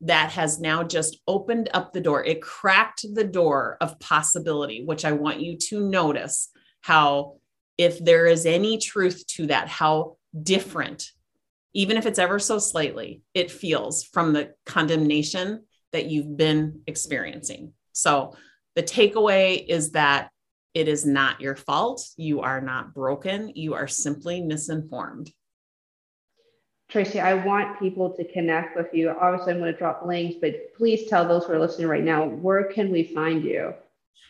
That 0.00 0.32
has 0.32 0.60
now 0.60 0.82
just 0.82 1.18
opened 1.26 1.70
up 1.72 1.92
the 1.92 2.00
door. 2.00 2.22
It 2.22 2.42
cracked 2.42 3.06
the 3.14 3.24
door 3.24 3.78
of 3.80 3.98
possibility, 3.98 4.84
which 4.84 5.04
I 5.04 5.12
want 5.12 5.40
you 5.40 5.56
to 5.56 5.80
notice 5.80 6.50
how 6.82 7.38
if 7.78 8.02
there 8.04 8.26
is 8.26 8.46
any 8.46 8.78
truth 8.78 9.26
to 9.28 9.46
that, 9.48 9.68
how 9.68 10.16
different, 10.40 11.10
even 11.72 11.96
if 11.96 12.06
it's 12.06 12.18
ever 12.18 12.38
so 12.38 12.58
slightly, 12.58 13.22
it 13.34 13.50
feels 13.50 14.04
from 14.04 14.32
the 14.32 14.54
condemnation 14.66 15.64
that 15.92 16.06
you've 16.06 16.36
been 16.36 16.80
experiencing. 16.86 17.72
So 17.92 18.34
the 18.74 18.82
takeaway 18.82 19.64
is 19.66 19.92
that 19.92 20.30
it 20.74 20.88
is 20.88 21.06
not 21.06 21.40
your 21.40 21.54
fault. 21.54 22.04
You 22.16 22.40
are 22.40 22.60
not 22.60 22.94
broken. 22.94 23.52
You 23.54 23.74
are 23.74 23.86
simply 23.86 24.40
misinformed. 24.40 25.30
Tracy, 26.90 27.20
I 27.20 27.34
want 27.34 27.78
people 27.78 28.10
to 28.14 28.24
connect 28.32 28.76
with 28.76 28.88
you. 28.92 29.10
Obviously, 29.10 29.52
I'm 29.52 29.58
going 29.58 29.72
to 29.72 29.78
drop 29.78 30.02
links, 30.04 30.36
but 30.40 30.74
please 30.76 31.08
tell 31.08 31.26
those 31.26 31.44
who 31.44 31.52
are 31.52 31.58
listening 31.58 31.88
right 31.88 32.04
now 32.04 32.26
where 32.26 32.64
can 32.64 32.90
we 32.90 33.04
find 33.04 33.42
you? 33.42 33.72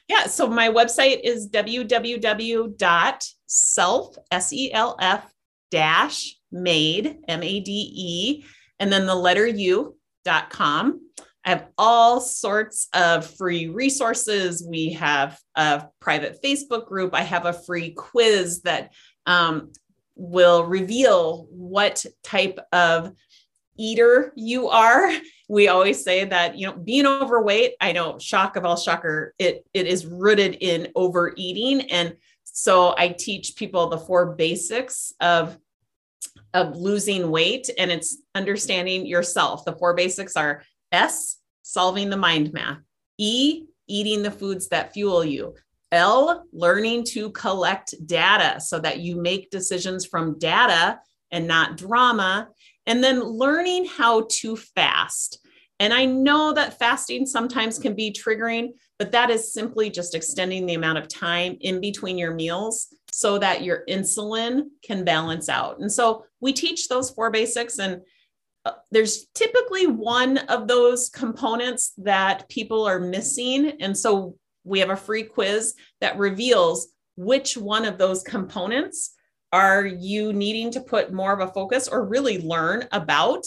Yeah. 0.09 0.27
So 0.27 0.47
my 0.47 0.69
website 0.69 1.21
is 1.25 1.49
www.self, 1.49 3.34
S-E-L-F 3.47 4.19
S 4.31 4.53
E 4.53 4.73
L 4.73 4.97
F 5.01 5.33
dash 5.71 6.37
made, 6.51 7.19
M-A-D-E, 7.29 8.45
and 8.79 8.93
then 8.93 9.07
the 9.07 9.15
letter 9.15 9.47
U 9.47 9.97
dot 10.25 10.51
com. 10.51 11.01
I 11.45 11.51
have 11.51 11.67
all 11.77 12.21
sorts 12.21 12.89
of 12.95 13.27
free 13.27 13.69
resources. 13.69 14.67
We 14.67 14.95
have 14.95 15.39
a 15.55 15.87
private 16.01 16.43
Facebook 16.43 16.87
group. 16.87 17.15
I 17.15 17.23
have 17.23 17.45
a 17.45 17.53
free 17.53 17.91
quiz 17.91 18.63
that 18.63 18.93
um, 19.27 19.73
will 20.17 20.65
reveal 20.65 21.47
what 21.51 22.05
type 22.23 22.59
of 22.73 23.13
eater 23.77 24.33
you 24.37 24.69
are 24.69 25.11
we 25.49 25.67
always 25.67 26.03
say 26.03 26.25
that 26.25 26.57
you 26.57 26.65
know 26.65 26.75
being 26.75 27.07
overweight 27.07 27.73
i 27.81 27.91
know 27.91 28.17
shock 28.21 28.55
of 28.55 28.65
all 28.65 28.77
shocker 28.77 29.35
it 29.39 29.67
it 29.75 29.87
is 29.87 30.07
rooted 30.07 30.57
in 30.61 30.89
overeating 30.95 31.81
and 31.91 32.15
so 32.57 32.95
i 32.97 33.09
teach 33.09 33.57
people 33.57 33.89
the 33.89 33.99
four 33.99 34.35
basics 34.35 35.13
of 35.21 35.59
of 36.55 36.77
losing 36.77 37.31
weight 37.31 37.69
and 37.79 37.91
it's 37.91 38.19
understanding 38.35 39.05
yourself. 39.07 39.65
The 39.65 39.75
four 39.75 39.95
basics 39.95 40.37
are 40.37 40.63
s 40.93 41.39
solving 41.63 42.09
the 42.11 42.17
mind 42.17 42.53
math. 42.53 42.79
E 43.19 43.65
eating 43.87 44.23
the 44.23 44.31
foods 44.31 44.69
that 44.69 44.93
fuel 44.93 45.25
you. 45.25 45.55
L 45.93 46.45
learning 46.53 47.05
to 47.05 47.31
collect 47.31 47.95
data 48.07 48.61
so 48.61 48.79
that 48.79 49.01
you 49.01 49.17
make 49.17 49.51
decisions 49.51 50.07
from 50.07 50.39
data 50.39 51.01
and 51.31 51.47
not 51.47 51.77
drama. 51.77 52.49
And 52.87 53.03
then 53.03 53.21
learning 53.21 53.87
how 53.87 54.27
to 54.31 54.57
fast. 54.57 55.44
And 55.81 55.93
I 55.93 56.05
know 56.05 56.53
that 56.53 56.79
fasting 56.79 57.27
sometimes 57.27 57.79
can 57.79 57.95
be 57.95 58.13
triggering, 58.13 58.71
but 58.99 59.11
that 59.13 59.31
is 59.31 59.53
simply 59.53 59.91
just 59.91 60.15
extending 60.15 60.67
the 60.67 60.75
amount 60.75 60.99
of 60.99 61.09
time 61.09 61.57
in 61.61 61.81
between 61.81 62.17
your 62.17 62.33
meals 62.33 62.95
so 63.11 63.39
that 63.39 63.63
your 63.63 63.85
insulin 63.89 64.67
can 64.83 65.05
balance 65.05 65.49
out. 65.49 65.81
And 65.81 65.91
so 65.91 66.25
we 66.41 66.53
teach 66.53 66.89
those 66.89 67.11
four 67.11 67.31
basics, 67.31 67.79
and 67.79 68.03
uh, 68.65 68.73
there's 68.93 69.27
typically 69.35 69.87
one 69.87 70.39
of 70.39 70.69
those 70.69 71.11
components 71.11 71.93
that 71.99 72.49
people 72.49 72.87
are 72.87 73.01
missing. 73.01 73.73
And 73.81 73.97
so 73.97 74.37
we 74.63 74.79
have 74.81 74.91
a 74.91 74.97
free 74.97 75.25
quiz 75.25 75.75
that 76.01 76.19
reveals 76.19 76.89
which 77.17 77.57
one 77.57 77.85
of 77.85 77.99
those 77.99 78.23
components 78.23 79.15
are 79.53 79.87
you 79.87 80.33
needing 80.33 80.73
to 80.73 80.81
put 80.81 81.13
more 81.13 81.33
of 81.33 81.39
a 81.39 81.53
focus 81.53 81.87
or 81.87 82.05
really 82.05 82.41
learn 82.43 82.89
about? 82.91 83.45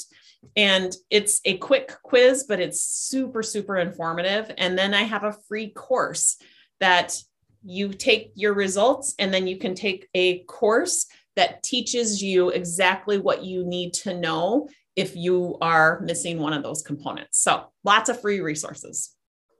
And 0.55 0.93
it's 1.09 1.41
a 1.45 1.57
quick 1.57 1.93
quiz, 2.03 2.45
but 2.47 2.59
it's 2.59 2.83
super, 2.83 3.43
super 3.43 3.77
informative. 3.77 4.51
And 4.57 4.77
then 4.77 4.93
I 4.93 5.03
have 5.03 5.23
a 5.23 5.37
free 5.47 5.69
course 5.69 6.37
that 6.79 7.15
you 7.63 7.89
take 7.89 8.31
your 8.35 8.53
results 8.53 9.15
and 9.19 9.33
then 9.33 9.47
you 9.47 9.57
can 9.57 9.75
take 9.75 10.07
a 10.13 10.39
course 10.43 11.07
that 11.35 11.63
teaches 11.63 12.21
you 12.23 12.49
exactly 12.49 13.19
what 13.19 13.43
you 13.43 13.63
need 13.65 13.93
to 13.93 14.17
know 14.17 14.67
if 14.95 15.15
you 15.15 15.57
are 15.61 16.01
missing 16.01 16.39
one 16.39 16.53
of 16.53 16.63
those 16.63 16.81
components. 16.81 17.39
So 17.39 17.67
lots 17.83 18.09
of 18.09 18.19
free 18.19 18.39
resources. 18.39 19.15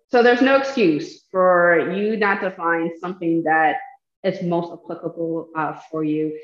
So 0.10 0.24
there's 0.24 0.42
no 0.42 0.56
excuse 0.56 1.26
for 1.30 1.92
you 1.94 2.18
not 2.18 2.42
to 2.42 2.52
find 2.52 2.92
something 3.00 3.44
that 3.44 3.76
is 4.24 4.42
most 4.42 4.72
applicable 4.72 5.50
uh, 5.56 5.80
for 5.92 6.04
you. 6.04 6.38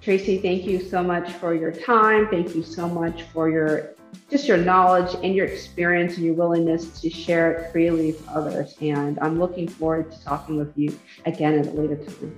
Tracy, 0.00 0.38
thank 0.38 0.64
you 0.64 0.80
so 0.80 1.02
much 1.02 1.32
for 1.32 1.54
your 1.54 1.72
time. 1.72 2.28
Thank 2.28 2.54
you 2.54 2.62
so 2.62 2.88
much 2.88 3.22
for 3.22 3.50
your 3.50 3.94
just 4.30 4.46
your 4.46 4.56
knowledge 4.56 5.14
and 5.22 5.34
your 5.34 5.46
experience 5.46 6.16
and 6.16 6.24
your 6.24 6.34
willingness 6.34 7.00
to 7.00 7.10
share 7.10 7.52
it 7.52 7.72
freely 7.72 8.12
with 8.12 8.28
others. 8.28 8.76
And 8.80 9.18
I'm 9.20 9.38
looking 9.38 9.66
forward 9.66 10.10
to 10.12 10.24
talking 10.24 10.56
with 10.56 10.76
you 10.76 10.98
again 11.26 11.58
at 11.58 11.66
a 11.66 11.70
later 11.70 11.96
time. 11.96 12.36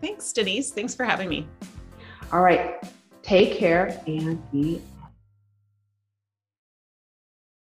Thanks, 0.00 0.32
Denise. 0.32 0.70
Thanks 0.70 0.94
for 0.94 1.04
having 1.04 1.28
me. 1.28 1.46
All 2.32 2.42
right. 2.42 2.82
Take 3.22 3.56
care 3.56 4.00
and 4.06 4.50
be 4.50 4.80